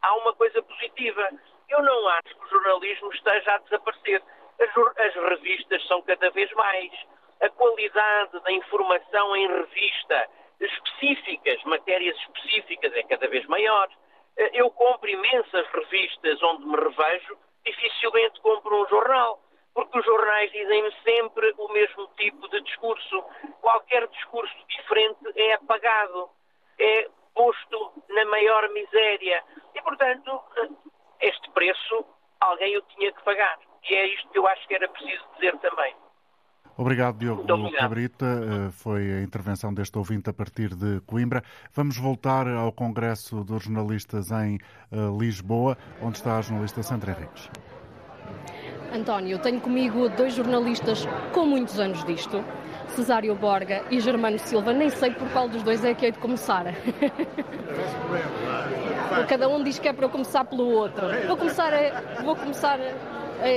há 0.02 0.16
uma 0.18 0.34
coisa 0.34 0.62
positiva. 0.62 1.30
Eu 1.70 1.82
não 1.82 2.08
acho 2.10 2.36
que 2.36 2.46
o 2.46 2.50
jornalismo 2.50 3.14
esteja 3.14 3.56
a 3.56 3.58
desaparecer. 3.60 4.22
As, 4.60 4.98
as 4.98 5.16
revistas 5.16 5.88
são 5.88 6.02
cada 6.02 6.30
vez 6.32 6.52
mais. 6.54 6.92
A 7.40 7.48
qualidade 7.48 8.38
da 8.42 8.52
informação 8.52 9.34
em 9.38 9.48
revista 9.48 10.30
específicas, 10.60 11.64
matérias 11.64 12.18
específicas, 12.18 12.94
é 12.96 13.04
cada 13.04 13.30
vez 13.30 13.46
maior. 13.46 13.88
Eu 14.36 14.70
compro 14.72 15.10
imensas 15.10 15.66
revistas 15.68 16.44
onde 16.44 16.66
me 16.66 16.76
revejo, 16.76 17.38
dificilmente 17.64 18.42
compro 18.42 18.84
um 18.84 18.88
jornal 18.90 19.40
porque 19.80 20.00
os 20.00 20.06
jornais 20.06 20.52
dizem-me 20.52 20.92
sempre 21.04 21.54
o 21.58 21.72
mesmo 21.72 22.08
tipo 22.18 22.50
de 22.50 22.62
discurso. 22.64 23.24
Qualquer 23.62 24.08
discurso 24.10 24.54
diferente 24.68 25.20
é 25.36 25.54
apagado, 25.54 26.30
é 26.78 27.08
posto 27.34 27.94
na 28.10 28.26
maior 28.26 28.68
miséria. 28.74 29.42
E, 29.74 29.82
portanto, 29.82 30.42
este 31.22 31.50
preço 31.52 32.06
alguém 32.42 32.78
o 32.78 32.82
tinha 32.82 33.12
que 33.14 33.24
pagar. 33.24 33.58
E 33.90 33.96
é 33.96 34.14
isto 34.14 34.30
que 34.30 34.38
eu 34.38 34.48
acho 34.48 34.68
que 34.68 34.76
era 34.76 34.90
preciso 34.90 35.24
dizer 35.36 35.58
também. 35.60 35.96
Obrigado, 36.78 37.18
Diogo 37.18 37.72
Cabrita. 37.72 38.26
Eh, 38.26 38.72
foi 38.72 39.14
a 39.14 39.22
intervenção 39.22 39.74
deste 39.74 39.98
ouvinte 39.98 40.30
a 40.30 40.34
partir 40.34 40.76
de 40.76 41.02
Coimbra. 41.02 41.42
Vamos 41.74 41.98
voltar 41.98 42.48
ao 42.48 42.72
Congresso 42.72 43.44
dos 43.44 43.64
Jornalistas 43.64 44.32
em 44.32 44.58
eh, 44.92 44.96
Lisboa, 45.18 45.78
onde 46.02 46.18
está 46.18 46.38
a 46.38 46.42
jornalista 46.42 46.84
Sandra 46.84 47.12
Henriques. 47.12 47.50
António, 48.94 49.38
tenho 49.40 49.60
comigo 49.62 50.10
dois 50.10 50.34
jornalistas 50.34 51.08
com 51.34 51.46
muitos 51.46 51.80
anos 51.80 52.04
disto, 52.06 52.44
Cesário 52.90 53.36
Borga 53.36 53.84
e 53.92 54.00
Germano 54.00 54.40
Silva. 54.40 54.74
Nem 54.74 54.90
sei 54.90 55.12
por 55.12 55.30
qual 55.30 55.48
dos 55.48 55.62
dois 55.64 55.86
é 55.86 55.94
que 55.94 56.06
hei 56.06 56.12
de 56.12 56.18
começar. 56.18 56.66
Cada 59.28 59.48
um 59.48 59.64
diz 59.64 59.80
que 59.80 59.88
é 59.88 59.94
para 59.94 60.06
eu 60.06 60.10
começar 60.10 60.44
pelo 60.46 60.68
outro. 60.72 61.08
Vou 61.28 61.38
começar, 61.38 61.72
vou 62.24 62.36
começar 62.36 62.80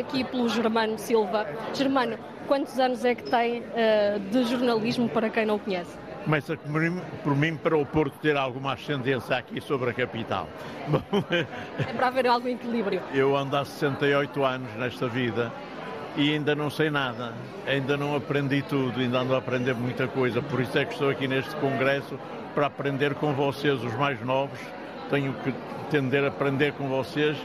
aqui 0.01 0.25
pelo 0.25 0.49
Germano 0.49 0.99
Silva. 0.99 1.47
Germano, 1.73 2.19
quantos 2.47 2.79
anos 2.79 3.05
é 3.05 3.15
que 3.15 3.25
tem 3.25 3.61
uh, 3.61 4.21
de 4.31 4.45
jornalismo 4.45 5.09
para 5.09 5.31
quem 5.31 5.47
não 5.47 5.59
conhece? 5.59 6.02
Começa 6.25 6.57
por 6.57 7.37
mim 7.37 7.57
para 7.57 7.77
o 7.77 7.85
Porto 7.85 8.15
ter 8.21 8.37
alguma 8.37 8.75
ascendência 8.75 9.37
aqui 9.37 9.61
sobre 9.61 9.91
a 9.91 9.93
capital. 9.93 10.49
é 11.79 11.93
para 11.93 12.07
haver 12.07 12.27
algum 12.27 12.49
equilíbrio. 12.49 13.01
Eu 13.13 13.37
ando 13.37 13.57
há 13.57 13.65
68 13.65 14.45
anos 14.45 14.73
nesta 14.75 15.09
vida 15.09 15.53
e 16.17 16.33
ainda 16.35 16.55
não 16.55 16.71
sei 16.71 16.91
nada, 16.91 17.33
ainda 17.67 17.97
não 17.97 18.15
aprendi 18.15 18.63
tudo, 18.63 19.01
ainda 19.01 19.21
ando 19.21 19.35
a 19.35 19.39
aprender 19.39 19.75
muita 19.75 20.07
coisa, 20.07 20.43
por 20.43 20.61
isso 20.61 20.79
é 20.79 20.85
que 20.85 20.93
estou 20.93 21.11
aqui 21.11 21.27
neste 21.27 21.55
congresso 21.57 22.19
para 22.55 22.67
aprender 22.67 23.15
com 23.15 23.33
vocês, 23.33 23.83
os 23.83 23.95
mais 23.95 24.21
novos. 24.21 24.59
Tenho 25.11 25.33
que 25.35 25.55
tender 25.91 26.25
a 26.25 26.29
aprender 26.29 26.73
com 26.73 26.89
vocês 26.89 27.37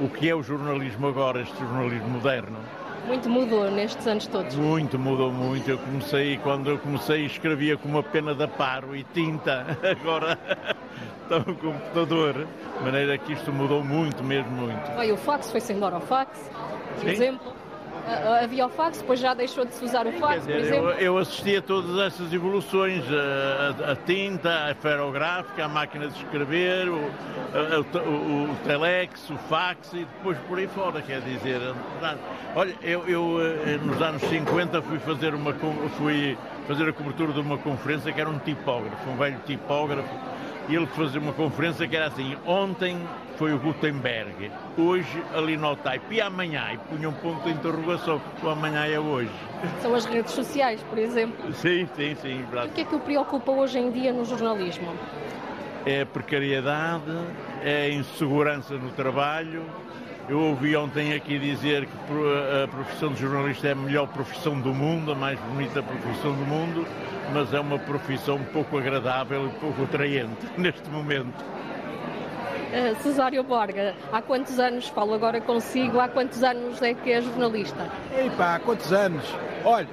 o 0.00 0.08
que 0.08 0.28
é 0.28 0.34
o 0.34 0.42
jornalismo 0.42 1.06
agora, 1.06 1.40
este 1.40 1.58
jornalismo 1.58 2.08
moderno 2.08 2.58
muito 3.06 3.28
mudou 3.28 3.70
nestes 3.70 4.06
anos 4.06 4.26
todos. 4.26 4.54
Muito, 4.56 4.98
mudou 4.98 5.30
muito. 5.30 5.70
Eu 5.70 5.78
comecei, 5.78 6.38
quando 6.38 6.70
eu 6.70 6.78
comecei, 6.78 7.24
escrevia 7.26 7.76
com 7.76 7.88
uma 7.88 8.02
pena 8.02 8.34
de 8.34 8.44
aparo 8.44 8.96
e 8.96 9.04
tinta. 9.04 9.66
Agora 9.82 10.38
está 11.22 11.38
o 11.38 11.54
computador. 11.54 12.46
De 12.78 12.84
maneira 12.84 13.16
que 13.18 13.32
isto 13.32 13.52
mudou 13.52 13.84
muito, 13.84 14.22
mesmo 14.22 14.50
muito. 14.50 14.90
Olha, 14.96 15.14
o 15.14 15.16
fax 15.16 15.50
foi-se 15.50 15.72
embora 15.72 15.96
ao 15.96 16.00
fax, 16.00 16.50
por 17.00 17.08
exemplo. 17.08 17.63
Havia 18.42 18.66
o 18.66 18.68
fax, 18.68 18.98
depois 18.98 19.18
já 19.18 19.32
deixou 19.32 19.64
de 19.64 19.72
se 19.72 19.84
usar 19.84 20.06
o 20.06 20.12
fax, 20.12 20.40
dizer, 20.40 20.52
por 20.52 20.60
exemplo. 20.60 20.90
Eu, 20.90 20.98
eu 20.98 21.18
assisti 21.18 21.56
a 21.56 21.62
todas 21.62 21.98
essas 21.98 22.32
evoluções, 22.32 23.02
a, 23.10 23.92
a, 23.92 23.96
tinta, 23.96 24.70
a 24.70 24.74
ferográfica, 24.74 25.64
a 25.64 25.68
máquina 25.68 26.08
de 26.08 26.18
escrever, 26.18 26.88
o, 26.88 27.10
a, 27.54 27.98
o, 28.00 28.52
o, 28.52 28.56
telex, 28.64 29.30
o 29.30 29.36
fax 29.48 29.92
e 29.94 30.06
depois 30.16 30.36
por 30.46 30.58
aí 30.58 30.66
fora, 30.66 31.00
quer 31.00 31.20
dizer. 31.22 31.60
Olha, 32.54 32.74
eu, 32.82 33.08
eu 33.08 33.38
eh, 33.40 33.78
nos 33.82 34.00
anos 34.00 34.22
50 34.22 34.82
fui 34.82 34.98
fazer, 34.98 35.34
uma, 35.34 35.54
fui 35.96 36.36
fazer 36.68 36.88
a 36.88 36.92
cobertura 36.92 37.32
de 37.32 37.40
uma 37.40 37.58
conferência 37.58 38.12
que 38.12 38.20
era 38.20 38.28
um 38.28 38.38
tipógrafo, 38.38 39.10
um 39.10 39.16
velho 39.16 39.40
tipógrafo, 39.46 40.14
e 40.68 40.74
ele 40.74 40.86
fazia 40.86 41.20
uma 41.20 41.32
conferência 41.32 41.86
que 41.86 41.96
era 41.96 42.06
assim, 42.06 42.36
ontem 42.46 42.98
foi 43.36 43.52
o 43.52 43.58
Gutenberg, 43.58 44.50
hoje 44.78 45.22
a 45.34 45.40
Linotype 45.40 46.14
e 46.14 46.20
amanhã, 46.20 46.72
e 46.72 46.78
punha 46.78 47.08
um 47.08 47.12
ponto 47.12 47.42
de 47.44 47.50
interrogação, 47.50 48.20
o 48.42 48.48
amanhã 48.48 48.86
é 48.86 48.98
hoje. 48.98 49.32
São 49.82 49.94
as 49.94 50.04
redes 50.04 50.32
sociais, 50.32 50.82
por 50.88 50.98
exemplo. 50.98 51.52
Sim, 51.54 51.88
sim, 51.96 52.14
sim. 52.14 52.44
Verdade. 52.50 52.68
O 52.68 52.72
que 52.72 52.80
é 52.82 52.84
que 52.84 52.94
o 52.94 53.00
preocupa 53.00 53.52
hoje 53.52 53.78
em 53.78 53.90
dia 53.90 54.12
no 54.12 54.24
jornalismo? 54.24 54.94
É 55.84 56.02
a 56.02 56.06
precariedade, 56.06 57.12
é 57.62 57.86
a 57.86 57.90
insegurança 57.90 58.74
no 58.74 58.90
trabalho. 58.90 59.64
Eu 60.26 60.40
ouvi 60.40 60.74
ontem 60.74 61.12
aqui 61.12 61.38
dizer 61.38 61.86
que 61.86 62.62
a 62.64 62.66
profissão 62.66 63.12
de 63.12 63.20
jornalista 63.20 63.68
é 63.68 63.72
a 63.72 63.74
melhor 63.74 64.08
profissão 64.08 64.58
do 64.58 64.72
mundo, 64.72 65.12
a 65.12 65.14
mais 65.14 65.38
bonita 65.40 65.82
profissão 65.82 66.32
do 66.32 66.46
mundo, 66.46 66.86
mas 67.32 67.52
é 67.52 67.60
uma 67.60 67.78
profissão 67.78 68.38
pouco 68.52 68.78
agradável 68.78 69.46
e 69.48 69.50
pouco 69.60 69.82
atraente 69.82 70.46
neste 70.56 70.88
momento. 70.88 71.44
Uh, 72.74 73.02
Cesário 73.02 73.42
Borga, 73.44 73.94
há 74.10 74.22
quantos 74.22 74.58
anos, 74.58 74.88
falo 74.88 75.12
agora 75.14 75.40
consigo, 75.40 76.00
há 76.00 76.08
quantos 76.08 76.42
anos 76.42 76.80
é 76.80 76.94
que 76.94 77.12
é 77.12 77.20
jornalista? 77.20 77.88
Epá, 78.16 78.56
há 78.56 78.58
quantos 78.58 78.92
anos? 78.92 79.24
Olha, 79.64 79.86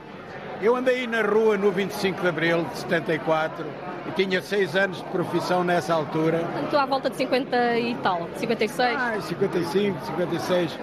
eu 0.61 0.75
andei 0.75 1.07
na 1.07 1.21
rua 1.21 1.57
no 1.57 1.71
25 1.71 2.21
de 2.21 2.27
Abril 2.27 2.63
de 2.65 2.77
74 2.79 3.65
e 4.07 4.11
tinha 4.11 4.41
6 4.41 4.75
anos 4.75 4.97
de 4.97 5.03
profissão 5.05 5.63
nessa 5.63 5.93
altura. 5.93 6.39
Portanto, 6.39 6.77
à 6.77 6.85
volta 6.85 7.09
de 7.09 7.15
50 7.17 7.79
e 7.79 7.95
tal, 7.95 8.29
56? 8.35 8.95
Ah, 8.95 9.19
55, 9.19 10.05
56. 10.05 10.79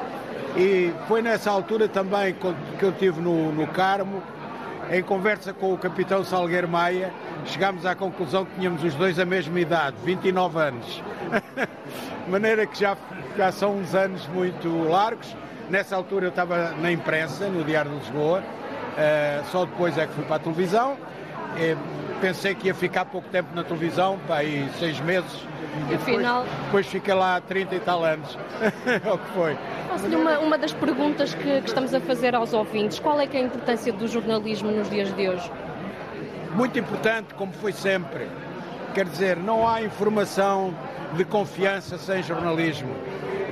E 0.57 0.93
foi 1.07 1.23
nessa 1.23 1.51
altura 1.51 1.89
também 1.89 2.35
que 2.35 2.85
eu 2.85 2.91
estive 2.91 3.21
no, 3.21 3.53
no 3.53 3.67
Carmo, 3.69 4.21
em 4.91 5.03
conversa 5.03 5.53
com 5.53 5.73
o 5.73 5.79
capitão 5.79 6.25
Salgueiro 6.25 6.69
Maia, 6.69 7.13
chegámos 7.45 7.87
à 7.87 7.95
conclusão 7.95 8.45
que 8.45 8.55
tínhamos 8.57 8.83
os 8.83 8.95
dois 8.95 9.19
a 9.19 9.25
mesma 9.25 9.61
idade, 9.61 9.97
29 10.03 10.59
anos. 10.59 11.03
De 12.25 12.31
maneira 12.31 12.67
que 12.67 12.79
já, 12.79 12.97
já 13.37 13.53
são 13.53 13.77
uns 13.77 13.95
anos 13.95 14.27
muito 14.29 14.69
largos. 14.89 15.35
Nessa 15.71 15.95
altura 15.95 16.27
eu 16.27 16.31
estava 16.31 16.73
na 16.73 16.91
imprensa, 16.91 17.49
no 17.49 17.63
Diário 17.63 17.91
de 17.91 17.99
Lisboa, 17.99 18.43
só 19.51 19.65
depois 19.65 19.97
é 19.97 20.07
que 20.07 20.13
fui 20.15 20.25
para 20.25 20.37
a 20.37 20.39
televisão. 20.39 20.97
E 21.57 21.77
pensei 22.21 22.55
que 22.55 22.67
ia 22.67 22.75
ficar 22.75 23.05
pouco 23.05 23.29
tempo 23.29 23.55
na 23.55 23.65
televisão, 23.65 24.19
para 24.27 24.37
aí 24.37 24.69
seis 24.79 25.01
meses. 25.01 25.47
E 25.77 25.97
depois, 25.97 26.27
depois 26.65 26.87
fiquei 26.87 27.15
lá 27.15 27.41
30 27.41 27.75
e 27.75 27.81
tal 27.81 28.05
anos. 28.05 28.37
é 28.87 29.13
o 29.13 29.19
que 29.19 29.31
foi. 29.31 29.57
Faço-lhe 29.89 30.17
uma, 30.17 30.39
uma 30.39 30.59
das 30.59 30.73
perguntas 30.73 31.35
que, 31.35 31.61
que 31.61 31.69
estamos 31.69 31.95
a 31.95 32.01
fazer 32.01 32.35
aos 32.35 32.53
ouvintes. 32.53 32.99
Qual 32.99 33.19
é 33.21 33.27
que 33.27 33.37
é 33.37 33.41
a 33.41 33.45
importância 33.45 33.93
do 33.93 34.07
jornalismo 34.07 34.71
nos 34.71 34.91
dias 34.91 35.15
de 35.15 35.29
hoje? 35.29 35.51
Muito 36.55 36.79
importante, 36.79 37.35
como 37.35 37.53
foi 37.53 37.73
sempre. 37.73 38.27
Quer 38.95 39.05
dizer, 39.05 39.37
não 39.37 39.69
há 39.69 39.83
informação 39.83 40.75
de 41.15 41.25
confiança 41.25 41.97
sem 41.99 42.23
jornalismo, 42.23 42.95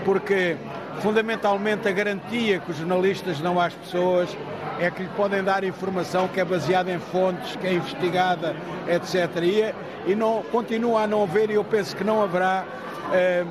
porque 0.04 0.56
fundamentalmente 1.00 1.86
a 1.86 1.92
garantia 1.92 2.58
que 2.58 2.70
os 2.70 2.78
jornalistas 2.78 3.38
dão 3.40 3.60
às 3.60 3.72
pessoas 3.74 4.36
é 4.78 4.90
que 4.90 5.02
lhe 5.02 5.08
podem 5.10 5.42
dar 5.42 5.64
informação 5.64 6.28
que 6.28 6.40
é 6.40 6.44
baseada 6.44 6.90
em 6.90 6.98
fontes, 6.98 7.56
que 7.56 7.66
é 7.66 7.74
investigada, 7.74 8.54
etc. 8.86 9.42
E, 9.42 10.10
e 10.10 10.14
não, 10.14 10.42
continua 10.52 11.02
a 11.02 11.06
não 11.06 11.22
haver, 11.22 11.50
e 11.50 11.54
eu 11.54 11.64
penso 11.64 11.96
que 11.96 12.04
não 12.04 12.22
haverá 12.22 12.64
eh, 13.12 13.44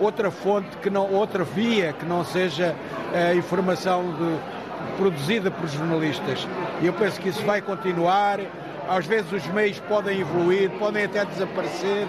outra 0.00 0.30
fonte, 0.30 0.76
que 0.78 0.90
não, 0.90 1.10
outra 1.12 1.44
via 1.44 1.92
que 1.92 2.04
não 2.04 2.24
seja 2.24 2.74
a 3.14 3.18
eh, 3.18 3.34
informação 3.36 4.02
de, 4.14 4.38
produzida 4.96 5.50
por 5.50 5.68
jornalistas. 5.68 6.46
E 6.80 6.86
eu 6.86 6.92
penso 6.92 7.20
que 7.20 7.28
isso 7.28 7.42
vai 7.44 7.60
continuar. 7.60 8.40
Às 8.88 9.06
vezes 9.06 9.32
os 9.32 9.46
meios 9.48 9.80
podem 9.80 10.20
evoluir, 10.20 10.70
podem 10.72 11.04
até 11.04 11.24
desaparecer. 11.24 12.06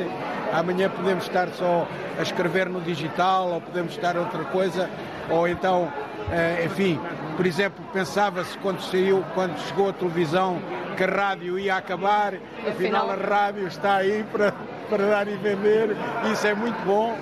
Amanhã 0.51 0.89
podemos 0.89 1.25
estar 1.25 1.47
só 1.49 1.87
a 2.17 2.21
escrever 2.21 2.69
no 2.69 2.81
digital, 2.81 3.49
ou 3.49 3.61
podemos 3.61 3.93
estar 3.93 4.17
outra 4.17 4.43
coisa, 4.45 4.89
ou 5.29 5.47
então, 5.47 5.91
enfim, 6.65 6.99
por 7.37 7.45
exemplo, 7.45 7.83
pensava-se 7.93 8.57
quando 8.59 8.81
saiu, 8.81 9.23
quando 9.33 9.57
chegou 9.59 9.89
a 9.89 9.93
televisão, 9.93 10.59
que 10.95 11.03
a 11.03 11.07
rádio 11.07 11.59
ia 11.59 11.75
acabar, 11.75 12.33
afinal 12.67 13.09
a 13.11 13.15
rádio 13.15 13.67
está 13.67 13.97
aí 13.97 14.25
para, 14.31 14.53
para 14.89 15.05
dar 15.05 15.27
e 15.27 15.35
vender, 15.35 15.95
isso 16.31 16.47
é 16.47 16.55
muito 16.55 16.77
bom. 16.85 17.15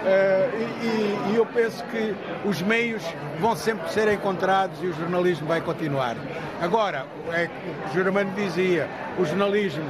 Uh, 0.00 0.56
e, 0.56 1.32
e, 1.32 1.36
eu 1.36 1.44
penso 1.44 1.84
que 1.84 2.16
os 2.46 2.62
meios 2.62 3.02
vão 3.38 3.54
sempre 3.54 3.92
ser 3.92 4.10
encontrados 4.10 4.82
e 4.82 4.86
o 4.86 4.94
jornalismo 4.94 5.46
vai 5.46 5.60
continuar. 5.60 6.16
Agora, 6.58 7.04
é 7.34 7.50
o 7.86 7.92
Germano 7.92 8.30
dizia, 8.34 8.88
o 9.18 9.26
jornalismo, 9.26 9.84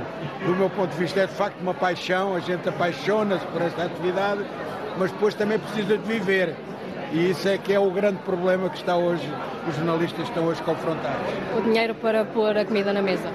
do 0.45 0.57
meu 0.57 0.69
ponto 0.69 0.91
de 0.91 0.97
vista, 0.97 1.21
é 1.21 1.27
de 1.29 1.35
facto 1.35 1.61
uma 1.61 1.75
paixão, 1.75 2.35
a 2.35 2.41
gente 2.41 2.69
apaixona-se 2.69 3.47
por 3.47 3.63
esta 3.63 3.85
atividade, 3.85 4.45
mas 4.99 5.13
depois 5.13 5.33
também 5.35 5.61
precisa 5.61 5.97
de 5.97 6.05
viver. 6.05 6.57
E 7.13 7.31
isso 7.31 7.49
é 7.49 7.59
que 7.59 7.73
é 7.73 7.79
o 7.79 7.91
grande 7.91 8.19
problema 8.19 8.69
que 8.69 8.77
está 8.77 8.97
hoje, 8.97 9.29
os 9.69 9.75
jornalistas 9.75 10.29
estão 10.29 10.45
hoje 10.45 10.63
confrontados. 10.63 11.27
O 11.57 11.61
dinheiro 11.63 11.95
para 11.95 12.25
pôr 12.25 12.57
a 12.57 12.65
comida 12.65 12.93
na 12.93 13.03
mesa. 13.03 13.29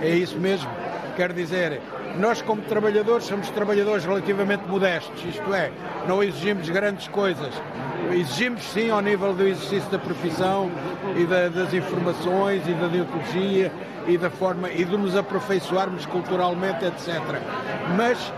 É 0.00 0.10
isso 0.10 0.38
mesmo. 0.38 0.68
Quer 1.16 1.32
dizer, 1.32 1.80
nós, 2.18 2.42
como 2.42 2.62
trabalhadores, 2.62 3.26
somos 3.26 3.48
trabalhadores 3.50 4.04
relativamente 4.04 4.66
modestos, 4.66 5.24
isto 5.24 5.54
é, 5.54 5.70
não 6.08 6.22
exigimos 6.22 6.68
grandes 6.68 7.06
coisas. 7.08 7.54
Exigimos, 8.10 8.62
sim, 8.64 8.90
ao 8.90 9.00
nível 9.00 9.32
do 9.32 9.46
exercício 9.46 9.88
da 9.90 9.98
profissão 9.98 10.70
e 11.16 11.24
da, 11.24 11.48
das 11.48 11.72
informações 11.72 12.66
e 12.66 12.72
da 12.72 12.88
deontologia 12.88 13.70
e 14.06 14.18
da 14.18 14.28
forma 14.30 14.68
e 14.70 14.84
de 14.84 14.96
nos 14.96 15.16
aperfeiçoarmos 15.16 16.04
culturalmente, 16.06 16.84
etc. 16.84 17.20
Mas 17.96 18.32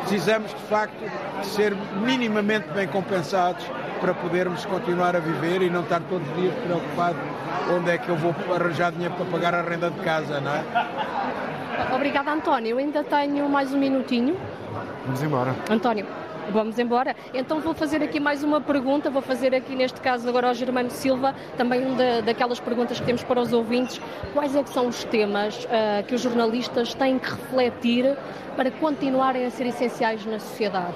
precisamos, 0.00 0.50
de 0.50 0.62
facto, 0.62 0.98
de 1.40 1.46
ser 1.46 1.76
minimamente 2.02 2.68
bem 2.70 2.88
compensados 2.88 3.64
para 4.00 4.14
podermos 4.14 4.64
continuar 4.64 5.14
a 5.14 5.20
viver 5.20 5.62
e 5.62 5.70
não 5.70 5.82
estar 5.82 6.00
todos 6.08 6.26
os 6.28 6.36
dias 6.36 6.54
preocupado 6.64 7.18
onde 7.70 7.90
é 7.90 7.98
que 7.98 8.08
eu 8.08 8.16
vou 8.16 8.34
arranjar 8.54 8.90
dinheiro 8.92 9.14
para 9.14 9.26
pagar 9.26 9.54
a 9.54 9.62
renda 9.62 9.90
de 9.90 10.00
casa, 10.00 10.40
não 10.40 10.52
é? 10.52 10.64
Obrigada, 11.94 12.32
António. 12.32 12.70
Eu 12.70 12.78
ainda 12.78 13.04
tenho 13.04 13.48
mais 13.48 13.72
um 13.72 13.78
minutinho. 13.78 14.36
Vamos 15.04 15.22
embora. 15.22 15.54
António, 15.70 16.06
vamos 16.50 16.78
embora. 16.78 17.14
Então 17.32 17.60
vou 17.60 17.74
fazer 17.74 18.02
aqui 18.02 18.18
mais 18.18 18.42
uma 18.42 18.60
pergunta, 18.60 19.10
vou 19.10 19.22
fazer 19.22 19.54
aqui 19.54 19.74
neste 19.74 20.00
caso 20.00 20.28
agora 20.28 20.48
ao 20.48 20.54
Germano 20.54 20.90
Silva, 20.90 21.34
também 21.56 21.84
uma 21.84 22.22
daquelas 22.22 22.60
perguntas 22.60 22.98
que 22.98 23.06
temos 23.06 23.22
para 23.22 23.40
os 23.40 23.52
ouvintes. 23.52 24.00
Quais 24.32 24.54
é 24.56 24.62
que 24.62 24.70
são 24.70 24.88
os 24.88 25.04
temas 25.04 25.64
uh, 25.64 26.04
que 26.06 26.14
os 26.14 26.20
jornalistas 26.20 26.94
têm 26.94 27.18
que 27.18 27.30
refletir 27.30 28.16
para 28.56 28.70
continuarem 28.70 29.46
a 29.46 29.50
ser 29.50 29.66
essenciais 29.66 30.24
na 30.26 30.38
sociedade? 30.38 30.94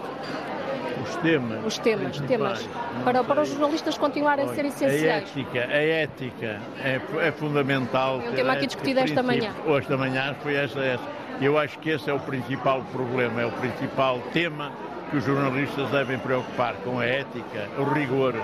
Os 1.03 1.17
temas. 1.17 1.65
Os 1.65 1.79
temas, 1.79 2.21
temas. 2.21 2.69
Para, 3.05 3.25
para 3.25 3.43
os 3.43 3.49
jornalistas 3.49 3.99
continuarem 3.99 4.47
a 4.47 4.55
ser 4.55 4.65
essenciais. 4.67 5.05
A 5.05 5.41
ética, 5.41 5.61
a 5.61 5.83
ética 5.83 6.61
é, 6.83 7.01
é 7.21 7.33
fundamental. 7.33 8.21
É 8.25 8.31
um 8.31 8.33
tema 8.33 8.53
aqui 8.53 8.67
discutido 8.67 9.01
esta 9.01 9.23
manhã. 9.23 9.53
Hoje 9.67 9.89
da 9.89 9.97
manhã 9.97 10.35
foi 10.43 10.55
esta, 10.55 10.81
esta. 10.81 11.07
Eu 11.41 11.59
acho 11.59 11.79
que 11.79 11.91
esse 11.91 12.09
é 12.09 12.13
o 12.13 12.21
principal 12.21 12.83
problema, 12.93 13.41
é 13.41 13.47
o 13.47 13.53
principal 13.53 14.21
tema 14.33 14.73
que 15.11 15.17
os 15.17 15.25
jornalistas 15.25 15.91
devem 15.91 16.19
preocupar 16.19 16.75
com 16.85 17.01
a 17.01 17.05
ética, 17.05 17.69
o 17.79 17.85
rigor. 17.85 18.35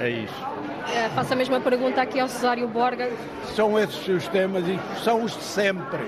É 0.00 0.08
isso. 0.08 0.46
É, 0.94 1.08
faço 1.10 1.32
a 1.32 1.36
mesma 1.36 1.60
pergunta 1.60 2.00
aqui 2.00 2.18
ao 2.18 2.28
Cesário 2.28 2.66
Borga. 2.66 3.10
São 3.54 3.78
esses 3.78 4.08
os 4.08 4.26
temas 4.28 4.64
e 4.66 4.78
são 5.02 5.22
os 5.22 5.36
de 5.36 5.42
sempre. 5.42 6.00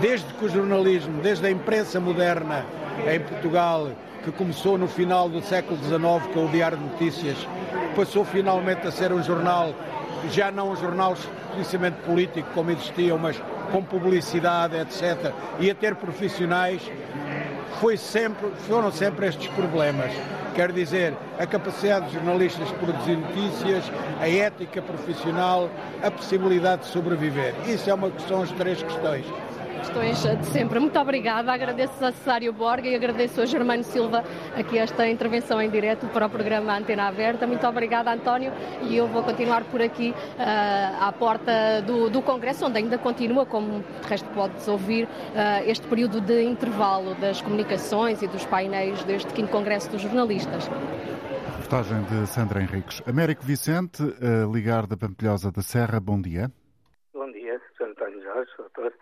Desde 0.00 0.26
que 0.34 0.44
o 0.44 0.48
jornalismo, 0.48 1.20
desde 1.20 1.46
a 1.46 1.50
imprensa 1.50 2.00
moderna 2.00 2.64
em 3.06 3.20
Portugal 3.20 3.90
que 4.22 4.30
começou 4.32 4.76
no 4.76 4.86
final 4.86 5.28
do 5.28 5.40
século 5.40 5.78
XIX 5.78 6.32
com 6.32 6.46
o 6.46 6.48
Diário 6.48 6.78
de 6.78 6.84
Notícias, 6.84 7.36
passou 7.96 8.24
finalmente 8.24 8.86
a 8.86 8.90
ser 8.90 9.12
um 9.12 9.22
jornal, 9.22 9.74
já 10.30 10.50
não 10.50 10.70
um 10.70 10.76
jornal 10.76 11.14
explicitamente 11.14 11.98
político 12.02 12.48
como 12.54 12.70
existiam, 12.70 13.18
mas 13.18 13.40
com 13.72 13.82
publicidade, 13.82 14.76
etc., 14.76 15.32
e 15.58 15.70
a 15.70 15.74
ter 15.74 15.94
profissionais, 15.94 16.82
foi 17.80 17.96
sempre, 17.96 18.50
foram 18.68 18.90
sempre 18.92 19.26
estes 19.26 19.46
problemas. 19.48 20.12
Quer 20.54 20.72
dizer, 20.72 21.14
a 21.38 21.46
capacidade 21.46 22.06
dos 22.06 22.14
jornalistas 22.14 22.68
de 22.68 22.74
produzir 22.74 23.16
notícias, 23.16 23.84
a 24.20 24.28
ética 24.28 24.82
profissional, 24.82 25.70
a 26.02 26.10
possibilidade 26.10 26.82
de 26.82 26.88
sobreviver. 26.88 27.54
Isso 27.66 27.88
é 27.88 27.94
uma, 27.94 28.10
são 28.28 28.42
as 28.42 28.50
três 28.52 28.82
questões 28.82 29.24
questões 29.80 30.22
de 30.22 30.46
sempre. 30.46 30.78
Muito 30.78 30.98
obrigada, 30.98 31.50
agradeço 31.50 32.04
a 32.04 32.12
Cesário 32.12 32.52
Borga 32.52 32.86
e 32.86 32.94
agradeço 32.94 33.40
a 33.40 33.46
Germano 33.46 33.82
Silva 33.82 34.22
aqui 34.54 34.78
esta 34.78 35.08
intervenção 35.08 35.60
em 35.60 35.70
direto 35.70 36.06
para 36.08 36.26
o 36.26 36.30
programa 36.30 36.76
Antena 36.76 37.08
Aberta. 37.08 37.46
Muito 37.46 37.66
obrigada, 37.66 38.12
António, 38.12 38.52
e 38.82 38.96
eu 38.96 39.08
vou 39.08 39.22
continuar 39.22 39.64
por 39.64 39.80
aqui 39.80 40.10
uh, 40.10 41.02
à 41.02 41.12
porta 41.12 41.80
do, 41.86 42.10
do, 42.10 42.20
Congresso, 42.20 42.66
onde 42.66 42.78
ainda 42.78 42.98
continua, 42.98 43.46
como 43.46 43.80
de 43.80 44.08
resto 44.08 44.28
podes 44.30 44.68
ouvir, 44.68 45.04
uh, 45.04 45.08
este 45.66 45.86
período 45.86 46.20
de 46.20 46.42
intervalo 46.42 47.14
das 47.14 47.40
comunicações 47.40 48.20
e 48.20 48.28
dos 48.28 48.44
painéis 48.44 49.02
deste 49.04 49.34
5 49.34 49.48
Congresso 49.48 49.90
dos 49.90 50.02
Jornalistas. 50.02 50.68
Reportagem 51.56 52.02
de 52.02 52.26
Sandra 52.26 52.60
Henriques. 52.60 53.02
Américo 53.06 53.42
Vicente, 53.42 54.02
uh, 54.02 54.52
ligar 54.52 54.86
da 54.86 54.96
Pampilhosa 54.96 55.50
da 55.50 55.62
Serra, 55.62 55.98
bom 55.98 56.20
dia. 56.20 56.52
Bom 57.14 57.32
dia, 57.32 57.58
Sr. 57.78 57.88
António 57.88 58.22
Jorge, 58.22 58.50
doutor. 58.58 58.92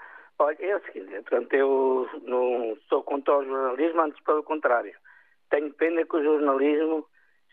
Olha, 0.40 0.56
é 0.60 0.76
o 0.76 0.80
seguinte, 0.84 1.10
portanto, 1.22 1.52
eu 1.52 2.08
não 2.22 2.76
sou 2.88 3.02
contra 3.02 3.38
o 3.38 3.44
jornalismo, 3.44 4.02
antes 4.02 4.22
pelo 4.22 4.44
contrário. 4.44 4.94
Tenho 5.50 5.72
pena 5.74 6.04
que 6.04 6.16
o 6.16 6.22
jornalismo 6.22 7.04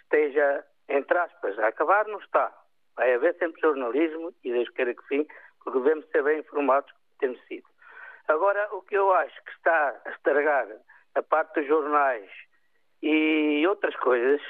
esteja, 0.04 0.64
entre 0.88 1.18
aspas, 1.18 1.58
a 1.58 1.68
acabar, 1.68 2.06
não 2.08 2.20
está. 2.20 2.56
Vai 2.96 3.14
haver 3.14 3.36
sempre 3.38 3.60
jornalismo, 3.60 4.32
e 4.44 4.52
Deus 4.52 4.70
queira 4.70 4.94
que 4.94 5.08
sim, 5.08 5.28
porque 5.64 5.80
devemos 5.80 6.08
ser 6.12 6.24
bem 6.24 6.40
informados, 6.40 6.94
temos 7.20 7.42
sido. 7.48 7.66
Agora, 8.28 8.70
o 8.76 8.84
que 8.84 8.96
eu 8.96 9.12
acho 9.14 9.44
que 9.44 9.52
está 9.52 10.02
a 10.06 10.12
estragar 10.12 10.68
a 11.16 11.24
parte 11.24 11.60
dos 11.60 11.68
jornais 11.68 12.30
e 13.02 13.66
outras 13.68 13.96
coisas, 13.96 14.42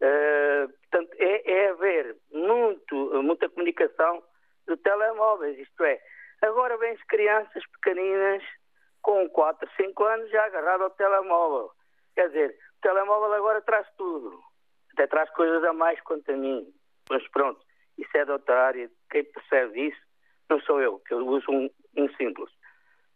uh, 0.00 0.68
portanto, 0.68 1.14
é, 1.18 1.52
é 1.52 1.68
haver 1.68 2.16
muito, 2.32 3.22
muita 3.22 3.48
comunicação 3.50 4.22
de 4.66 4.76
telemóveis, 4.78 5.58
isto 5.58 5.84
é, 5.84 6.00
Agora 6.42 6.76
vêm 6.78 6.92
as 6.92 7.02
crianças 7.04 7.64
pequeninas 7.72 8.42
com 9.02 9.28
4, 9.28 9.68
5 9.76 10.04
anos 10.04 10.30
já 10.30 10.44
agarrado 10.44 10.82
ao 10.82 10.90
telemóvel. 10.90 11.70
Quer 12.14 12.28
dizer, 12.28 12.58
o 12.78 12.80
telemóvel 12.82 13.32
agora 13.34 13.60
traz 13.62 13.86
tudo. 13.96 14.40
Até 14.92 15.06
traz 15.06 15.30
coisas 15.30 15.62
a 15.64 15.72
mais 15.72 16.00
quanto 16.02 16.30
a 16.30 16.36
mim. 16.36 16.66
Mas 17.10 17.26
pronto, 17.28 17.60
isso 17.96 18.16
é 18.16 18.24
da 18.24 18.34
outra 18.34 18.66
área. 18.66 18.90
Quem 19.10 19.24
percebe 19.24 19.88
isso 19.88 20.00
não 20.48 20.60
sou 20.60 20.80
eu, 20.80 20.98
que 21.00 21.14
eu 21.14 21.26
uso 21.26 21.50
um, 21.50 21.70
um 21.96 22.08
simples. 22.14 22.50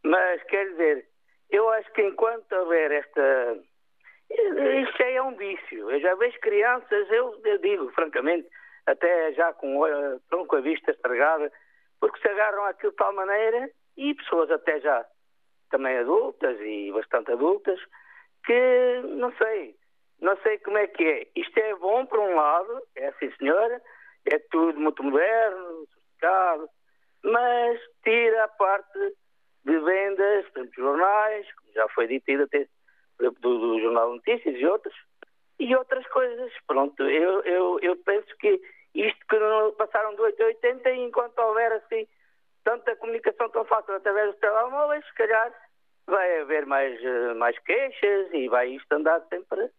Mas 0.04 0.42
quer 0.44 0.68
dizer, 0.70 1.08
eu 1.50 1.68
acho 1.70 1.90
que 1.92 2.02
enquanto 2.02 2.52
houver 2.52 2.90
esta, 2.90 3.58
Isto 4.30 5.02
é 5.02 5.22
um 5.22 5.36
vício. 5.36 5.90
Eu 5.90 6.00
já 6.00 6.14
vejo 6.14 6.38
crianças, 6.40 7.10
eu, 7.10 7.40
eu 7.44 7.58
digo 7.58 7.90
francamente, 7.92 8.48
até 8.86 9.32
já 9.32 9.52
com 9.52 9.80
tronco 10.28 10.56
a 10.56 10.60
vista 10.60 10.90
estragada, 10.90 11.52
porque 12.02 12.20
se 12.20 12.26
agarram 12.26 12.64
àquilo 12.64 12.90
de 12.90 12.96
tal 12.96 13.14
maneira, 13.14 13.70
e 13.96 14.12
pessoas 14.12 14.50
até 14.50 14.80
já 14.80 15.06
também 15.70 15.96
adultas 15.98 16.58
e 16.60 16.90
bastante 16.90 17.30
adultas, 17.30 17.78
que 18.44 19.02
não 19.04 19.32
sei, 19.36 19.76
não 20.20 20.36
sei 20.38 20.58
como 20.58 20.78
é 20.78 20.88
que 20.88 21.04
é. 21.04 21.28
Isto 21.36 21.58
é 21.58 21.76
bom 21.76 22.04
por 22.06 22.18
um 22.18 22.34
lado, 22.34 22.82
é 22.96 23.06
assim 23.06 23.30
senhora, 23.38 23.80
é 24.26 24.36
tudo 24.50 24.80
muito 24.80 25.00
moderno, 25.04 25.86
sofisticado, 25.94 26.68
mas 27.22 27.80
tira 28.02 28.44
a 28.44 28.48
parte 28.48 28.98
de 29.64 29.78
vendas, 29.78 30.48
por 30.48 30.58
exemplo, 30.58 30.82
jornais, 30.82 31.54
como 31.54 31.72
já 31.72 31.88
foi 31.90 32.08
dito 32.08 32.32
até 32.32 32.66
do, 33.20 33.30
do 33.30 33.80
Jornal 33.80 34.14
Notícias 34.14 34.56
e 34.58 34.66
outros, 34.66 34.94
e 35.60 35.76
outras 35.76 36.04
coisas. 36.08 36.52
Pronto, 36.66 37.00
eu, 37.04 37.42
eu, 37.42 37.78
eu 37.80 37.96
penso 37.98 38.36
que 38.38 38.60
isto 38.94 39.26
que 39.28 39.38
não 39.38 39.72
passaram 39.72 40.14
do 40.14 40.22
8 40.22 40.42
a 40.42 40.46
80, 40.46 40.90
enquanto 40.94 41.38
houver 41.38 41.72
assim 41.72 42.06
tanta 42.64 42.94
comunicação 42.96 43.48
tão 43.50 43.64
fácil 43.64 43.94
através 43.94 44.30
dos 44.30 44.40
telemóveis, 44.40 45.04
se 45.06 45.14
calhar 45.14 45.52
vai 46.06 46.40
haver 46.40 46.66
mais, 46.66 47.02
eh, 47.02 47.34
mais 47.34 47.58
queixas 47.60 48.32
e 48.32 48.48
vai 48.48 48.68
isto 48.70 48.92
andar 48.92 49.20
sempre 49.28 49.70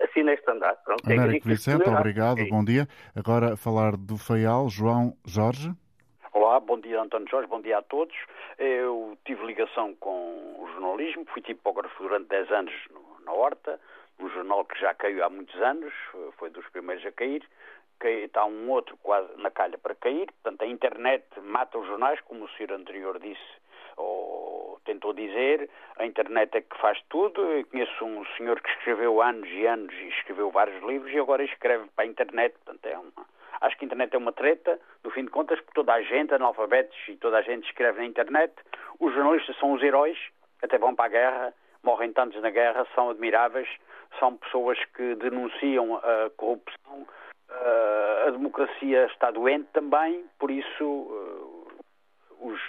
assim 0.00 0.22
neste 0.22 0.48
andar. 0.50 0.76
Pronto, 0.84 1.04
Américo 1.10 1.48
Vicente, 1.48 1.88
obrigado, 1.88 2.46
bom 2.48 2.64
dia. 2.64 2.86
Agora 3.16 3.56
falar 3.56 3.96
do 3.96 4.16
FAIAL, 4.16 4.68
João 4.68 5.14
Jorge. 5.26 5.70
Olá, 6.32 6.60
bom 6.60 6.78
dia 6.78 7.00
António 7.00 7.28
Jorge, 7.28 7.48
bom 7.48 7.60
dia 7.60 7.78
a 7.78 7.82
todos. 7.82 8.14
Eu 8.58 9.18
tive 9.24 9.44
ligação 9.44 9.94
com 9.96 10.62
o 10.62 10.68
jornalismo, 10.72 11.26
fui 11.32 11.42
tipógrafo 11.42 12.00
durante 12.02 12.28
10 12.28 12.50
anos 12.52 12.74
na 13.24 13.32
Horta, 13.32 13.80
um 14.20 14.28
jornal 14.30 14.64
que 14.64 14.78
já 14.80 14.94
caiu 14.94 15.24
há 15.24 15.30
muitos 15.30 15.54
anos, 15.60 15.92
foi 16.38 16.50
dos 16.50 16.66
primeiros 16.68 17.04
a 17.06 17.12
cair, 17.12 17.42
está 18.06 18.44
um 18.44 18.70
outro 18.70 18.96
quase 19.02 19.28
na 19.36 19.50
calha 19.50 19.76
para 19.78 19.94
cair, 19.94 20.26
portanto 20.42 20.62
a 20.62 20.66
internet 20.66 21.24
mata 21.42 21.78
os 21.78 21.86
jornais, 21.86 22.20
como 22.22 22.44
o 22.44 22.48
senhor 22.50 22.72
anterior 22.72 23.18
disse, 23.18 23.58
ou 23.96 24.78
tentou 24.84 25.12
dizer, 25.12 25.68
a 25.96 26.06
internet 26.06 26.56
é 26.56 26.60
que 26.60 26.78
faz 26.78 27.00
tudo. 27.08 27.42
Eu 27.42 27.66
conheço 27.66 28.04
um 28.04 28.24
senhor 28.36 28.60
que 28.60 28.70
escreveu 28.70 29.20
anos 29.20 29.48
e 29.50 29.66
anos 29.66 29.92
e 29.94 30.08
escreveu 30.08 30.50
vários 30.50 30.82
livros 30.84 31.12
e 31.12 31.18
agora 31.18 31.42
escreve 31.42 31.86
para 31.96 32.04
a 32.04 32.08
internet, 32.08 32.54
portanto 32.64 32.86
é 32.86 32.96
uma 32.96 33.26
Acho 33.60 33.76
que 33.76 33.84
a 33.84 33.86
internet 33.86 34.14
é 34.14 34.18
uma 34.18 34.32
treta, 34.32 34.78
no 35.02 35.10
fim 35.10 35.24
de 35.24 35.30
contas, 35.30 35.58
porque 35.60 35.74
toda 35.74 35.92
a 35.92 36.02
gente, 36.02 36.32
analfabetos 36.32 36.96
e 37.08 37.16
toda 37.16 37.38
a 37.38 37.42
gente 37.42 37.66
escreve 37.66 37.98
na 37.98 38.06
internet. 38.06 38.54
Os 39.00 39.12
jornalistas 39.12 39.56
são 39.58 39.72
os 39.72 39.82
heróis, 39.82 40.16
até 40.62 40.78
vão 40.78 40.94
para 40.94 41.06
a 41.06 41.08
guerra, 41.08 41.54
morrem 41.82 42.12
tantos 42.12 42.40
na 42.40 42.50
guerra, 42.50 42.86
são 42.94 43.10
admiráveis, 43.10 43.68
são 44.18 44.36
pessoas 44.36 44.78
que 44.96 45.14
denunciam 45.16 45.96
a 45.96 46.30
corrupção. 46.36 47.06
A 48.26 48.30
democracia 48.30 49.06
está 49.06 49.30
doente 49.30 49.68
também, 49.72 50.24
por 50.38 50.50
isso 50.50 50.84
os, 52.40 52.60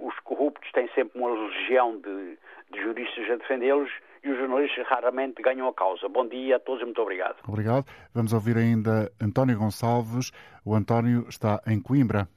os 0.00 0.18
corruptos 0.20 0.70
têm 0.72 0.88
sempre 0.94 1.18
uma 1.18 1.30
legião 1.30 1.98
de, 1.98 2.38
de 2.70 2.82
juristas 2.82 3.30
a 3.30 3.36
defendê-los 3.36 3.90
e 4.22 4.30
os 4.30 4.38
jornalistas 4.38 4.86
raramente 4.86 5.42
ganham 5.42 5.68
a 5.68 5.74
causa. 5.74 6.08
Bom 6.08 6.26
dia 6.26 6.56
a 6.56 6.60
todos 6.60 6.82
e 6.82 6.84
muito 6.84 7.00
obrigado. 7.00 7.36
Obrigado. 7.46 7.86
Vamos 8.14 8.32
ouvir 8.32 8.56
ainda 8.56 9.10
António 9.20 9.58
Gonçalves. 9.58 10.30
O 10.64 10.74
António 10.74 11.26
está 11.28 11.60
em 11.66 11.80
Coimbra. 11.80 12.28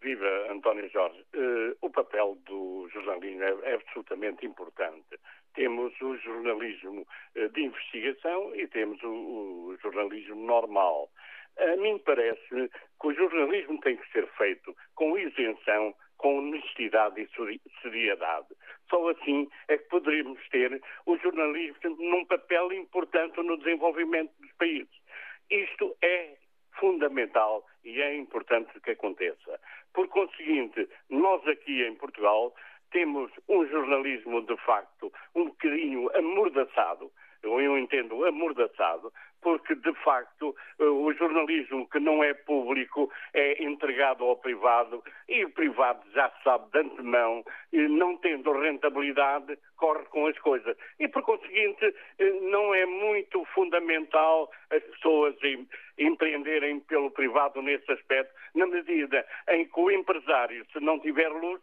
Viva 0.00 0.26
António 0.50 0.88
Jorge. 0.90 1.25
Uh, 1.36 1.76
o 1.82 1.90
papel 1.90 2.34
do 2.46 2.88
jornalismo 2.88 3.42
é, 3.42 3.54
é, 3.64 3.74
absolutamente 3.74 4.46
importante. 4.46 5.20
Temos 5.54 5.92
o 6.00 6.16
jornalismo 6.16 7.06
uh, 7.36 7.48
de 7.50 7.62
investigação 7.62 8.54
e 8.54 8.66
temos 8.68 9.02
o, 9.02 9.08
o 9.08 9.76
jornalismo 9.82 10.34
normal. 10.46 11.10
A 11.58 11.76
mim 11.76 11.98
parece 12.06 12.48
que 12.48 13.06
o 13.06 13.12
jornalismo 13.12 13.78
tem 13.82 13.98
que 13.98 14.12
ser 14.12 14.26
feito 14.38 14.74
com 14.94 15.18
isenção, 15.18 15.94
com 16.16 16.38
honestidade 16.38 17.20
e 17.20 17.60
seriedade. 17.82 18.48
Só 18.88 19.08
assim 19.10 19.46
é 19.68 19.76
que 19.76 19.88
poderíamos 19.88 20.40
ter 20.48 20.80
o 21.04 21.18
jornalismo 21.18 21.96
num 21.98 22.24
papel 22.24 22.72
importante 22.72 23.42
no 23.42 23.58
desenvolvimento 23.58 24.32
dos 24.40 24.52
países. 24.52 25.02
Isto 25.50 25.94
é 26.02 26.36
fundamental 26.78 27.64
e 27.86 28.02
é 28.02 28.16
importante 28.16 28.78
que 28.80 28.90
aconteça. 28.90 29.60
Por 29.94 30.08
conseguinte, 30.08 30.88
nós 31.08 31.46
aqui 31.46 31.82
em 31.82 31.94
Portugal 31.94 32.52
temos 32.90 33.30
um 33.48 33.66
jornalismo 33.66 34.42
de 34.42 34.56
facto 34.58 35.12
um 35.34 35.46
bocadinho 35.46 36.10
amordaçado, 36.16 37.10
eu 37.42 37.78
entendo 37.78 38.24
amordaçado, 38.24 39.12
porque 39.40 39.76
de 39.76 39.92
facto 40.02 40.56
eh, 40.80 40.84
o 40.84 41.12
jornalismo 41.12 41.88
que 41.88 42.00
não 42.00 42.24
é 42.24 42.34
público 42.34 43.12
é 43.32 43.62
entregado 43.62 44.24
ao 44.24 44.36
privado 44.36 45.04
e 45.28 45.44
o 45.44 45.50
privado 45.50 46.02
já 46.12 46.32
sabe 46.42 46.70
de 46.72 46.78
antemão, 46.80 47.44
não 47.72 48.16
tendo 48.16 48.50
rentabilidade, 48.52 49.56
corre 49.76 50.04
com 50.06 50.26
as 50.26 50.36
coisas. 50.40 50.76
E 50.98 51.06
por 51.06 51.22
conseguinte, 51.22 51.94
eh, 52.18 52.30
não 52.50 52.74
é 52.74 52.84
muito 52.86 53.44
fundamental 53.54 54.50
as 54.70 54.82
pessoas 54.82 55.36
empreenderem 55.98 56.80
pelo 56.80 57.10
privado 57.10 57.62
nesse 57.62 57.90
aspecto, 57.90 58.34
na 58.54 58.66
medida 58.66 59.26
em 59.48 59.66
que 59.66 59.80
o 59.80 59.90
empresário, 59.90 60.66
se 60.72 60.80
não 60.80 60.98
tiver 61.00 61.28
luz, 61.28 61.60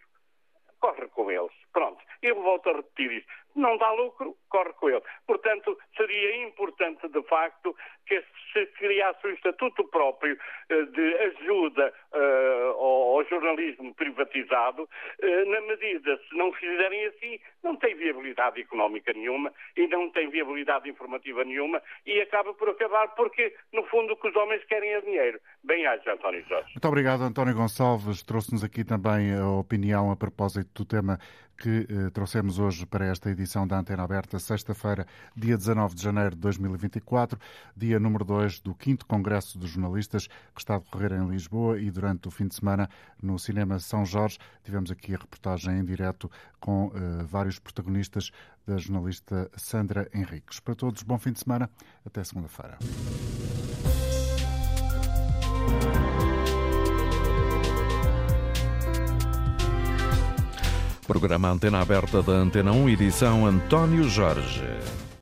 corre 0.80 1.08
com 1.08 1.32
eles. 1.32 1.63
Pronto, 1.74 1.98
eu 2.22 2.36
volto 2.42 2.70
a 2.70 2.74
repetir 2.74 3.12
isto. 3.12 3.34
Não 3.56 3.78
dá 3.78 3.92
lucro, 3.92 4.36
corre 4.50 4.74
com 4.74 4.90
ele. 4.90 5.02
Portanto, 5.28 5.78
seria 5.96 6.48
importante, 6.48 7.08
de 7.08 7.22
facto, 7.24 7.76
que 8.06 8.24
se 8.52 8.66
criasse 8.78 9.26
um 9.28 9.32
estatuto 9.32 9.84
próprio 9.86 10.36
uh, 10.36 10.86
de 10.88 11.14
ajuda 11.16 11.94
uh, 12.14 12.72
ao, 12.78 13.24
jornalismo 13.26 13.94
privatizado, 13.96 14.84
uh, 14.84 15.52
na 15.52 15.62
medida, 15.62 16.18
se 16.18 16.36
não 16.36 16.52
fizerem 16.54 17.06
assim, 17.06 17.40
não 17.64 17.76
tem 17.76 17.96
viabilidade 17.96 18.62
económica 18.62 19.14
nenhuma 19.14 19.52
e 19.78 19.88
não 19.88 20.10
tem 20.12 20.30
viabilidade 20.30 20.90
informativa 20.90 21.44
nenhuma 21.44 21.82
e 22.06 22.22
acaba 22.22 22.54
por 22.54 22.70
acabar 22.70 23.10
porque, 23.16 23.56
no 23.72 23.84
fundo, 23.86 24.14
o 24.14 24.18
que 24.18 24.30
os 24.30 24.36
homens 24.36 24.64
querem 24.66 24.94
é 24.94 25.02
dinheiro. 25.02 25.40
Bem-aja, 25.64 26.14
António 26.14 26.44
Jorge. 26.48 26.70
Muito 26.74 26.88
obrigado, 26.88 27.22
António 27.24 27.56
Gonçalves. 27.56 28.24
Trouxe-nos 28.24 28.64
aqui 28.64 28.84
também 28.84 29.34
a 29.36 29.48
opinião 29.48 30.12
a 30.12 30.16
propósito 30.16 30.84
do 30.84 30.86
tema 30.86 31.18
que 31.64 31.88
eh, 31.90 32.10
trouxemos 32.10 32.60
hoje 32.60 32.86
para 32.86 33.06
esta 33.06 33.30
edição 33.30 33.66
da 33.66 33.80
Antena 33.80 34.04
Aberta, 34.04 34.38
sexta-feira, 34.38 35.08
dia 35.34 35.56
19 35.56 35.96
de 35.96 36.04
janeiro 36.04 36.36
de 36.36 36.42
2024, 36.42 37.40
dia 37.74 37.98
número 38.02 38.26
2 38.26 38.60
do 38.60 38.76
5 38.78 39.06
Congresso 39.06 39.58
dos 39.58 39.70
Jornalistas, 39.70 40.28
que 40.28 40.60
está 40.60 40.76
a 40.76 40.80
decorrer 40.80 41.14
em 41.14 41.26
Lisboa 41.26 41.80
e 41.80 41.90
durante 41.90 42.28
o 42.28 42.32
fim 42.32 42.50
de 42.50 42.56
semana 42.56 42.90
no 43.22 43.40
Cinema 43.40 43.80
São 43.80 44.06
Jorge. 44.06 44.40
Tivemos 44.62 44.92
aqui 44.92 45.16
a 45.16 45.18
reportagem 45.18 45.80
em 45.80 45.86
direto 45.86 46.30
com 46.60 46.92
eh, 46.94 47.24
vários 47.24 47.60
protagonistas 47.60 48.30
da 48.68 48.76
jornalista 48.76 49.50
Sandra 49.56 50.10
Henriques. 50.14 50.60
Para 50.60 50.76
todos, 50.76 51.02
bom 51.02 51.18
fim 51.18 51.32
de 51.32 51.40
semana. 51.40 51.70
Até 52.06 52.26
segunda-feira. 52.26 52.78
Programa 61.06 61.50
Antena 61.50 61.82
Aberta 61.82 62.22
da 62.22 62.34
Antena 62.34 62.72
1, 62.72 62.90
edição 62.90 63.46
António 63.46 64.10
Jorge. 64.10 64.64